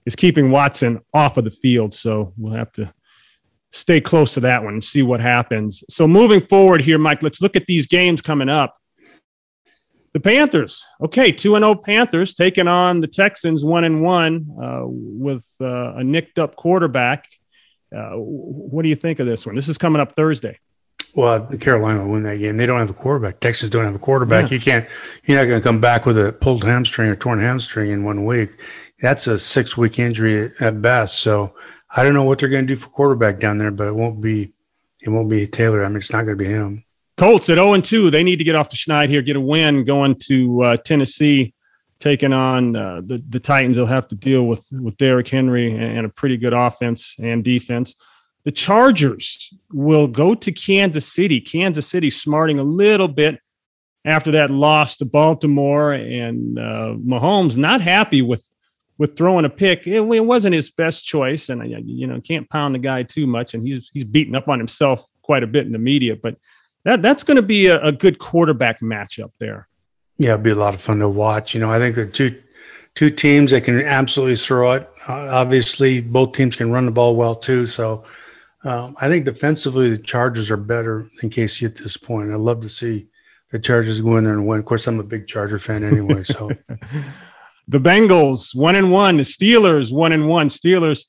is 0.06 0.16
keeping 0.16 0.50
Watson 0.52 1.00
off 1.14 1.38
of 1.38 1.44
the 1.44 1.52
field. 1.52 1.94
So 1.94 2.34
we'll 2.38 2.54
have 2.54 2.72
to 2.74 2.92
stay 3.72 4.02
close 4.02 4.34
to 4.34 4.40
that 4.42 4.64
one 4.64 4.74
and 4.74 4.84
see 4.84 5.04
what 5.04 5.22
happens. 5.22 5.84
So 5.90 6.08
moving 6.08 6.42
forward 6.42 6.82
here, 6.82 6.98
Mike, 6.98 7.22
let's 7.22 7.42
look 7.42 7.56
at 7.56 7.68
these 7.68 7.88
games 7.88 8.22
coming 8.22 8.50
up. 8.50 8.76
The 10.14 10.20
Panthers, 10.20 10.86
okay, 11.02 11.32
two 11.32 11.56
and 11.56 11.64
zero 11.64 11.72
oh 11.72 11.76
Panthers 11.76 12.34
taking 12.34 12.68
on 12.68 13.00
the 13.00 13.08
Texans, 13.08 13.64
one 13.64 13.86
and 13.86 14.04
one 14.04 14.48
uh, 14.62 14.84
with 14.86 15.46
uh, 15.62 15.94
a 15.96 16.04
nicked 16.04 16.38
up 16.38 16.58
quarterback. 16.58 17.28
Uh, 17.96 18.12
what 18.16 18.84
do 18.84 18.90
you 18.90 18.96
think 18.96 19.20
of 19.20 19.28
this 19.28 19.46
one? 19.46 19.56
This 19.56 19.68
is 19.68 19.78
coming 19.78 20.02
up 20.02 20.14
Thursday. 20.14 20.60
Well, 21.14 21.46
Carolina 21.58 22.04
will 22.04 22.12
win 22.12 22.24
that 22.24 22.38
game. 22.38 22.56
They 22.56 22.66
don't 22.66 22.80
have 22.80 22.90
a 22.90 22.94
quarterback. 22.94 23.42
Texas 23.42 23.70
don't 23.70 23.84
have 23.84 23.96
a 23.96 24.00
quarterback. 24.00 24.50
Yeah. 24.50 24.56
You 24.56 24.62
can't. 24.62 24.90
You're 25.26 25.38
not 25.38 25.46
going 25.46 25.60
to 25.60 25.64
come 25.64 25.82
back 25.82 26.06
with 26.06 26.18
a 26.18 26.32
pulled 26.32 26.64
hamstring 26.64 27.10
or 27.10 27.16
torn 27.16 27.40
hamstring 27.40 27.92
in 27.92 28.04
one 28.04 28.24
week. 28.24 28.52
That's 29.02 29.28
a 29.28 29.38
six 29.38 29.76
week 29.76 30.00
injury 30.00 30.50
at 30.62 30.82
best. 30.82 31.20
So 31.20 31.54
I 31.96 32.04
don't 32.04 32.14
know 32.14 32.24
what 32.24 32.40
they're 32.40 32.50
going 32.50 32.66
to 32.66 32.74
do 32.74 32.80
for 32.80 32.90
quarterback 32.90 33.40
down 33.40 33.58
there, 33.58 33.72
but 33.72 33.88
it 33.88 33.96
won't 33.96 34.22
be. 34.22 34.54
It 35.02 35.10
won't 35.10 35.30
be 35.30 35.48
Taylor. 35.48 35.84
I 35.84 35.88
mean, 35.88 35.98
it's 35.98 36.12
not 36.12 36.26
going 36.26 36.38
to 36.38 36.44
be 36.44 36.50
him. 36.50 36.86
Colts 37.18 37.50
at 37.50 37.56
0 37.56 37.82
2. 37.82 38.12
They 38.12 38.24
need 38.24 38.38
to 38.38 38.44
get 38.44 38.56
off 38.56 38.70
the 38.70 38.76
schneid 38.76 39.10
here, 39.10 39.22
get 39.22 39.36
a 39.36 39.42
win 39.42 39.84
going 39.84 40.16
to 40.28 40.62
uh, 40.64 40.78
Tennessee, 40.78 41.54
taking 42.02 42.34
on 42.34 42.76
uh, 42.76 43.02
the, 43.06 43.24
the 43.30 43.40
Titans. 43.40 43.78
They'll 43.78 43.86
have 43.86 44.08
to 44.10 44.16
deal 44.16 44.48
with, 44.48 44.68
with 44.72 44.98
Derrick 44.98 45.28
Henry 45.28 45.74
and 45.74 46.06
a 46.06 46.10
pretty 46.10 46.36
good 46.36 46.54
offense 46.54 47.16
and 47.20 47.44
defense. 47.44 47.96
The 48.44 48.52
Chargers 48.52 49.54
will 49.72 50.08
go 50.08 50.34
to 50.36 50.52
Kansas 50.52 51.08
City. 51.08 51.40
Kansas 51.40 51.88
City 51.88 52.10
smarting 52.10 52.60
a 52.60 52.64
little 52.64 53.08
bit 53.08 53.40
after 54.04 54.32
that 54.32 54.50
loss 54.50 54.96
to 54.98 55.06
Baltimore, 55.06 55.94
and 55.94 56.58
uh, 56.58 56.96
Mahomes 56.98 57.56
not 57.56 57.82
happy 57.82 58.22
with 58.22 58.48
with 58.98 59.18
throwing 59.18 59.46
a 59.46 59.50
pick. 59.50 59.88
It, 59.88 60.02
it, 60.02 60.26
wasn't 60.26 60.54
his 60.54 60.70
best 60.72 61.06
choice, 61.06 61.50
and 61.50 61.88
you 61.88 62.08
know 62.08 62.20
can't 62.20 62.50
pound 62.50 62.74
the 62.74 62.80
guy 62.80 63.04
too 63.04 63.28
much, 63.28 63.54
and 63.54 63.64
he's 63.64 63.90
he's 63.94 64.04
beating 64.04 64.36
up 64.36 64.50
on 64.50 64.58
himself 64.58 65.06
quite 65.22 65.44
a 65.44 65.48
bit 65.48 65.68
in 65.68 65.72
the 65.72 65.80
media, 65.80 66.16
but 66.16 66.36
that 66.84 67.02
that's 67.02 67.24
going 67.24 67.36
to 67.36 67.44
be 67.44 67.68
a, 67.68 67.80
a, 67.82 67.92
good 67.92 68.18
quarterback 68.18 68.80
matchup 68.82 69.32
there. 69.40 69.68
Yeah, 70.22 70.34
it'll 70.34 70.44
be 70.44 70.52
a 70.52 70.56
lot 70.56 70.76
of 70.76 70.82
fun 70.82 71.00
to 71.00 71.10
watch. 71.10 71.56
You 71.56 71.62
know, 71.62 71.72
I 71.72 71.80
think 71.80 71.96
the 71.96 72.06
two 72.06 72.40
two 72.94 73.10
teams 73.10 73.50
that 73.50 73.64
can 73.64 73.82
absolutely 73.82 74.36
throw 74.36 74.74
it. 74.74 74.88
Uh, 75.10 75.30
obviously, 75.32 76.00
both 76.00 76.34
teams 76.34 76.56
can 76.56 76.72
run 76.72 76.86
the 76.86 76.92
ball 76.92 77.16
well 77.16 77.34
too. 77.34 77.66
So, 77.66 78.04
um, 78.64 78.96
I 79.02 79.08
think 79.08 79.26
defensively, 79.26 79.90
the 79.90 79.98
Chargers 79.98 80.52
are 80.52 80.58
better 80.58 81.08
than 81.20 81.32
KC 81.32 81.66
at 81.66 81.76
this 81.76 81.98
point. 81.98 82.30
I'd 82.30 82.36
love 82.36 82.62
to 82.62 82.70
see 82.70 83.08
the 83.50 83.58
Chargers 83.58 84.00
go 84.00 84.18
in 84.18 84.26
there 84.26 84.34
and 84.34 84.46
win. 84.46 84.60
Of 84.60 84.66
course, 84.66 84.86
I'm 84.86 85.00
a 85.00 85.04
big 85.04 85.26
Charger 85.26 85.58
fan 85.58 85.84
anyway. 85.84 86.24
So, 86.24 86.52
the 87.68 87.80
Bengals 87.80 88.56
one 88.56 88.76
and 88.76 88.92
one, 88.92 89.18
the 89.18 89.24
Steelers 89.24 89.92
one 89.92 90.12
and 90.12 90.28
one. 90.28 90.50
Steelers, 90.50 91.06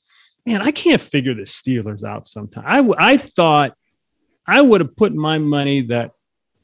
man, 0.46 0.62
I 0.62 0.70
can't 0.70 1.02
figure 1.02 1.34
the 1.34 1.42
Steelers 1.42 2.02
out. 2.02 2.26
Sometimes 2.26 2.66
I 2.66 3.12
I 3.12 3.16
thought 3.18 3.76
I 4.46 4.62
would 4.62 4.80
have 4.80 4.96
put 4.96 5.12
my 5.12 5.36
money 5.36 5.82
that 5.82 6.12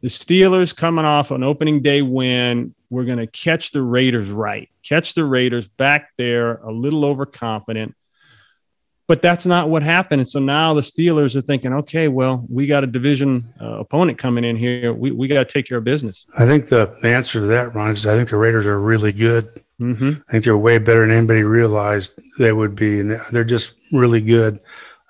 the 0.00 0.08
Steelers 0.08 0.74
coming 0.74 1.04
off 1.04 1.30
an 1.30 1.42
opening 1.42 1.82
day 1.82 2.02
win, 2.02 2.74
we're 2.90 3.04
going 3.04 3.18
to 3.18 3.26
catch 3.26 3.72
the 3.72 3.82
Raiders 3.82 4.30
right, 4.30 4.68
catch 4.82 5.14
the 5.14 5.24
Raiders 5.24 5.68
back 5.68 6.10
there 6.16 6.56
a 6.56 6.70
little 6.70 7.04
overconfident. 7.04 7.94
But 9.06 9.22
that's 9.22 9.46
not 9.46 9.70
what 9.70 9.82
happened. 9.82 10.20
And 10.20 10.28
so 10.28 10.38
now 10.38 10.74
the 10.74 10.82
Steelers 10.82 11.34
are 11.34 11.40
thinking, 11.40 11.72
okay, 11.72 12.08
well, 12.08 12.46
we 12.50 12.66
got 12.66 12.84
a 12.84 12.86
division 12.86 13.54
uh, 13.58 13.78
opponent 13.78 14.18
coming 14.18 14.44
in 14.44 14.54
here. 14.54 14.92
We, 14.92 15.12
we 15.12 15.28
got 15.28 15.38
to 15.38 15.44
take 15.46 15.66
care 15.66 15.78
of 15.78 15.84
business. 15.84 16.26
I 16.36 16.44
think 16.44 16.68
the, 16.68 16.94
the 17.00 17.08
answer 17.08 17.40
to 17.40 17.46
that, 17.46 17.74
Ron, 17.74 17.90
is 17.90 18.06
I 18.06 18.14
think 18.16 18.28
the 18.28 18.36
Raiders 18.36 18.66
are 18.66 18.78
really 18.78 19.12
good. 19.12 19.62
Mm-hmm. 19.80 20.20
I 20.28 20.32
think 20.32 20.44
they're 20.44 20.58
way 20.58 20.76
better 20.78 21.06
than 21.06 21.16
anybody 21.16 21.42
realized 21.42 22.12
they 22.38 22.52
would 22.52 22.74
be. 22.74 23.00
And 23.00 23.12
they're 23.32 23.44
just 23.44 23.76
really 23.92 24.20
good. 24.20 24.60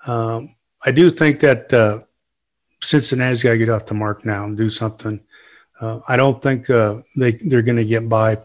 Um, 0.07 0.55
I 0.85 0.93
do 0.93 1.09
think 1.09 1.41
that 1.41 1.73
uh, 1.73 1.99
Cincinnati's 2.81 3.43
got 3.43 3.51
to 3.51 3.57
get 3.57 3.69
off 3.69 3.85
the 3.85 3.93
mark 3.93 4.25
now 4.25 4.45
and 4.45 4.57
do 4.57 4.69
something. 4.69 5.21
Uh, 5.79 5.99
I 6.07 6.17
don't 6.17 6.41
think 6.41 6.69
uh, 6.69 7.01
they 7.15 7.31
they're 7.31 7.61
going 7.61 7.77
to 7.77 7.85
get 7.85 8.09
by 8.09 8.37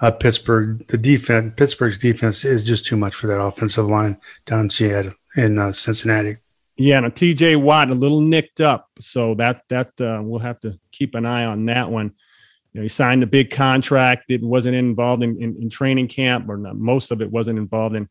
uh, 0.00 0.10
Pittsburgh. 0.10 0.86
The 0.88 0.98
defense, 0.98 1.54
Pittsburgh's 1.56 1.98
defense, 1.98 2.44
is 2.44 2.62
just 2.62 2.86
too 2.86 2.96
much 2.96 3.14
for 3.14 3.26
that 3.28 3.40
offensive 3.40 3.86
line 3.86 4.18
down 4.44 4.70
Seattle 4.70 5.12
in 5.36 5.58
uh, 5.58 5.72
Cincinnati. 5.72 6.36
Yeah, 6.76 7.00
no, 7.00 7.08
T.J. 7.08 7.56
Watt 7.56 7.90
a 7.90 7.94
little 7.94 8.20
nicked 8.20 8.60
up, 8.60 8.90
so 9.00 9.34
that 9.36 9.62
that 9.68 9.98
uh, 10.00 10.20
we'll 10.22 10.40
have 10.40 10.60
to 10.60 10.78
keep 10.92 11.14
an 11.14 11.24
eye 11.24 11.44
on 11.44 11.64
that 11.66 11.90
one. 11.90 12.12
You 12.72 12.80
know, 12.80 12.82
he 12.82 12.88
signed 12.90 13.22
a 13.22 13.26
big 13.26 13.50
contract. 13.50 14.24
It 14.28 14.42
wasn't 14.42 14.76
involved 14.76 15.22
in, 15.22 15.40
in, 15.40 15.56
in 15.62 15.70
training 15.70 16.08
camp, 16.08 16.50
or 16.50 16.58
not, 16.58 16.76
most 16.76 17.10
of 17.10 17.22
it 17.22 17.30
wasn't 17.30 17.58
involved 17.58 17.96
in. 17.96 18.10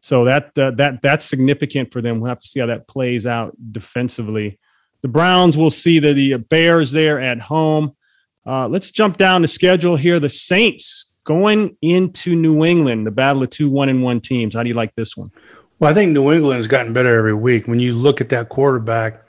So 0.00 0.24
that 0.26 0.56
uh, 0.56 0.70
that 0.72 1.02
that's 1.02 1.24
significant 1.24 1.92
for 1.92 2.00
them. 2.00 2.20
We'll 2.20 2.28
have 2.28 2.38
to 2.38 2.46
see 2.46 2.60
how 2.60 2.66
that 2.66 2.86
plays 2.86 3.26
out 3.26 3.56
defensively. 3.72 4.60
The 5.02 5.08
Browns 5.08 5.56
will 5.56 5.70
see 5.70 5.98
the, 5.98 6.12
the 6.12 6.38
Bears 6.38 6.92
there 6.92 7.20
at 7.20 7.40
home. 7.40 7.96
Uh, 8.44 8.68
let's 8.68 8.90
jump 8.90 9.16
down 9.16 9.42
the 9.42 9.48
schedule 9.48 9.96
here. 9.96 10.18
The 10.18 10.30
Saints 10.30 11.12
going 11.24 11.76
into 11.82 12.34
New 12.34 12.64
England, 12.64 13.06
the 13.06 13.10
battle 13.10 13.42
of 13.42 13.50
two 13.50 13.70
one 13.70 13.88
and 13.88 14.02
one 14.02 14.20
teams. 14.20 14.54
How 14.54 14.62
do 14.62 14.68
you 14.68 14.74
like 14.74 14.94
this 14.94 15.16
one? 15.16 15.30
Well, 15.78 15.90
I 15.90 15.94
think 15.94 16.12
New 16.12 16.32
England 16.32 16.56
has 16.56 16.66
gotten 16.66 16.92
better 16.92 17.16
every 17.16 17.34
week. 17.34 17.68
When 17.68 17.78
you 17.78 17.92
look 17.92 18.20
at 18.20 18.30
that 18.30 18.48
quarterback, 18.48 19.22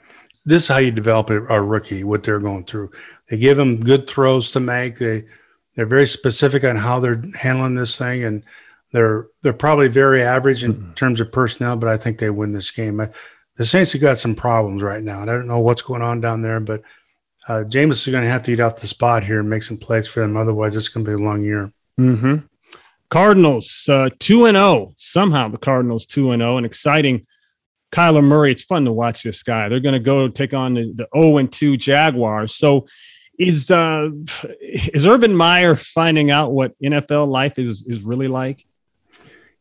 this 0.46 0.62
is 0.62 0.68
how 0.68 0.78
you 0.78 0.90
develop 0.90 1.30
a, 1.30 1.62
rookie. 1.62 2.02
What 2.02 2.24
they're 2.24 2.40
going 2.40 2.64
through, 2.64 2.90
they 3.28 3.36
give 3.36 3.56
them 3.56 3.84
good 3.84 4.08
throws 4.08 4.50
to 4.52 4.60
make. 4.60 4.96
They 4.96 5.24
they're 5.76 5.86
very 5.86 6.06
specific 6.06 6.64
on 6.64 6.76
how 6.76 6.98
they're 6.98 7.22
handling 7.38 7.74
this 7.74 7.96
thing, 7.96 8.24
and 8.24 8.42
they're 8.92 9.28
they're 9.42 9.52
probably 9.52 9.88
very 9.88 10.22
average 10.22 10.64
in 10.64 10.74
mm-hmm. 10.74 10.92
terms 10.94 11.20
of 11.20 11.30
personnel. 11.30 11.76
But 11.76 11.90
I 11.90 11.96
think 11.96 12.18
they 12.18 12.30
win 12.30 12.52
this 12.52 12.70
game. 12.70 13.00
I, 13.00 13.10
the 13.60 13.66
Saints 13.66 13.92
have 13.92 14.00
got 14.00 14.16
some 14.16 14.34
problems 14.34 14.82
right 14.82 15.02
now. 15.02 15.20
And 15.20 15.30
I 15.30 15.34
don't 15.34 15.46
know 15.46 15.60
what's 15.60 15.82
going 15.82 16.00
on 16.00 16.22
down 16.22 16.40
there, 16.40 16.60
but 16.60 16.80
uh, 17.46 17.64
Jameis 17.68 18.06
is 18.06 18.06
going 18.06 18.24
to 18.24 18.30
have 18.30 18.42
to 18.44 18.52
eat 18.52 18.60
off 18.60 18.76
the 18.76 18.86
spot 18.86 19.22
here 19.22 19.38
and 19.38 19.50
make 19.50 19.62
some 19.62 19.76
plays 19.76 20.08
for 20.08 20.20
them. 20.20 20.34
Otherwise, 20.34 20.76
it's 20.76 20.88
going 20.88 21.04
to 21.04 21.10
be 21.14 21.22
a 21.22 21.22
long 21.22 21.42
year. 21.42 21.70
Mm-hmm. 22.00 22.36
Cardinals 23.10 23.86
uh, 23.86 24.08
two 24.18 24.46
and 24.46 24.56
zero. 24.56 24.66
Oh. 24.66 24.94
Somehow 24.96 25.48
the 25.48 25.58
Cardinals 25.58 26.06
two 26.06 26.30
and 26.30 26.40
zero. 26.40 26.56
An 26.56 26.64
exciting 26.64 27.26
Kyler 27.92 28.24
Murray. 28.24 28.50
It's 28.50 28.64
fun 28.64 28.86
to 28.86 28.92
watch 28.92 29.24
this 29.24 29.42
guy. 29.42 29.68
They're 29.68 29.78
going 29.78 29.92
to 29.92 29.98
go 29.98 30.28
take 30.28 30.54
on 30.54 30.72
the, 30.72 31.06
zero 31.14 31.36
and 31.36 31.52
two 31.52 31.76
Jaguars. 31.76 32.54
So 32.54 32.86
is 33.38 33.70
uh, 33.70 34.08
is 34.64 35.06
Urban 35.06 35.36
Meyer 35.36 35.76
finding 35.76 36.30
out 36.30 36.52
what 36.52 36.72
NFL 36.80 37.28
life 37.28 37.58
is 37.58 37.84
is 37.86 38.04
really 38.04 38.28
like? 38.28 38.64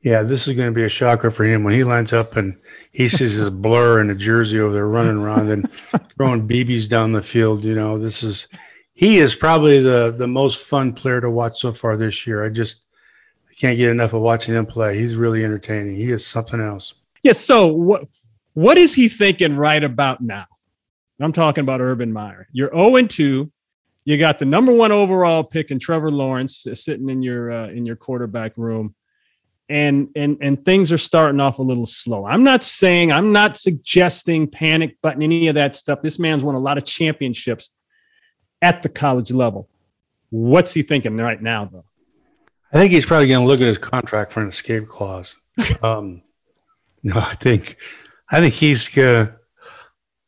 Yeah, 0.02 0.24
this 0.24 0.48
is 0.48 0.56
going 0.56 0.70
to 0.70 0.76
be 0.76 0.86
a 0.86 0.90
shocker 0.90 1.30
for 1.30 1.44
him 1.44 1.64
when 1.64 1.74
he 1.74 1.84
lines 1.84 2.14
up 2.14 2.38
and 2.38 2.58
he 2.92 3.10
sees 3.10 3.34
his 3.34 3.50
blur 3.50 4.00
in 4.00 4.10
a 4.10 4.16
jersey 4.16 4.60
over 4.60 4.74
there 4.74 4.88
running 4.88 5.18
around 5.18 5.50
and 5.50 5.70
throwing 5.72 6.48
BBs 6.48 6.88
down 6.88 7.12
the 7.12 7.22
field. 7.22 7.64
You 7.64 7.76
know, 7.76 7.98
this 7.98 8.24
is 8.24 8.48
he 8.94 9.18
is 9.18 9.36
probably 9.36 9.80
the 9.80 10.14
the 10.18 10.28
most 10.28 10.66
fun 10.66 10.94
player 10.94 11.20
to 11.22 11.30
watch 11.30 11.60
so 11.60 11.74
far 11.74 11.98
this 11.98 12.26
year. 12.26 12.46
I 12.46 12.50
just 12.50 12.82
I 13.50 13.54
can't 13.54 13.78
get 13.78 13.90
enough 13.90 14.14
of 14.14 14.22
watching 14.22 14.56
him 14.56 14.66
play. 14.66 14.98
He's 14.98 15.16
really 15.16 15.44
entertaining. 15.44 15.96
He 15.96 16.12
is 16.12 16.26
something 16.26 16.62
else. 16.62 16.96
Yes. 17.22 17.38
Yeah, 17.38 17.46
so 17.46 17.68
what 17.68 18.08
what 18.54 18.78
is 18.78 18.94
he 18.94 19.10
thinking 19.10 19.58
right 19.58 19.84
about 19.84 20.22
now? 20.22 20.46
I'm 21.20 21.34
talking 21.34 21.64
about 21.64 21.82
Urban 21.82 22.14
Meyer. 22.14 22.48
You're 22.54 22.74
0 22.74 22.96
and 22.96 23.10
2. 23.10 23.52
You 24.06 24.18
got 24.18 24.40
the 24.40 24.46
number 24.46 24.74
one 24.74 24.94
overall 24.94 25.44
pick 25.44 25.72
in 25.72 25.80
Trevor 25.80 26.12
Lawrence 26.12 26.66
sitting 26.74 27.10
in 27.10 27.22
your 27.22 27.52
uh, 27.52 27.68
in 27.68 27.86
your 27.86 27.98
quarterback 27.98 28.58
room 28.58 28.96
and 29.70 30.10
and 30.16 30.38
and 30.42 30.66
things 30.66 30.92
are 30.92 30.98
starting 30.98 31.40
off 31.40 31.60
a 31.60 31.64
little 31.64 31.86
slow. 31.86 32.26
I'm 32.26 32.44
not 32.44 32.64
saying 32.64 33.12
I'm 33.12 33.32
not 33.32 33.58
suggesting 33.58 34.48
panic 34.48 34.98
button 35.02 35.22
any 35.22 35.48
of 35.48 35.56
that 35.56 35.76
stuff. 35.76 36.02
This 36.02 36.20
man's 36.20 36.44
won 36.44 36.56
a 36.56 36.60
lot 36.60 36.78
of 36.78 36.86
championships 36.86 37.74
at 38.62 38.82
the 38.82 38.90
college 38.90 39.32
level. 39.32 39.70
What's 40.32 40.74
he 40.74 40.82
thinking 40.82 41.18
right 41.18 41.42
now 41.42 41.66
though? 41.66 41.86
I 42.72 42.78
think 42.78 42.92
he's 42.92 43.06
probably 43.06 43.28
going 43.28 43.42
to 43.42 43.48
look 43.48 43.62
at 43.62 43.68
his 43.68 43.78
contract 43.78 44.32
for 44.32 44.42
an 44.42 44.50
escape 44.50 44.88
clause. 44.88 45.38
um, 45.84 46.22
no, 47.02 47.16
I 47.16 47.34
think, 47.36 47.78
I 48.30 48.42
think 48.42 48.54
he's. 48.54 48.96
Uh, 48.98 49.32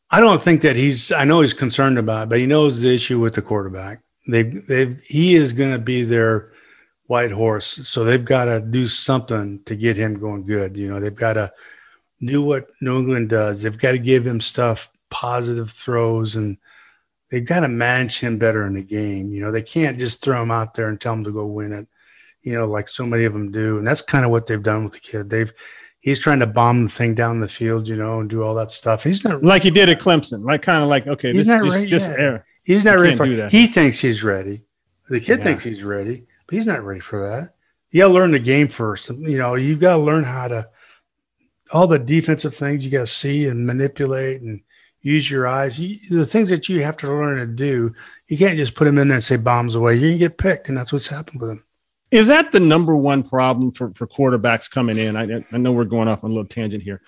I 0.09 0.19
don't 0.19 0.41
think 0.41 0.61
that 0.61 0.75
he's. 0.75 1.11
I 1.11 1.23
know 1.23 1.41
he's 1.41 1.53
concerned 1.53 1.97
about, 1.97 2.23
it, 2.23 2.29
but 2.29 2.39
he 2.39 2.47
knows 2.47 2.81
the 2.81 2.93
issue 2.93 3.19
with 3.19 3.35
the 3.35 3.41
quarterback. 3.41 4.01
They, 4.27 4.43
they, 4.43 4.97
he 5.03 5.35
is 5.35 5.53
going 5.53 5.71
to 5.71 5.79
be 5.79 6.03
their 6.03 6.51
white 7.11 7.31
horse, 7.31 7.67
so 7.67 8.05
they've 8.05 8.23
got 8.23 8.45
to 8.45 8.61
do 8.61 8.87
something 8.87 9.61
to 9.65 9.75
get 9.75 9.97
him 9.97 10.17
going 10.17 10.45
good. 10.45 10.77
You 10.77 10.87
know, 10.87 10.99
they've 11.01 11.13
got 11.13 11.33
to 11.33 11.51
do 12.23 12.41
what 12.41 12.69
New 12.79 12.99
England 12.99 13.29
does. 13.29 13.61
They've 13.61 13.77
got 13.77 13.91
to 13.91 13.99
give 13.99 14.25
him 14.25 14.39
stuff, 14.39 14.89
positive 15.09 15.69
throws, 15.69 16.37
and 16.37 16.57
they've 17.29 17.45
got 17.45 17.59
to 17.59 17.67
manage 17.67 18.21
him 18.21 18.39
better 18.39 18.65
in 18.65 18.75
the 18.75 18.81
game. 18.81 19.33
You 19.33 19.41
know, 19.41 19.51
they 19.51 19.61
can't 19.61 19.99
just 19.99 20.23
throw 20.23 20.41
him 20.41 20.51
out 20.51 20.73
there 20.73 20.87
and 20.87 21.01
tell 21.01 21.11
him 21.11 21.25
to 21.25 21.33
go 21.33 21.45
win 21.47 21.73
it. 21.73 21.85
You 22.43 22.53
know, 22.53 22.65
like 22.65 22.87
so 22.87 23.05
many 23.05 23.25
of 23.25 23.33
them 23.33 23.51
do, 23.51 23.77
and 23.77 23.85
that's 23.85 24.01
kind 24.01 24.23
of 24.23 24.31
what 24.31 24.47
they've 24.47 24.63
done 24.63 24.85
with 24.85 24.93
the 24.93 24.99
kid. 25.01 25.29
They've 25.29 25.51
he's 25.99 26.17
trying 26.19 26.39
to 26.39 26.47
bomb 26.47 26.83
the 26.85 26.89
thing 26.89 27.13
down 27.13 27.41
the 27.41 27.47
field, 27.49 27.89
you 27.89 27.97
know, 27.97 28.21
and 28.21 28.29
do 28.29 28.41
all 28.41 28.55
that 28.55 28.71
stuff. 28.71 29.03
He's 29.03 29.25
not 29.25 29.43
like 29.43 29.63
he 29.63 29.69
did 29.69 29.89
at 29.89 29.99
Clemson, 29.99 30.45
like 30.45 30.61
kind 30.61 30.81
of 30.81 30.89
like 30.89 31.07
okay, 31.07 31.33
he's 31.33 31.45
this, 31.45 31.47
not 31.47 31.63
just, 31.65 31.75
ready. 31.75 31.89
just 31.89 32.09
air. 32.11 32.45
He's 32.63 32.85
not 32.85 32.99
ready 32.99 33.17
for 33.17 33.27
that. 33.27 33.51
He 33.51 33.67
thinks 33.67 33.99
he's 33.99 34.23
ready. 34.23 34.61
The 35.09 35.19
kid 35.19 35.39
Yeah. 35.39 35.43
thinks 35.43 35.63
he's 35.63 35.83
ready, 35.83 36.25
he's 36.51 36.67
not 36.67 36.83
ready 36.83 36.99
for 36.99 37.27
that. 37.27 37.55
You 37.89 38.01
got 38.01 38.09
to 38.09 38.13
learn 38.13 38.31
the 38.31 38.39
game 38.39 38.67
first. 38.67 39.09
You 39.09 39.37
know, 39.37 39.55
you've 39.55 39.79
got 39.79 39.97
to 39.97 40.01
learn 40.01 40.23
how 40.23 40.47
to 40.47 40.69
all 41.73 41.87
the 41.87 41.99
defensive 41.99 42.53
things 42.53 42.85
you 42.85 42.91
got 42.91 43.01
to 43.01 43.07
see 43.07 43.47
and 43.47 43.65
manipulate 43.65 44.41
and 44.41 44.61
use 45.01 45.29
your 45.29 45.47
eyes. 45.47 45.79
You, 45.79 45.97
the 46.17 46.25
things 46.25 46.49
that 46.49 46.69
you 46.69 46.83
have 46.83 46.97
to 46.97 47.07
learn 47.07 47.37
to 47.37 47.47
do, 47.47 47.93
you 48.27 48.37
can't 48.37 48.57
just 48.57 48.75
put 48.75 48.85
them 48.85 48.97
in 48.97 49.07
there 49.07 49.15
and 49.15 49.23
say 49.23 49.37
bombs 49.37 49.75
away. 49.75 49.95
You're 49.95 50.11
gonna 50.11 50.19
get 50.19 50.37
picked, 50.37 50.69
and 50.69 50.77
that's 50.77 50.93
what's 50.93 51.07
happened 51.07 51.41
with 51.41 51.51
him. 51.51 51.63
Is 52.11 52.27
that 52.27 52.51
the 52.51 52.59
number 52.59 52.95
one 52.95 53.23
problem 53.23 53.71
for, 53.71 53.93
for 53.93 54.05
quarterbacks 54.05 54.69
coming 54.69 54.97
in? 54.97 55.15
I, 55.15 55.43
I 55.51 55.57
know 55.57 55.71
we're 55.71 55.85
going 55.85 56.07
off 56.07 56.23
on 56.23 56.31
a 56.31 56.33
little 56.33 56.47
tangent 56.47 56.83
here, 56.83 57.01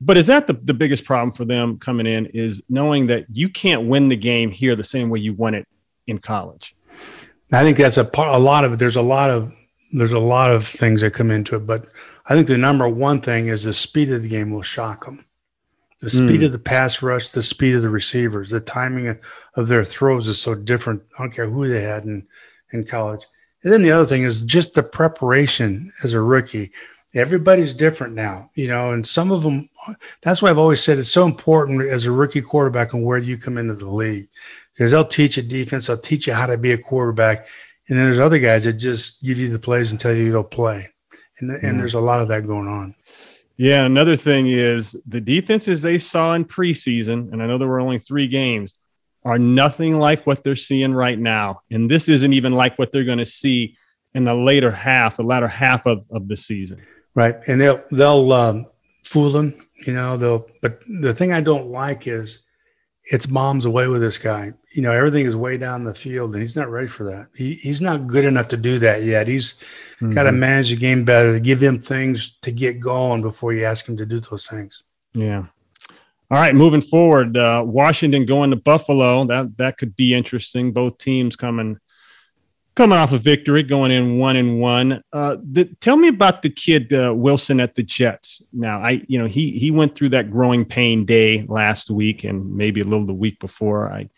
but 0.00 0.16
is 0.16 0.26
that 0.26 0.46
the, 0.46 0.54
the 0.54 0.74
biggest 0.74 1.04
problem 1.04 1.30
for 1.30 1.44
them 1.44 1.78
coming 1.78 2.06
in 2.06 2.26
is 2.26 2.60
knowing 2.68 3.06
that 3.06 3.26
you 3.30 3.48
can't 3.48 3.86
win 3.86 4.08
the 4.08 4.16
game 4.16 4.50
here 4.50 4.74
the 4.74 4.84
same 4.84 5.10
way 5.10 5.20
you 5.20 5.32
won 5.32 5.54
it 5.54 5.66
in 6.06 6.18
college? 6.18 6.74
And 7.52 7.60
I 7.60 7.64
think 7.64 7.76
that's 7.76 7.98
a 7.98 8.04
part. 8.04 8.34
A 8.34 8.38
lot 8.38 8.64
of 8.64 8.72
it. 8.72 8.78
There's 8.78 8.96
a 8.96 9.02
lot 9.02 9.30
of 9.30 9.54
there's 9.92 10.12
a 10.12 10.18
lot 10.18 10.50
of 10.50 10.66
things 10.66 11.02
that 11.02 11.12
come 11.12 11.30
into 11.30 11.54
it, 11.54 11.66
but 11.66 11.84
I 12.26 12.34
think 12.34 12.46
the 12.48 12.56
number 12.56 12.88
one 12.88 13.20
thing 13.20 13.46
is 13.46 13.62
the 13.64 13.74
speed 13.74 14.10
of 14.10 14.22
the 14.22 14.28
game 14.28 14.50
will 14.50 14.62
shock 14.62 15.04
them. 15.04 15.24
The 16.00 16.08
speed 16.08 16.40
Mm. 16.40 16.46
of 16.46 16.52
the 16.52 16.58
pass 16.58 17.02
rush, 17.02 17.30
the 17.30 17.42
speed 17.42 17.76
of 17.76 17.82
the 17.82 17.90
receivers, 17.90 18.50
the 18.50 18.58
timing 18.60 19.06
of, 19.08 19.18
of 19.54 19.68
their 19.68 19.84
throws 19.84 20.28
is 20.28 20.40
so 20.40 20.54
different. 20.54 21.02
I 21.18 21.22
don't 21.22 21.34
care 21.34 21.48
who 21.48 21.68
they 21.68 21.82
had 21.82 22.04
in 22.04 22.26
in 22.72 22.84
college. 22.84 23.26
And 23.62 23.72
then 23.72 23.82
the 23.82 23.92
other 23.92 24.06
thing 24.06 24.22
is 24.22 24.40
just 24.42 24.74
the 24.74 24.82
preparation 24.82 25.92
as 26.02 26.14
a 26.14 26.20
rookie. 26.22 26.72
Everybody's 27.14 27.74
different 27.74 28.14
now, 28.14 28.50
you 28.54 28.68
know, 28.68 28.92
and 28.92 29.06
some 29.06 29.30
of 29.30 29.42
them. 29.42 29.68
That's 30.22 30.40
why 30.40 30.48
I've 30.48 30.58
always 30.58 30.82
said 30.82 30.98
it's 30.98 31.10
so 31.10 31.26
important 31.26 31.82
as 31.82 32.06
a 32.06 32.12
rookie 32.12 32.40
quarterback 32.40 32.94
and 32.94 33.04
where 33.04 33.18
you 33.18 33.36
come 33.36 33.58
into 33.58 33.74
the 33.74 33.90
league 33.90 34.28
because 34.72 34.90
they'll 34.92 35.04
teach 35.04 35.36
you 35.36 35.42
defense, 35.42 35.86
they'll 35.86 35.98
teach 35.98 36.26
you 36.26 36.32
how 36.32 36.46
to 36.46 36.56
be 36.56 36.72
a 36.72 36.78
quarterback, 36.78 37.46
and 37.88 37.98
then 37.98 38.06
there's 38.06 38.18
other 38.18 38.38
guys 38.38 38.64
that 38.64 38.74
just 38.74 39.22
give 39.22 39.38
you 39.38 39.50
the 39.50 39.58
plays 39.58 39.90
and 39.90 40.00
tell 40.00 40.14
you 40.14 40.32
go 40.32 40.42
play, 40.42 40.88
and 41.38 41.50
Mm. 41.50 41.62
and 41.62 41.80
there's 41.80 41.94
a 41.94 42.00
lot 42.00 42.22
of 42.22 42.28
that 42.28 42.46
going 42.46 42.68
on. 42.68 42.94
Yeah, 43.58 43.84
another 43.84 44.16
thing 44.16 44.48
is 44.48 44.92
the 45.06 45.20
defenses 45.20 45.82
they 45.82 45.98
saw 45.98 46.32
in 46.32 46.46
preseason, 46.46 47.32
and 47.32 47.42
I 47.42 47.46
know 47.46 47.58
there 47.58 47.68
were 47.68 47.80
only 47.80 47.98
three 47.98 48.26
games, 48.26 48.74
are 49.24 49.38
nothing 49.38 49.98
like 49.98 50.26
what 50.26 50.42
they're 50.42 50.56
seeing 50.56 50.94
right 50.94 51.18
now. 51.18 51.60
And 51.70 51.90
this 51.90 52.08
isn't 52.08 52.32
even 52.32 52.54
like 52.54 52.78
what 52.78 52.90
they're 52.90 53.04
going 53.04 53.18
to 53.18 53.26
see 53.26 53.76
in 54.14 54.24
the 54.24 54.34
later 54.34 54.70
half, 54.70 55.16
the 55.16 55.22
latter 55.22 55.46
half 55.46 55.86
of, 55.86 56.04
of 56.10 56.26
the 56.26 56.36
season. 56.36 56.80
Right, 57.14 57.36
and 57.46 57.60
they'll 57.60 57.82
they'll 57.90 58.32
um, 58.32 58.66
fool 59.04 59.30
them, 59.30 59.68
you 59.86 59.92
know. 59.92 60.16
They'll, 60.16 60.46
but 60.62 60.80
the 60.86 61.12
thing 61.12 61.32
I 61.32 61.40
don't 61.40 61.68
like 61.68 62.06
is 62.06 62.44
it's 63.04 63.28
mom's 63.28 63.66
away 63.66 63.88
with 63.88 64.00
this 64.00 64.16
guy. 64.16 64.52
You 64.74 64.82
know, 64.82 64.92
everything 64.92 65.26
is 65.26 65.36
way 65.36 65.58
down 65.58 65.84
the 65.84 65.94
field, 65.94 66.32
and 66.32 66.40
he's 66.40 66.56
not 66.56 66.70
ready 66.70 66.86
for 66.86 67.04
that. 67.04 67.28
He, 67.36 67.54
he's 67.54 67.80
not 67.80 68.06
good 68.06 68.24
enough 68.24 68.48
to 68.48 68.56
do 68.56 68.78
that 68.78 69.02
yet. 69.02 69.28
He's 69.28 69.60
got 70.14 70.22
to 70.24 70.32
manage 70.32 70.70
the 70.70 70.76
game 70.76 71.04
better, 71.04 71.32
to 71.32 71.40
give 71.40 71.62
him 71.62 71.78
things 71.78 72.38
to 72.42 72.50
get 72.50 72.80
going 72.80 73.22
before 73.22 73.52
you 73.52 73.64
ask 73.64 73.88
him 73.88 73.96
to 73.98 74.06
do 74.06 74.18
those 74.18 74.46
things. 74.46 74.82
Yeah. 75.14 75.46
All 76.30 76.38
right, 76.38 76.54
moving 76.54 76.80
forward, 76.80 77.36
uh, 77.36 77.62
Washington 77.66 78.24
going 78.24 78.50
to 78.50 78.56
Buffalo. 78.56 79.26
That 79.26 79.54
that 79.58 79.76
could 79.76 79.94
be 79.94 80.14
interesting. 80.14 80.72
Both 80.72 80.96
teams 80.96 81.36
coming 81.36 81.78
coming 82.74 82.98
off 82.98 83.12
a 83.12 83.18
victory, 83.18 83.62
going 83.62 83.90
in 83.90 84.18
one 84.18 84.36
and 84.36 84.60
one. 84.60 85.02
Uh, 85.12 85.36
the, 85.42 85.66
tell 85.80 85.96
me 85.96 86.08
about 86.08 86.42
the 86.42 86.50
kid 86.50 86.92
uh, 86.92 87.12
Wilson 87.14 87.60
at 87.60 87.74
the 87.74 87.82
Jets. 87.82 88.42
Now, 88.52 88.80
I 88.80 89.02
you 89.08 89.18
know 89.18 89.26
he 89.26 89.58
he 89.58 89.70
went 89.70 89.94
through 89.94 90.10
that 90.10 90.30
growing 90.30 90.64
pain 90.64 91.04
day 91.04 91.44
last 91.48 91.90
week 91.90 92.24
and 92.24 92.56
maybe 92.56 92.80
a 92.80 92.84
little 92.84 93.06
the 93.06 93.12
week 93.12 93.38
before. 93.38 93.92
I 93.92 94.08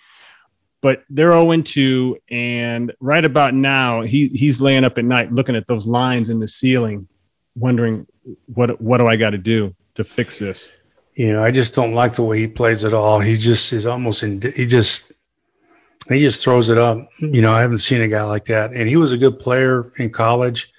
but 0.85 1.03
they're 1.09 1.33
0 1.33 1.63
2, 1.63 2.19
and 2.29 2.93
right 3.01 3.25
about 3.25 3.55
now 3.55 4.03
he 4.03 4.29
he's 4.29 4.61
laying 4.61 4.85
up 4.85 4.99
at 4.99 5.05
night 5.07 5.33
looking 5.33 5.57
at 5.57 5.67
those 5.67 5.87
lines 5.87 6.29
in 6.29 6.41
the 6.41 6.49
ceiling, 6.49 7.09
wondering 7.57 8.07
what 8.53 8.79
what 8.83 8.99
do 8.99 9.07
I 9.07 9.17
got 9.17 9.31
to 9.31 9.39
do 9.39 9.75
to 9.95 10.05
fix 10.05 10.39
this. 10.39 10.79
You 11.15 11.33
know, 11.33 11.43
I 11.43 11.53
just 11.53 11.75
don't 11.75 11.95
like 11.95 12.13
the 12.13 12.25
way 12.25 12.39
he 12.39 12.49
plays 12.49 12.85
at 12.85 12.93
all. 12.93 13.21
He 13.21 13.37
just 13.37 13.73
is 13.73 13.87
almost 13.87 14.23
in. 14.23 14.43
He 14.43 14.67
just 14.67 15.13
he 16.09 16.21
just 16.21 16.43
throws 16.43 16.69
it 16.71 16.79
up. 16.79 16.99
You 17.19 17.41
know, 17.43 17.53
I 17.53 17.61
haven't 17.63 17.79
seen 17.79 18.03
a 18.03 18.09
guy 18.09 18.23
like 18.25 18.45
that. 18.47 18.73
And 18.73 18.89
he 18.89 18.97
was 18.97 19.13
a 19.13 19.19
good 19.19 19.39
player 19.39 19.91
in 19.99 20.11
college. 20.11 20.71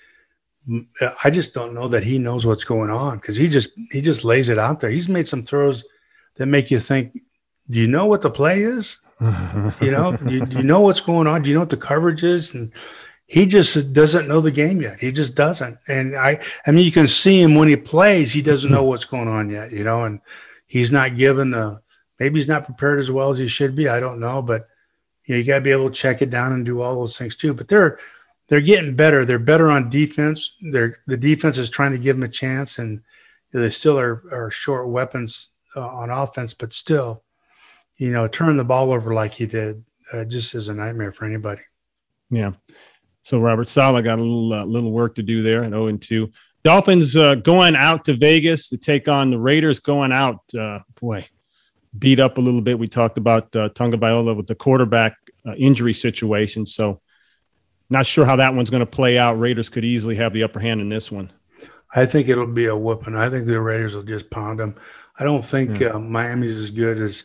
I 1.24 1.30
just 1.30 1.54
don't 1.54 1.74
know 1.76 1.88
that 1.90 2.04
he 2.04 2.18
knows 2.18 2.46
what's 2.46 2.64
going 2.64 2.90
on 2.90 3.18
because 3.18 3.38
he 3.38 3.48
just 3.48 3.70
he 3.92 4.02
just 4.02 4.24
lays 4.26 4.50
it 4.50 4.58
out 4.58 4.80
there. 4.80 4.90
He's 4.90 5.08
made 5.10 5.28
some 5.28 5.44
throws 5.44 5.84
that 6.38 6.48
make 6.48 6.72
you 6.72 6.80
think, 6.80 7.20
do 7.70 7.80
you 7.80 7.88
know 7.88 8.08
what 8.08 8.22
the 8.22 8.30
play 8.32 8.62
is? 8.62 8.98
You 9.82 9.92
know, 9.92 10.18
do, 10.18 10.34
you- 10.36 10.46
do 10.46 10.58
you 10.58 10.64
know 10.64 10.82
what's 10.82 11.02
going 11.02 11.28
on? 11.28 11.42
Do 11.44 11.50
you 11.50 11.54
know 11.54 11.62
what 11.62 11.70
the 11.70 11.78
coverage 11.78 12.24
is? 12.24 12.54
And 12.54 12.72
he 13.28 13.46
just 13.46 13.94
doesn't 13.94 14.28
know 14.28 14.42
the 14.42 14.52
game 14.52 14.82
yet. 14.82 15.00
He 15.00 15.12
just 15.12 15.36
doesn't. 15.36 15.78
And 15.88 16.16
I, 16.18 16.40
I 16.68 16.72
mean, 16.72 16.86
you 16.86 16.92
can 16.92 17.08
see 17.08 17.42
him 17.42 17.56
when 17.56 17.68
he 17.68 17.76
plays. 17.78 18.32
He 18.34 18.42
doesn't 18.42 18.72
know 18.72 18.84
what's 18.84 19.06
going 19.06 19.28
on 19.28 19.50
yet. 19.50 19.72
You 19.72 19.84
know, 19.84 20.04
and 20.04 20.20
he's 20.68 20.92
not 20.92 21.16
given 21.18 21.52
the. 21.52 21.80
Maybe 22.20 22.38
he's 22.40 22.48
not 22.48 22.66
prepared 22.66 23.00
as 23.00 23.10
well 23.12 23.30
as 23.30 23.38
he 23.38 23.48
should 23.48 23.76
be. 23.76 23.88
I 23.90 24.00
don't 24.00 24.20
know, 24.20 24.42
but 24.42 24.68
you 25.26 25.36
know, 25.36 25.40
you 25.40 25.46
got 25.46 25.56
to 25.56 25.62
be 25.62 25.72
able 25.72 25.90
to 25.90 25.96
check 25.96 26.22
it 26.22 26.30
down 26.30 26.54
and 26.54 26.66
do 26.66 26.82
all 26.82 26.96
those 26.96 27.18
things 27.18 27.36
too. 27.36 27.54
But 27.54 27.68
they're 27.68 28.00
they're 28.48 28.62
getting 28.62 28.96
better. 28.96 29.26
They're 29.26 29.40
better 29.40 29.70
on 29.70 29.90
defense. 29.90 30.56
They're 30.72 30.98
the 31.08 31.18
defense 31.18 31.58
is 31.58 31.70
trying 31.70 31.92
to 31.92 31.98
give 31.98 32.16
them 32.16 32.24
a 32.24 32.30
chance, 32.30 32.80
and 32.80 33.02
they 33.52 33.70
still 33.70 34.00
are 34.00 34.24
are 34.32 34.52
short 34.52 34.90
weapons 34.90 35.52
uh, 35.76 35.88
on 35.88 36.10
offense. 36.10 36.54
But 36.54 36.74
still, 36.74 37.24
you 37.98 38.12
know, 38.12 38.28
turn 38.28 38.58
the 38.58 38.64
ball 38.64 38.92
over 38.92 39.14
like 39.14 39.34
he 39.34 39.46
did 39.46 39.84
uh, 40.14 40.26
just 40.26 40.56
is 40.56 40.70
a 40.70 40.74
nightmare 40.74 41.12
for 41.12 41.26
anybody. 41.26 41.62
Yeah. 42.30 42.54
So 43.24 43.40
Robert 43.40 43.68
Saleh 43.68 44.04
got 44.04 44.20
a 44.20 44.22
little 44.22 44.54
uh, 44.54 44.66
little 44.66 44.92
work 44.92 45.16
to 45.16 45.24
do 45.24 45.42
there 45.42 45.64
at 45.64 45.72
0 45.72 45.88
and 45.88 46.02
2. 46.02 46.30
Dolphins 46.64 47.16
uh, 47.16 47.36
going 47.36 47.76
out 47.76 48.06
to 48.06 48.16
Vegas 48.16 48.70
to 48.70 48.78
take 48.78 49.08
on 49.08 49.32
the 49.32 49.40
Raiders. 49.40 49.80
Going 49.80 50.12
out, 50.12 50.42
uh, 50.58 50.80
boy, 51.00 51.28
beat 51.98 52.20
up 52.20 52.38
a 52.38 52.42
little 52.42 52.62
bit. 52.62 52.80
We 52.80 52.88
talked 52.88 53.18
about 53.18 53.56
uh, 53.56 53.70
Tagovailoa 53.70 54.36
with 54.36 54.48
the 54.48 54.56
quarterback 54.56 55.18
uh, 55.46 55.54
injury 55.56 55.94
situation. 55.94 56.66
So 56.66 57.02
not 57.90 58.06
sure 58.06 58.26
how 58.26 58.38
that 58.38 58.54
one's 58.54 58.70
going 58.70 58.82
to 58.82 58.86
play 58.86 59.18
out. 59.18 59.40
Raiders 59.40 59.70
could 59.70 59.86
easily 59.86 60.16
have 60.16 60.34
the 60.34 60.44
upper 60.44 60.60
hand 60.60 60.82
in 60.82 60.90
this 60.90 61.12
one. 61.12 61.32
I 61.96 62.06
think 62.06 62.28
it'll 62.28 62.48
be 62.48 62.66
a 62.66 62.76
whooping. 62.76 63.16
I 63.16 63.30
think 63.30 63.46
the 63.46 63.62
Raiders 63.62 63.96
will 63.96 64.04
just 64.04 64.30
pound 64.30 64.60
them. 64.60 64.76
I 65.18 65.24
don't 65.24 65.44
think 65.44 65.82
uh, 65.82 66.00
Miami's 66.00 66.58
as 66.58 66.70
good 66.70 67.00
as. 67.00 67.24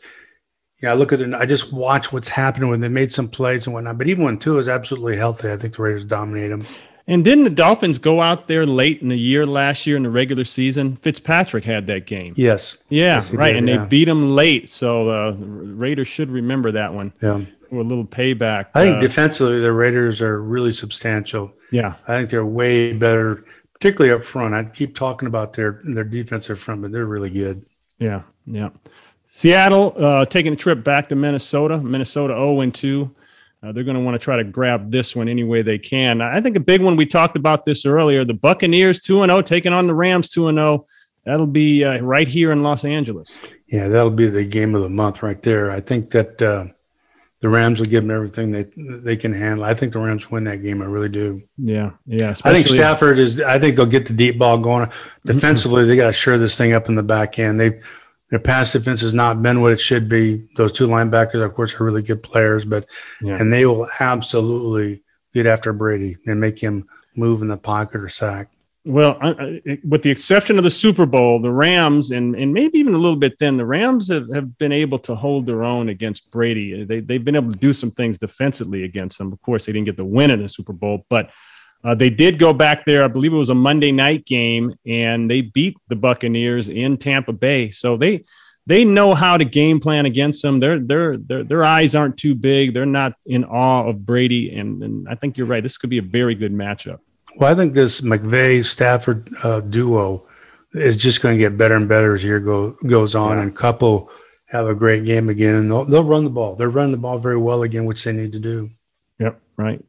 Yeah, 0.80 0.92
I 0.92 0.94
look 0.94 1.12
at 1.12 1.18
them. 1.18 1.34
I 1.34 1.44
just 1.44 1.72
watch 1.72 2.10
what's 2.10 2.28
happening 2.28 2.70
when 2.70 2.80
they 2.80 2.88
made 2.88 3.12
some 3.12 3.28
plays 3.28 3.66
and 3.66 3.74
whatnot. 3.74 3.98
But 3.98 4.08
even 4.08 4.24
when 4.24 4.38
Tua 4.38 4.58
is 4.58 4.68
absolutely 4.68 5.16
healthy, 5.16 5.50
I 5.50 5.56
think 5.56 5.76
the 5.76 5.82
Raiders 5.82 6.06
dominate 6.06 6.50
them. 6.50 6.64
And 7.11 7.24
didn't 7.24 7.44
the 7.44 7.50
Dolphins 7.50 7.98
go 7.98 8.20
out 8.22 8.46
there 8.48 8.64
late 8.64 9.02
in 9.02 9.08
the 9.08 9.18
year 9.18 9.44
last 9.44 9.86
year 9.86 9.96
in 9.96 10.04
the 10.04 10.11
regular 10.11 10.44
season? 10.44 10.96
Fitzpatrick 10.96 11.64
had 11.64 11.86
that 11.88 12.06
game. 12.06 12.32
Yes. 12.36 12.78
Yeah, 12.88 13.14
Yes, 13.16 13.32
right. 13.34 13.48
did, 13.52 13.56
and 13.58 13.68
yeah. 13.68 13.76
they 13.82 13.88
beat 13.88 14.04
them 14.06 14.34
late. 14.34 14.68
So 14.68 15.04
the 15.06 15.36
Raiders 15.44 16.06
should 16.08 16.30
remember 16.30 16.70
that 16.72 16.94
one. 16.94 17.12
Yeah. 17.20 17.40
A 17.72 17.74
little 17.74 18.04
payback. 18.04 18.66
I 18.74 18.82
think 18.84 18.96
Uh, 18.96 19.00
defensively, 19.00 19.61
the 19.61 19.72
Raiders 19.72 20.22
are 20.22 20.42
really 20.42 20.72
substantial. 20.72 21.52
yeah. 21.70 21.94
I 22.08 22.16
think 22.16 22.30
they're 22.30 22.46
way 22.46 22.92
better, 22.92 23.44
particularly 23.74 24.12
up 24.14 24.22
front. 24.24 24.54
I 24.54 24.64
keep 24.64 24.94
talking 24.96 25.26
about 25.28 25.52
their 25.52 25.80
their 25.84 26.04
defensive 26.04 26.58
front, 26.58 26.82
but 26.82 26.90
they're 26.92 27.06
really 27.06 27.30
good. 27.30 27.64
Yeah, 27.98 28.22
yeah. 28.46 28.70
Seattle 29.32 29.94
uh, 29.96 30.24
taking 30.26 30.52
a 30.52 30.56
trip 30.56 30.82
back 30.82 31.08
to 31.11 31.14
Minnesota. 31.14 31.78
Minnesota 31.78 32.34
0 32.34 32.61
and 32.61 32.74
2. 32.74 33.14
Uh, 33.62 33.72
they're 33.72 33.84
going 33.84 33.96
to 33.96 34.02
want 34.02 34.14
to 34.14 34.18
try 34.18 34.36
to 34.36 34.44
grab 34.44 34.90
this 34.90 35.14
one 35.14 35.28
any 35.28 35.44
way 35.44 35.61
they 35.61 35.78
can. 35.78 36.22
I 36.22 36.40
think 36.40 36.56
a 36.56 36.61
big 36.61 36.80
one. 36.80 36.96
We 36.96 37.04
talked 37.04 37.36
about 37.36 37.66
this 37.66 37.84
earlier. 37.84 38.24
The 38.24 38.34
Buccaneers 38.34 39.00
2 39.00 39.22
and 39.22 39.30
0 39.30 39.42
taking 39.42 39.72
on 39.72 39.86
the 39.86 39.94
Rams 39.94 40.30
2 40.30 40.48
and 40.48 40.56
0. 40.56 40.86
That'll 41.26 41.46
be 41.46 41.84
uh, 41.84 42.00
right 42.00 42.26
here 42.26 42.52
in 42.52 42.62
Los 42.62 42.84
Angeles. 42.84 43.36
Yeah, 43.68 43.88
that'll 43.88 44.11
be 44.11 44.26
the 44.26 44.46
game 44.46 44.74
of 44.74 44.82
the 44.82 44.88
month 44.88 45.22
right 45.22 45.40
there. 45.42 45.70
I 45.70 45.80
think 45.80 46.11
that 46.11 46.40
uh, 46.40 46.66
the 47.40 47.50
Rams 47.50 47.78
will 47.78 47.86
give 47.86 48.02
them 48.02 48.11
everything 48.11 48.50
they 48.50 48.64
they 48.76 49.16
can 49.16 49.34
handle. 49.34 49.66
I 49.66 49.74
think 49.74 49.92
the 49.92 49.98
Rams 49.98 50.30
win 50.30 50.44
that 50.44 50.58
game. 50.58 50.80
I 50.80 50.86
really 50.86 51.11
do. 51.11 51.42
Yeah, 51.58 51.90
yeah. 52.06 52.34
I 52.44 52.52
think 52.52 52.66
Stafford 52.66 53.18
is. 53.18 53.40
I 53.42 53.58
think 53.58 53.76
they'll 53.76 53.86
get 53.86 54.06
the 54.06 54.14
deep 54.14 54.38
ball 54.38 54.58
going. 54.58 54.90
Defensively, 55.26 55.84
they 55.84 55.96
got 55.96 56.06
to 56.06 56.12
shore 56.14 56.38
this 56.38 56.56
thing 56.56 56.72
up 56.72 56.88
in 56.88 56.94
the 56.94 57.02
back 57.02 57.38
end. 57.38 57.61
They 57.61 57.80
their 58.31 58.39
pass 58.39 58.72
defense 58.72 59.01
has 59.01 59.12
not 59.12 59.43
been 59.43 59.61
what 59.61 59.72
it 59.72 59.81
should 59.81 60.09
be. 60.09 60.47
Those 60.57 60.72
two 60.72 60.87
linebackers, 60.87 61.45
of 61.45 61.53
course, 61.53 61.78
are 61.78 61.85
really 61.85 62.03
good 62.03 62.22
players, 62.22 62.64
but 62.64 62.87
yeah. 63.20 63.37
and 63.37 63.53
they 63.53 63.66
will 63.66 63.89
absolutely 63.99 65.03
get 65.35 65.47
after 65.47 65.72
Brady 65.72 66.16
and 66.26 66.41
make 66.41 66.59
him 66.59 66.87
move 67.16 67.43
in 67.43 67.49
the 67.49 67.59
pocket 67.59 68.01
or 68.01 68.09
sack. 68.09 68.51
Well, 68.85 69.18
with 69.85 70.03
the 70.03 70.11
exception 70.11 70.57
of 70.57 70.64
the 70.64 70.70
Super 70.70 71.05
Bowl, 71.05 71.39
the 71.39 71.53
Rams 71.53 72.12
and 72.12 72.35
and 72.35 72.55
maybe 72.55 72.78
even 72.78 72.95
a 72.95 72.99
little 72.99 73.18
bit 73.18 73.39
then, 73.39 73.59
the 73.59 73.66
Rams 73.66 74.09
have, 74.09 74.33
have 74.33 74.57
been 74.57 74.72
able 74.72 74.99
to 75.01 75.14
hold 75.14 75.45
their 75.45 75.64
own 75.64 75.91
against 75.91 76.31
Brady. 76.31 76.85
They 76.85 77.01
they've 77.01 77.24
been 77.24 77.37
able 77.37 77.53
to 77.53 77.59
do 77.59 77.74
some 77.74 77.91
things 77.91 78.18
defensively 78.18 78.85
against 78.85 79.18
them. 79.18 79.35
Of 79.35 79.43
course, 79.43 79.66
they 79.66 79.72
didn't 79.72 79.85
get 79.85 79.99
the 79.99 80.05
win 80.05 80.31
in 80.31 80.41
the 80.41 80.49
Super 80.49 80.72
Bowl, 80.72 81.05
but 81.11 81.31
uh, 81.83 81.95
they 81.95 82.11
did 82.11 82.39
go 82.39 82.53
back 82.53 82.85
there. 82.85 83.03
I 83.03 83.09
believe 83.09 83.33
it 83.33 83.37
was 83.37 83.51
a 83.51 83.55
Monday 83.55 83.93
night 83.93 84.26
game, 84.26 84.74
and 84.87 85.31
they 85.31 85.41
beat 85.41 85.76
the 85.89 85.97
Buccaneers 85.97 86.68
in 86.68 86.99
Tampa 86.99 87.33
Bay. 87.33 87.70
So 87.70 87.97
they 87.97 88.24
they 88.66 88.85
know 88.85 89.14
how 89.14 89.37
to 89.37 89.45
game 89.45 89.81
plan 89.81 90.07
against 90.07 90.43
them. 90.43 90.61
Their 90.61 90.78
their 90.78 91.16
their 91.16 91.45
their 91.45 91.64
eyes 91.64 91.95
aren't 91.95 92.16
too 92.16 92.35
big. 92.35 92.74
They're 92.74 92.87
not 92.87 93.14
in 93.26 93.45
awe 93.45 93.87
of 93.89 94.05
Brady, 94.05 94.55
and, 94.57 94.83
and 94.83 95.09
I 95.09 95.14
think 95.14 95.37
you're 95.37 95.47
right. 95.47 95.62
This 95.62 95.78
could 95.78 95.91
be 95.91 95.99
a 95.99 96.03
very 96.03 96.35
good 96.35 96.53
matchup. 96.53 96.99
Well, 97.37 97.51
I 97.51 97.55
think 97.55 97.74
this 97.74 98.01
McVay 98.01 98.64
Stafford 98.64 99.31
uh, 99.45 99.61
duo 99.61 100.26
is 100.72 100.97
just 100.97 101.22
going 101.22 101.37
to 101.37 101.39
get 101.39 101.57
better 101.57 101.74
and 101.76 101.89
better 101.89 102.14
as 102.14 102.24
year 102.24 102.41
go, 102.41 102.72
goes 102.87 103.14
on. 103.14 103.37
Yeah. 103.37 103.45
And 103.45 103.57
Couple 103.57 104.11
have 104.47 104.66
a 104.66 104.74
great 104.74 105.05
game 105.05 105.28
again, 105.28 105.55
and 105.55 105.70
they'll, 105.70 105.85
they'll 105.85 106.05
run 106.05 106.24
the 106.24 106.31
ball. 106.31 106.57
They're 106.57 106.70
running 106.70 106.91
the 106.91 106.99
ball 106.99 107.18
very 107.18 107.39
well 107.39 107.62
again, 107.62 107.85
which 107.85 108.03
they 108.05 108.12
need 108.12 108.33
to 108.33 108.41
do. 108.41 108.70
Yep, 109.18 109.41
right. 109.57 109.85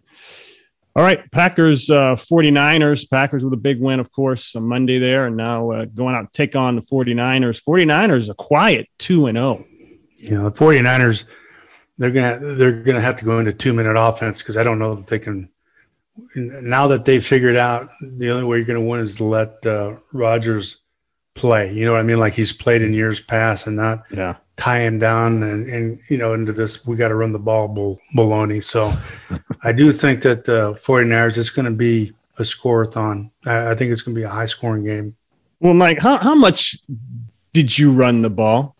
All 0.94 1.04
right, 1.04 1.32
Packers, 1.32 1.90
uh, 1.90 2.16
49ers. 2.16 3.10
Packers 3.10 3.46
with 3.46 3.54
a 3.54 3.58
big 3.58 3.80
win, 3.80 4.02
of 4.02 4.12
course, 4.12 4.56
on 4.58 4.64
Monday 4.64 5.00
there, 5.00 5.26
and 5.26 5.38
now 5.38 5.72
uh, 5.72 5.86
going 5.86 6.16
out 6.16 6.34
to 6.34 6.38
take 6.38 6.56
on 6.56 6.76
the 6.76 6.82
49ers. 6.82 7.64
49ers 7.64 8.30
a 8.30 8.34
quiet 8.34 8.90
2 8.98 9.28
and 9.28 9.38
0. 9.38 9.66
You 10.18 10.38
know, 10.38 10.50
the 10.50 10.52
49ers, 10.52 11.26
they're 11.98 12.12
going 12.12 12.40
to 12.40 12.56
they're 12.56 12.84
going 12.84 12.96
to 12.96 13.02
have 13.02 13.16
to 13.18 13.26
go 13.26 13.40
into 13.40 13.54
two 13.54 13.74
minute 13.74 13.96
offense 13.96 14.40
because 14.40 14.58
I 14.58 14.64
don't 14.64 14.80
know 14.80 14.96
that 14.96 15.08
they 15.08 15.20
can 15.20 15.50
now 16.36 16.88
that 16.88 17.06
they've 17.06 17.26
figured 17.26 17.56
out 17.56 17.88
the 18.02 18.30
only 18.30 18.44
way 18.44 18.58
you're 18.58 18.66
going 18.66 18.80
to 18.80 18.86
win 18.86 19.00
is 19.00 19.16
to 19.18 19.24
let 19.24 19.66
uh, 19.66 19.96
Rodgers 20.12 20.78
play. 21.36 21.72
You 21.74 21.86
know 21.86 21.94
what 21.94 22.02
I 22.02 22.04
mean? 22.04 22.20
Like 22.20 22.34
he's 22.34 22.54
played 22.54 22.82
in 22.82 22.94
years 22.94 23.20
past, 23.20 23.68
and 23.68 23.76
not 23.76 24.04
yeah. 24.12 24.36
tie 24.58 24.80
him 24.80 25.00
down 25.00 25.44
and, 25.44 25.70
and 25.70 26.00
you 26.10 26.18
know 26.18 26.34
into 26.34 26.52
this. 26.54 26.86
We 26.86 26.98
got 26.98 27.10
to 27.10 27.16
run 27.16 27.32
the 27.32 27.40
ball 27.40 27.68
bull, 27.68 28.00
baloney. 28.16 28.64
So 28.64 28.94
I 29.64 29.72
do 29.72 29.92
think 29.92 30.22
that 30.24 30.50
uh, 30.50 30.74
49ers 30.74 31.38
it's 31.38 31.50
going 31.50 31.66
to 31.66 31.72
be 31.72 32.12
a 32.40 32.44
scoreathon. 32.44 33.32
I, 33.46 33.72
I 33.72 33.76
think 33.76 33.92
it's 33.92 34.02
going 34.02 34.16
to 34.16 34.20
be 34.20 34.26
a 34.26 34.30
high 34.30 34.46
scoring 34.46 34.84
game. 34.84 35.16
Well, 35.60 35.76
Mike, 35.76 36.00
how 36.00 36.18
how 36.18 36.34
much 36.34 36.78
did 37.54 37.78
you 37.78 37.94
run 37.94 38.24
the 38.24 38.30
ball? 38.32 38.76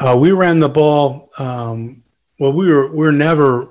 Uh, 0.00 0.16
we 0.18 0.32
ran 0.32 0.60
the 0.60 0.68
ball. 0.68 1.30
Um, 1.38 2.02
well, 2.40 2.52
we 2.52 2.70
were 2.70 2.88
we 2.88 2.96
we're 2.96 3.12
never 3.12 3.68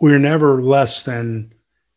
we 0.00 0.10
we're 0.10 0.18
never 0.18 0.62
less 0.62 1.04
than 1.04 1.52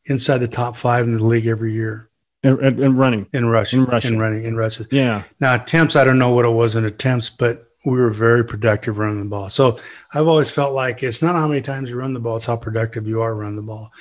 inside 0.05 0.39
the 0.39 0.47
top 0.47 0.75
five 0.75 1.05
in 1.05 1.17
the 1.17 1.23
league 1.23 1.47
every 1.47 1.73
year. 1.73 2.09
and 2.43 2.99
running. 2.99 3.27
In 3.33 3.47
rushing. 3.47 3.79
In 3.79 3.85
rushing. 3.85 4.13
In 4.13 4.19
running. 4.19 4.43
In 4.43 4.55
rushes. 4.55 4.87
Yeah. 4.91 5.23
Now, 5.39 5.55
attempts, 5.55 5.95
I 5.95 6.03
don't 6.03 6.19
know 6.19 6.31
what 6.31 6.45
it 6.45 6.49
was 6.51 6.75
in 6.75 6.85
attempts, 6.85 7.29
but 7.29 7.71
we 7.85 7.99
were 7.99 8.09
very 8.09 8.43
productive 8.43 8.97
running 8.97 9.19
the 9.19 9.25
ball. 9.25 9.49
So 9.49 9.77
I've 10.13 10.27
always 10.27 10.51
felt 10.51 10.73
like 10.73 11.03
it's 11.03 11.21
not 11.21 11.35
how 11.35 11.47
many 11.47 11.61
times 11.61 11.89
you 11.89 11.97
run 11.97 12.13
the 12.13 12.19
ball, 12.19 12.37
it's 12.37 12.45
how 12.45 12.57
productive 12.57 13.07
you 13.07 13.21
are 13.21 13.35
running 13.35 13.55
the 13.55 13.61
ball. 13.61 13.91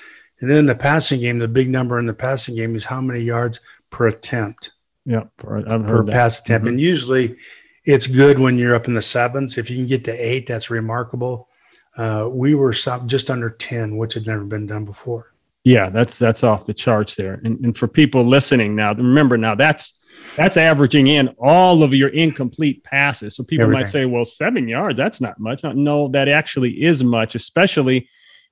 And 0.41 0.51
then 0.51 0.59
in 0.59 0.67
the 0.67 0.75
passing 0.75 1.21
game, 1.21 1.39
the 1.39 1.49
big 1.49 1.71
number 1.71 1.99
in 1.99 2.07
the 2.07 2.15
passing 2.15 2.57
game 2.57 2.75
is 2.75 2.85
how 2.85 3.01
many 3.01 3.21
yards 3.21 3.61
per 3.91 4.09
attempt. 4.09 4.73
Yeah, 5.07 5.25
per, 5.37 5.59
I've 5.69 5.87
per 5.87 6.05
pass 6.05 6.41
attempt. 6.41 6.65
Mm-hmm. 6.65 6.69
And 6.71 6.81
usually 6.81 7.37
it's 7.85 8.07
good 8.07 8.39
when 8.39 8.59
you're 8.59 8.75
up 8.75 8.89
in 8.89 8.95
the 8.95 9.03
sevens. 9.03 9.59
If 9.59 9.71
you 9.71 9.77
can 9.77 9.87
get 9.87 10.05
to 10.07 10.13
eight, 10.13 10.47
that's 10.47 10.71
remarkable. 10.71 11.49
Uh, 11.97 12.29
we 12.31 12.55
were 12.55 12.73
just 12.73 13.31
under 13.31 13.51
10, 13.51 13.97
which 13.97 14.15
had 14.15 14.27
never 14.27 14.45
been 14.45 14.67
done 14.67 14.85
before. 14.85 15.33
Yeah, 15.63 15.89
that's 15.89 16.19
that's 16.19 16.45
off 16.45 16.67
the 16.67 16.75
charts 16.75 17.15
there. 17.15 17.41
And, 17.43 17.65
and 17.65 17.77
for 17.77 17.89
people 17.89 18.25
listening 18.25 18.75
now, 18.75 18.93
remember 18.93 19.39
now 19.39 19.55
that's 19.55 19.95
that's 20.37 20.57
averaging 20.57 21.07
in 21.07 21.35
all 21.39 21.83
of 21.83 21.95
your 21.95 22.09
incomplete 22.09 22.83
passes. 22.85 23.37
So 23.37 23.45
people 23.45 23.65
Everything. 23.65 23.83
might 23.83 23.91
say, 23.91 24.07
well, 24.07 24.25
seven 24.25 24.69
yards, 24.69 24.97
that's 24.97 25.21
not 25.21 25.39
much. 25.39 25.65
No, 25.65 26.09
that 26.09 26.29
actually 26.29 26.83
is 26.83 27.05
much, 27.05 27.35
especially 27.35 28.09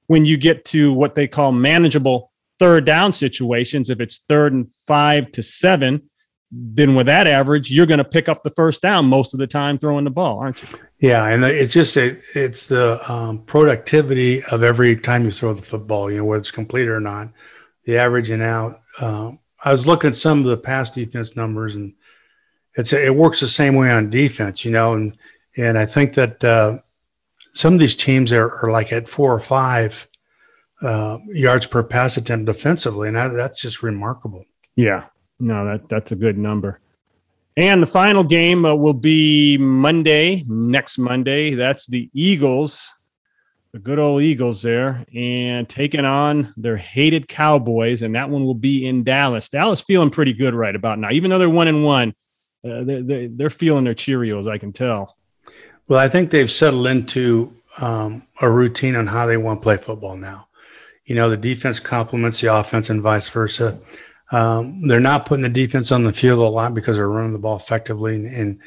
when 0.07 0.25
you 0.25 0.37
get 0.37 0.65
to 0.67 0.93
what 0.93 1.15
they 1.15 1.27
call 1.27 1.53
manageable 1.53 2.31
third 2.59 2.85
down 2.85 3.13
situations. 3.13 3.91
If 3.91 4.01
it's 4.01 4.19
third 4.29 4.53
and 4.53 4.69
five 4.87 5.33
to 5.33 5.43
seven, 5.43 6.09
then 6.53 6.95
with 6.95 7.07
that 7.07 7.27
average, 7.27 7.71
you're 7.71 7.87
going 7.87 7.99
to 7.99 8.05
pick 8.05 8.29
up 8.29 8.43
the 8.43 8.51
first 8.51 8.83
down 8.83 9.07
most 9.07 9.33
of 9.33 9.41
the 9.41 9.47
time 9.47 9.79
throwing 9.79 10.05
the 10.05 10.11
ball, 10.11 10.39
aren't 10.39 10.63
you? 10.63 10.69
Yeah, 11.01 11.27
and 11.27 11.43
it's 11.45 11.73
just 11.73 11.97
a, 11.97 12.19
it's 12.35 12.69
the 12.69 13.01
um, 13.11 13.43
productivity 13.45 14.43
of 14.53 14.63
every 14.63 14.95
time 14.97 15.25
you 15.25 15.31
throw 15.31 15.55
the 15.55 15.63
football. 15.63 16.11
You 16.11 16.19
know 16.19 16.27
whether 16.27 16.41
it's 16.41 16.51
complete 16.51 16.89
or 16.89 17.01
not, 17.01 17.31
the 17.85 17.97
averaging 17.97 18.43
out. 18.43 18.81
Uh, 19.01 19.33
I 19.65 19.73
was 19.73 19.87
looking 19.87 20.09
at 20.09 20.17
some 20.17 20.41
of 20.41 20.47
the 20.47 20.57
past 20.57 20.95
defense 20.95 21.37
numbers, 21.37 21.77
and 21.77 21.95
it's 22.75 22.93
it 22.93 23.15
works 23.15 23.41
the 23.41 23.49
same 23.49 23.75
way 23.75 23.91
on 23.91 24.11
defense. 24.11 24.65
You 24.65 24.73
know, 24.73 24.95
and 24.95 25.17
and 25.57 25.79
I 25.79 25.87
think 25.87 26.15
that 26.15 26.43
uh, 26.43 26.79
some 27.53 27.75
of 27.75 27.81
these 27.81 27.97
teams 27.97 28.33
are, 28.33 28.51
are 28.63 28.71
like 28.71 28.93
at 28.93 29.09
four 29.09 29.33
or 29.33 29.41
five 29.41 30.09
uh, 30.83 31.19
yards 31.29 31.67
per 31.67 31.83
pass 31.83 32.17
attempt 32.17 32.47
defensively, 32.47 33.09
and 33.09 33.17
that, 33.17 33.29
that's 33.29 33.61
just 33.61 33.83
remarkable. 33.83 34.45
Yeah, 34.75 35.07
no, 35.39 35.65
that 35.67 35.89
that's 35.89 36.13
a 36.13 36.17
good 36.17 36.39
number. 36.39 36.81
And 37.57 37.83
the 37.83 37.87
final 37.87 38.25
game 38.25 38.65
uh, 38.65 38.75
will 38.75 38.95
be 38.95 39.59
Monday, 39.59 40.43
next 40.49 40.97
Monday. 40.99 41.55
That's 41.55 41.87
the 41.87 42.09
Eagles, 42.15 42.95
the 43.73 43.79
good 43.79 43.99
old 43.99 44.23
Eagles 44.23 44.63
there, 44.63 45.05
and 45.15 45.69
taking 45.69 46.05
on 46.05 46.53
their 46.57 46.77
hated 46.77 47.29
Cowboys. 47.29 48.03
And 48.03 48.15
that 48.15 48.31
one 48.31 48.45
will 48.45 48.55
be 48.55 48.87
in 48.87 49.05
Dallas. 49.05 49.49
Dallas 49.49 49.81
feeling 49.81 50.11
pretty 50.11 50.35
good 50.35 50.55
right 50.55 50.75
about 50.75 50.99
now, 50.99 51.11
even 51.11 51.31
though 51.31 51.39
they're 51.39 51.49
one 51.49 51.69
and 51.69 51.85
one. 51.85 52.15
Uh, 52.65 52.85
they're, 52.85 53.29
they're 53.29 53.51
feeling 53.51 53.85
their 53.85 53.95
Cheerios, 53.95 54.49
I 54.49 54.59
can 54.59 54.73
tell. 54.73 55.17
Well, 55.89 55.99
I 55.99 56.09
think 56.09 56.31
they've 56.31 56.51
settled 56.51 56.87
into 56.87 57.53
um, 57.81 58.27
a 58.41 58.49
routine 58.49 58.95
on 58.95 59.09
how 59.09 59.27
they 59.27 59.37
want 59.37 59.61
to 59.61 59.65
play 59.65 59.77
football 59.77 60.17
now. 60.17 60.47
You 61.05 61.17
know, 61.17 61.29
the 61.29 61.37
defense 61.37 61.81
complements 61.81 62.41
the 62.41 62.55
offense 62.55 62.89
and 62.89 63.03
vice 63.03 63.29
versa. 63.29 63.81
Um, 64.31 64.87
they're 64.87 65.01
not 65.01 65.27
putting 65.27 65.43
the 65.43 65.49
defense 65.49 65.91
on 65.91 66.05
the 66.05 66.13
field 66.13 66.39
a 66.39 66.43
lot 66.43 66.75
because 66.75 66.97
they're 66.97 67.09
running 67.09 67.33
the 67.33 67.39
ball 67.39 67.57
effectively, 67.57 68.15
and, 68.15 68.27
and, 68.27 68.61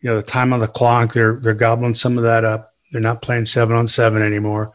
you 0.00 0.08
know 0.08 0.16
the 0.16 0.22
time 0.22 0.52
on 0.52 0.60
the 0.60 0.66
clock 0.66 1.12
they're 1.12 1.40
they're 1.40 1.54
gobbling 1.54 1.94
some 1.94 2.16
of 2.16 2.24
that 2.24 2.44
up. 2.44 2.74
They're 2.92 3.00
not 3.00 3.22
playing 3.22 3.46
seven 3.46 3.76
on 3.76 3.86
seven 3.86 4.22
anymore. 4.22 4.72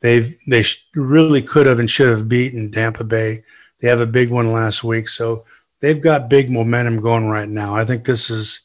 They've 0.00 0.36
they 0.48 0.64
really 0.94 1.42
could 1.42 1.66
have 1.66 1.78
and 1.78 1.90
should 1.90 2.08
have 2.08 2.28
beaten 2.28 2.70
Tampa 2.70 3.04
Bay. 3.04 3.44
They 3.80 3.88
have 3.88 4.00
a 4.00 4.06
big 4.06 4.30
one 4.30 4.52
last 4.52 4.82
week, 4.82 5.08
so 5.08 5.44
they've 5.80 6.00
got 6.00 6.28
big 6.28 6.50
momentum 6.50 7.00
going 7.00 7.28
right 7.28 7.48
now. 7.48 7.74
I 7.74 7.84
think 7.84 8.04
this 8.04 8.30
is 8.30 8.62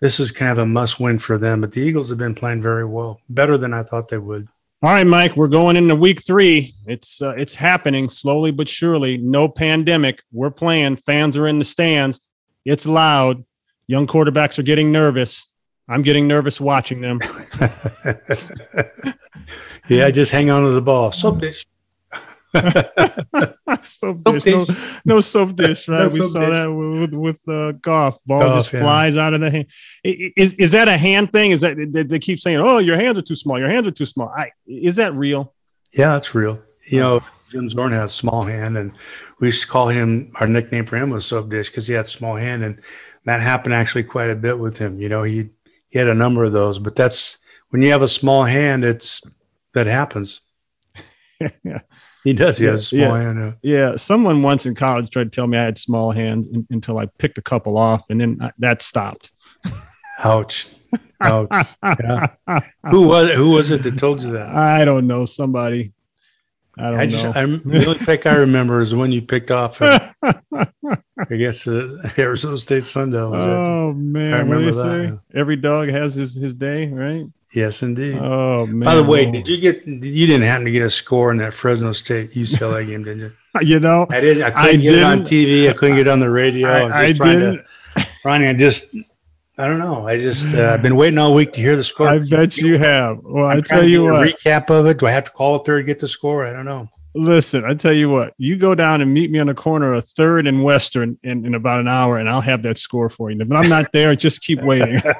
this 0.00 0.20
is 0.20 0.30
kind 0.30 0.52
of 0.52 0.58
a 0.58 0.66
must 0.66 1.00
win 1.00 1.18
for 1.18 1.38
them. 1.38 1.60
But 1.60 1.72
the 1.72 1.80
Eagles 1.80 2.10
have 2.10 2.18
been 2.18 2.34
playing 2.34 2.62
very 2.62 2.84
well, 2.84 3.20
better 3.28 3.56
than 3.56 3.72
I 3.72 3.82
thought 3.82 4.08
they 4.08 4.18
would. 4.18 4.48
All 4.82 4.90
right, 4.90 5.06
Mike, 5.06 5.36
we're 5.36 5.48
going 5.48 5.76
into 5.76 5.96
week 5.96 6.22
three. 6.22 6.74
It's 6.86 7.22
uh, 7.22 7.34
it's 7.36 7.54
happening 7.54 8.10
slowly 8.10 8.50
but 8.50 8.68
surely. 8.68 9.18
No 9.18 9.48
pandemic. 9.48 10.22
We're 10.32 10.50
playing. 10.50 10.96
Fans 10.96 11.36
are 11.36 11.46
in 11.46 11.58
the 11.58 11.64
stands. 11.64 12.20
It's 12.64 12.86
loud. 12.86 13.44
Young 13.86 14.06
quarterbacks 14.06 14.58
are 14.58 14.64
getting 14.64 14.92
nervous. 14.92 15.50
I'm 15.88 16.02
getting 16.02 16.26
nervous 16.26 16.60
watching 16.60 17.00
them. 17.00 17.20
yeah, 19.88 20.10
just 20.10 20.32
hang 20.32 20.50
on 20.50 20.64
to 20.64 20.70
the 20.70 20.82
ball. 20.82 21.12
So 21.12 21.32
bitch. 21.32 21.64
soap 23.82 24.24
dish. 24.24 24.46
No, 24.46 24.66
no 25.04 25.20
soap 25.20 25.56
dish, 25.56 25.88
right? 25.88 26.08
No 26.08 26.14
we 26.14 26.22
saw 26.22 26.40
dish. 26.40 26.50
that 26.50 26.66
with 26.72 27.14
with 27.14 27.48
uh, 27.48 27.72
Goff. 27.72 28.18
Ball 28.26 28.40
Goff, 28.40 28.56
just 28.62 28.72
yeah. 28.72 28.80
flies 28.80 29.16
out 29.16 29.34
of 29.34 29.40
the 29.40 29.50
hand. 29.50 29.66
Is 30.02 30.54
is 30.54 30.72
that 30.72 30.88
a 30.88 30.96
hand 30.96 31.32
thing? 31.32 31.52
Is 31.52 31.60
that 31.60 31.76
they, 31.76 32.02
they, 32.02 32.18
keep 32.18 32.40
saying, 32.40 32.58
"Oh, 32.58 32.78
your 32.78 32.96
hands 32.96 33.18
are 33.18 33.22
too 33.22 33.36
small. 33.36 33.58
Your 33.58 33.68
hands 33.68 33.86
are 33.86 33.92
too 33.92 34.06
small." 34.06 34.28
I, 34.28 34.50
is 34.66 34.96
that 34.96 35.14
real? 35.14 35.54
Yeah, 35.92 36.12
that's 36.12 36.34
real. 36.34 36.62
You 36.90 37.00
know, 37.00 37.20
Jim 37.50 37.68
Zorn 37.68 37.92
had 37.92 38.06
a 38.06 38.08
small 38.08 38.42
hand, 38.42 38.76
and 38.76 38.92
we 39.40 39.48
used 39.48 39.62
to 39.62 39.68
call 39.68 39.88
him. 39.88 40.32
Our 40.40 40.48
nickname 40.48 40.86
for 40.86 40.96
him 40.96 41.10
was 41.10 41.26
soap 41.26 41.50
dish 41.50 41.68
because 41.68 41.86
he 41.86 41.94
had 41.94 42.06
a 42.06 42.08
small 42.08 42.36
hand, 42.36 42.64
and 42.64 42.80
that 43.24 43.40
happened 43.40 43.74
actually 43.74 44.04
quite 44.04 44.30
a 44.30 44.36
bit 44.36 44.58
with 44.58 44.78
him. 44.78 44.98
You 44.98 45.08
know, 45.08 45.22
he 45.22 45.50
he 45.88 45.98
had 45.98 46.08
a 46.08 46.14
number 46.14 46.44
of 46.44 46.52
those, 46.52 46.78
but 46.78 46.96
that's 46.96 47.38
when 47.70 47.82
you 47.82 47.90
have 47.90 48.02
a 48.02 48.08
small 48.08 48.44
hand, 48.44 48.84
it's 48.84 49.22
that 49.74 49.86
happens. 49.86 50.40
yeah. 51.64 51.78
He 52.24 52.32
does. 52.32 52.58
He 52.58 52.64
yeah, 52.64 52.72
has 52.72 52.88
small 52.88 53.00
yeah. 53.00 53.22
hand. 53.22 53.56
Yeah. 53.62 53.94
Someone 53.94 54.42
once 54.42 54.66
in 54.66 54.74
college 54.74 55.10
tried 55.10 55.24
to 55.24 55.30
tell 55.30 55.46
me 55.46 55.58
I 55.58 55.62
had 55.62 55.78
small 55.78 56.10
hands 56.10 56.48
in, 56.48 56.66
until 56.70 56.98
I 56.98 57.06
picked 57.06 57.38
a 57.38 57.42
couple 57.42 57.78
off, 57.78 58.10
and 58.10 58.20
then 58.20 58.38
I, 58.40 58.50
that 58.58 58.82
stopped. 58.82 59.30
Ouch. 60.24 60.66
Ouch. 61.20 61.48
yeah. 61.84 62.26
Who 62.90 63.06
was 63.06 63.28
it? 63.28 63.36
Who 63.36 63.50
was 63.52 63.70
it 63.70 63.84
that 63.84 63.96
told 63.96 64.24
you 64.24 64.32
that? 64.32 64.48
I 64.56 64.84
don't 64.84 65.06
know. 65.06 65.24
Somebody. 65.24 65.92
I 66.78 66.90
don't 66.90 67.00
I 67.00 67.06
just 67.06 67.24
know. 67.24 67.30
I, 67.34 67.44
the 67.46 67.84
only 67.86 67.98
pick 68.04 68.26
I 68.26 68.36
remember 68.36 68.80
is 68.82 68.90
the 68.90 68.98
one 68.98 69.10
you 69.10 69.22
picked 69.22 69.50
off. 69.50 69.80
Of, 69.80 70.14
I 70.22 71.34
guess 71.36 71.66
uh, 71.66 71.96
Arizona 72.18 72.58
State 72.58 72.82
Sundown. 72.82 73.30
Was 73.30 73.44
it? 73.46 73.48
oh 73.50 73.92
man, 73.94 74.34
I 74.34 74.42
what 74.42 74.58
do 74.58 74.64
you 74.64 74.70
remember 74.70 75.20
that. 75.32 75.38
Every 75.38 75.56
dog 75.56 75.88
has 75.88 76.14
his 76.14 76.34
his 76.34 76.54
day, 76.54 76.88
right? 76.88 77.24
Yes, 77.54 77.82
indeed. 77.82 78.18
Oh 78.20 78.66
man. 78.66 78.80
By 78.80 78.94
the 78.96 79.02
way, 79.04 79.30
did 79.30 79.48
you 79.48 79.58
get? 79.58 79.86
You 79.86 80.26
didn't 80.26 80.42
happen 80.42 80.66
to 80.66 80.70
get 80.70 80.82
a 80.82 80.90
score 80.90 81.30
in 81.30 81.38
that 81.38 81.54
Fresno 81.54 81.92
State 81.92 82.30
UCLA 82.32 82.86
game, 82.86 83.04
did 83.04 83.18
you? 83.18 83.32
you 83.62 83.80
know? 83.80 84.06
I 84.10 84.20
didn't. 84.20 84.42
I 84.42 84.50
couldn't 84.50 84.80
I 84.80 84.82
get 84.82 84.94
it 84.96 85.02
on. 85.02 85.20
TV. 85.22 85.70
I 85.70 85.72
couldn't 85.72 85.96
get 85.96 86.06
it 86.06 86.10
on 86.10 86.20
the 86.20 86.28
radio. 86.30 86.68
I- 86.68 86.80
I, 86.80 86.84
was 86.84 86.92
I 86.94 87.12
trying 87.14 87.38
didn't. 87.38 87.64
to. 87.96 88.06
Ronnie, 88.26 88.48
I 88.48 88.52
just. 88.52 88.94
I 89.58 89.66
don't 89.68 89.78
know. 89.78 90.06
I 90.06 90.18
just. 90.18 90.54
Uh, 90.54 90.72
I've 90.74 90.82
been 90.82 90.96
waiting 90.96 91.18
all 91.18 91.32
week 91.32 91.52
to 91.54 91.60
hear 91.60 91.76
the 91.76 91.84
score. 91.84 92.08
I 92.08 92.18
bet 92.18 92.56
you 92.58 92.76
have. 92.78 93.18
Well, 93.22 93.46
I 93.46 93.54
I'm 93.54 93.62
tell 93.62 93.82
you 93.86 94.06
a 94.08 94.12
what. 94.12 94.26
recap 94.28 94.68
of 94.70 94.86
it. 94.86 94.98
Do 94.98 95.06
I 95.06 95.10
have 95.12 95.24
to 95.24 95.30
call 95.30 95.56
it 95.56 95.64
third 95.64 95.78
to 95.78 95.84
get 95.84 95.98
the 95.98 96.08
score? 96.08 96.44
I 96.44 96.52
don't 96.52 96.66
know. 96.66 96.88
Listen, 97.14 97.64
I 97.64 97.72
tell 97.72 97.94
you 97.94 98.10
what. 98.10 98.34
You 98.36 98.58
go 98.58 98.74
down 98.74 99.00
and 99.00 99.14
meet 99.14 99.30
me 99.30 99.38
on 99.38 99.46
the 99.46 99.54
corner 99.54 99.94
of 99.94 100.04
Third 100.06 100.46
and 100.46 100.62
Western 100.62 101.18
in, 101.22 101.46
in 101.46 101.54
about 101.54 101.80
an 101.80 101.88
hour, 101.88 102.18
and 102.18 102.28
I'll 102.28 102.42
have 102.42 102.62
that 102.64 102.76
score 102.76 103.08
for 103.08 103.30
you. 103.30 103.42
But 103.42 103.56
I'm 103.56 103.70
not 103.70 103.90
there. 103.92 104.14
Just 104.14 104.42
keep 104.42 104.60
waiting. 104.62 105.00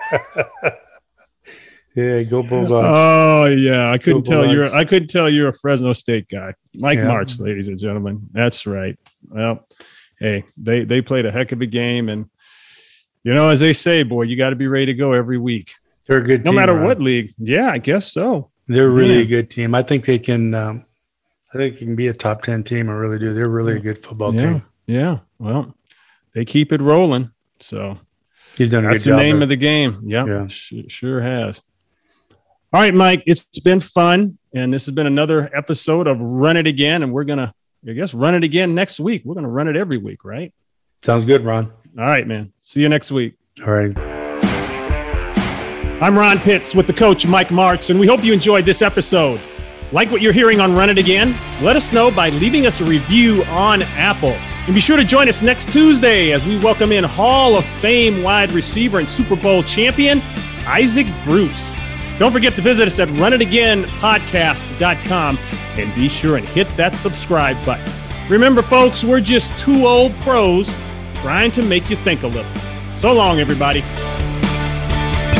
Yeah, 1.95 2.25
go 2.25 2.43
Bulldogs. 2.43 2.87
Oh 2.91 3.47
yeah, 3.47 3.91
I 3.91 3.97
couldn't 3.97 4.27
Go 4.27 4.43
tell 4.43 4.53
you're. 4.53 4.67
I 4.75 4.85
couldn't 4.85 5.09
tell 5.09 5.31
you're 5.31 5.49
a 5.49 5.55
Fresno 5.55 5.95
State 5.95 6.29
guy, 6.29 6.53
Mike 6.75 6.99
Yeah. 6.99 7.07
Martz, 7.07 7.41
ladies 7.41 7.69
and 7.69 7.79
gentlemen. 7.79 8.29
That's 8.33 8.67
right. 8.67 8.99
Well, 9.31 9.67
hey, 10.19 10.45
they 10.59 10.85
they 10.85 11.01
played 11.01 11.25
a 11.25 11.33
heck 11.33 11.53
of 11.53 11.63
a 11.63 11.67
game, 11.67 12.11
and 12.11 12.29
you 13.27 13.35
know, 13.35 13.49
as 13.49 13.59
they 13.61 13.73
say, 13.73 14.05
boy, 14.05 14.23
you 14.23 14.37
got 14.37 14.51
to 14.51 14.57
be 14.57 14.69
ready 14.69 14.87
to 14.87 14.95
go 14.95 15.13
every 15.13 15.37
week, 15.39 15.75
They're 16.07 16.19
a 16.19 16.23
good 16.23 16.39
team. 16.39 16.45
no 16.45 16.51
team. 16.53 16.57
matter 16.61 16.75
Ron. 16.75 16.85
what 16.85 17.01
league. 17.01 17.31
Yeah, 17.39 17.71
I 17.71 17.79
guess 17.79 18.13
so. 18.13 18.51
They're 18.69 18.89
really 18.91 19.17
Yeah. 19.17 19.21
a 19.23 19.27
good 19.27 19.51
team. 19.51 19.75
I 19.75 19.83
think 19.83 20.05
they 20.05 20.19
can. 20.19 20.55
Um, 20.55 20.85
I 21.53 21.59
think 21.59 21.75
they 21.75 21.79
can 21.87 21.97
be 21.97 22.09
a 22.09 22.13
top 22.15 22.43
ten 22.43 22.63
team. 22.63 22.89
I 22.89 22.93
really 22.93 23.19
do. 23.19 23.35
They're 23.35 23.49
really 23.49 23.77
a 23.77 23.81
good 23.81 24.05
football 24.05 24.33
yeah, 24.35 24.41
team. 24.41 24.63
yeah. 24.87 25.19
Well, 25.39 25.75
they 26.35 26.45
keep 26.45 26.73
it 26.73 26.81
rolling, 26.81 27.31
so 27.61 27.99
He's 28.57 28.71
done 28.71 28.85
a 28.87 28.91
that's 28.91 29.05
good 29.05 29.13
the 29.13 29.17
job. 29.17 29.23
name 29.25 29.37
there. 29.37 29.43
of 29.45 29.49
the 29.49 29.57
game. 29.57 30.01
Yep, 30.05 30.27
Yeah. 30.29 30.47
su- 30.49 30.89
sure 30.89 31.21
has. 31.21 31.61
All 32.73 32.81
right, 32.81 32.95
Mike, 32.95 33.23
it's 33.27 33.45
been 33.61 33.81
fun, 33.81 34.39
and 34.55 34.73
this 34.73 34.87
has 34.87 34.95
been 34.95 35.07
another 35.07 35.51
episode 35.57 36.07
of 36.07 36.21
Run 36.21 36.57
It 36.57 36.67
Again, 36.67 37.03
and 37.03 37.13
we're 37.13 37.25
gonna, 37.25 37.53
I 37.89 37.93
guess, 37.93 38.13
run 38.15 38.35
it 38.35 38.45
again 38.45 38.75
next 38.75 38.99
week. 39.01 39.23
We're 39.25 39.35
gonna 39.37 39.49
run 39.49 39.69
it 39.69 39.77
every 39.77 39.99
week, 39.99 40.25
right? 40.25 40.53
Sounds 41.03 41.25
good, 41.25 41.43
Ron. 41.45 41.73
All 41.99 42.05
right, 42.05 42.27
man. 42.27 42.53
See 42.61 42.83
you 42.83 42.91
next 42.91 43.11
week. 43.11 43.37
All 43.67 43.73
right. 43.73 43.97
I'm 45.99 46.19
Ron 46.19 46.39
Pitts 46.39 46.75
with 46.75 46.87
the 46.87 46.93
coach, 46.93 47.27
Mike 47.27 47.49
Martz, 47.49 47.89
and 47.89 47.99
we 47.99 48.07
hope 48.07 48.23
you 48.23 48.35
enjoyed 48.35 48.67
this 48.67 48.83
episode. 48.83 49.41
Like 49.93 50.11
what 50.11 50.21
you're 50.21 50.35
hearing 50.35 50.61
on 50.61 50.75
Run 50.75 50.91
It 50.91 50.99
Again? 50.99 51.35
Let 51.63 51.75
us 51.75 51.93
know 51.93 52.11
by 52.11 52.29
leaving 52.29 52.67
us 52.67 52.83
a 52.83 52.85
review 52.85 53.45
on 53.45 53.81
Apple. 53.83 54.37
And 54.67 54.75
be 54.75 54.81
sure 54.81 54.99
to 54.99 55.05
join 55.05 55.27
us 55.27 55.41
next 55.41 55.73
Tuesday 55.73 56.33
as 56.33 56.45
we 56.45 56.59
welcome 56.59 56.93
in 56.93 57.03
Hall 57.03 57.57
of 57.57 57.65
Fame 57.81 58.23
wide 58.23 58.53
receiver 58.53 58.99
and 58.99 59.09
Super 59.09 59.37
Bowl 59.37 59.63
champion, 59.63 60.21
Isaac 60.67 61.07
Bruce. 61.25 61.81
Don't 62.19 62.33
forget 62.33 62.57
to 62.57 62.63
visit 62.63 62.89
us 62.89 62.99
at 62.99 63.09
runitagainpodcast.com 63.09 65.39
and 65.79 65.95
be 65.95 66.11
sure 66.11 66.37
and 66.37 66.47
hit 66.49 66.69
that 66.77 66.95
subscribe 66.95 67.57
button. 67.65 67.91
Remember, 68.29 68.61
folks, 68.61 69.03
we're 69.03 69.21
just 69.21 69.57
two 69.57 69.87
old 69.87 70.13
pros 70.17 70.77
trying 71.21 71.51
to 71.53 71.63
make 71.63 71.91
you 71.91 71.97
think 71.97 72.23
a 72.23 72.29
little. 72.29 72.51
So 72.91 73.13
long, 73.13 73.41
everybody. 73.41 73.83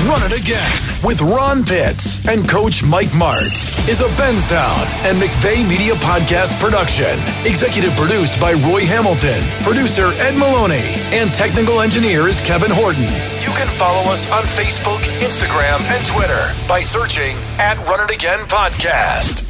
Run 0.07 0.23
It 0.23 0.39
Again 0.41 0.87
with 1.03 1.21
Ron 1.21 1.65
Pitts 1.65 2.27
and 2.29 2.49
Coach 2.49 2.85
Mike 2.85 3.09
Martz 3.09 3.77
is 3.89 4.01
a 4.01 4.09
Benztown 4.11 4.87
and 5.05 5.21
McVay 5.21 5.69
Media 5.69 5.95
Podcast 5.95 6.59
production. 6.61 7.19
Executive 7.45 7.93
produced 7.97 8.41
by 8.41 8.53
Roy 8.53 8.85
Hamilton, 8.87 9.43
producer 9.63 10.13
Ed 10.23 10.37
Maloney, 10.39 10.95
and 11.11 11.33
technical 11.35 11.81
engineer 11.81 12.29
is 12.29 12.41
Kevin 12.41 12.71
Horton. 12.71 13.03
You 13.43 13.53
can 13.57 13.67
follow 13.75 14.11
us 14.13 14.31
on 14.31 14.43
Facebook, 14.43 15.01
Instagram, 15.21 15.81
and 15.81 16.07
Twitter 16.07 16.53
by 16.69 16.83
searching 16.83 17.37
at 17.59 17.77
Run 17.87 18.01
It 18.09 18.15
Again 18.15 18.41
Podcast. 18.47 19.46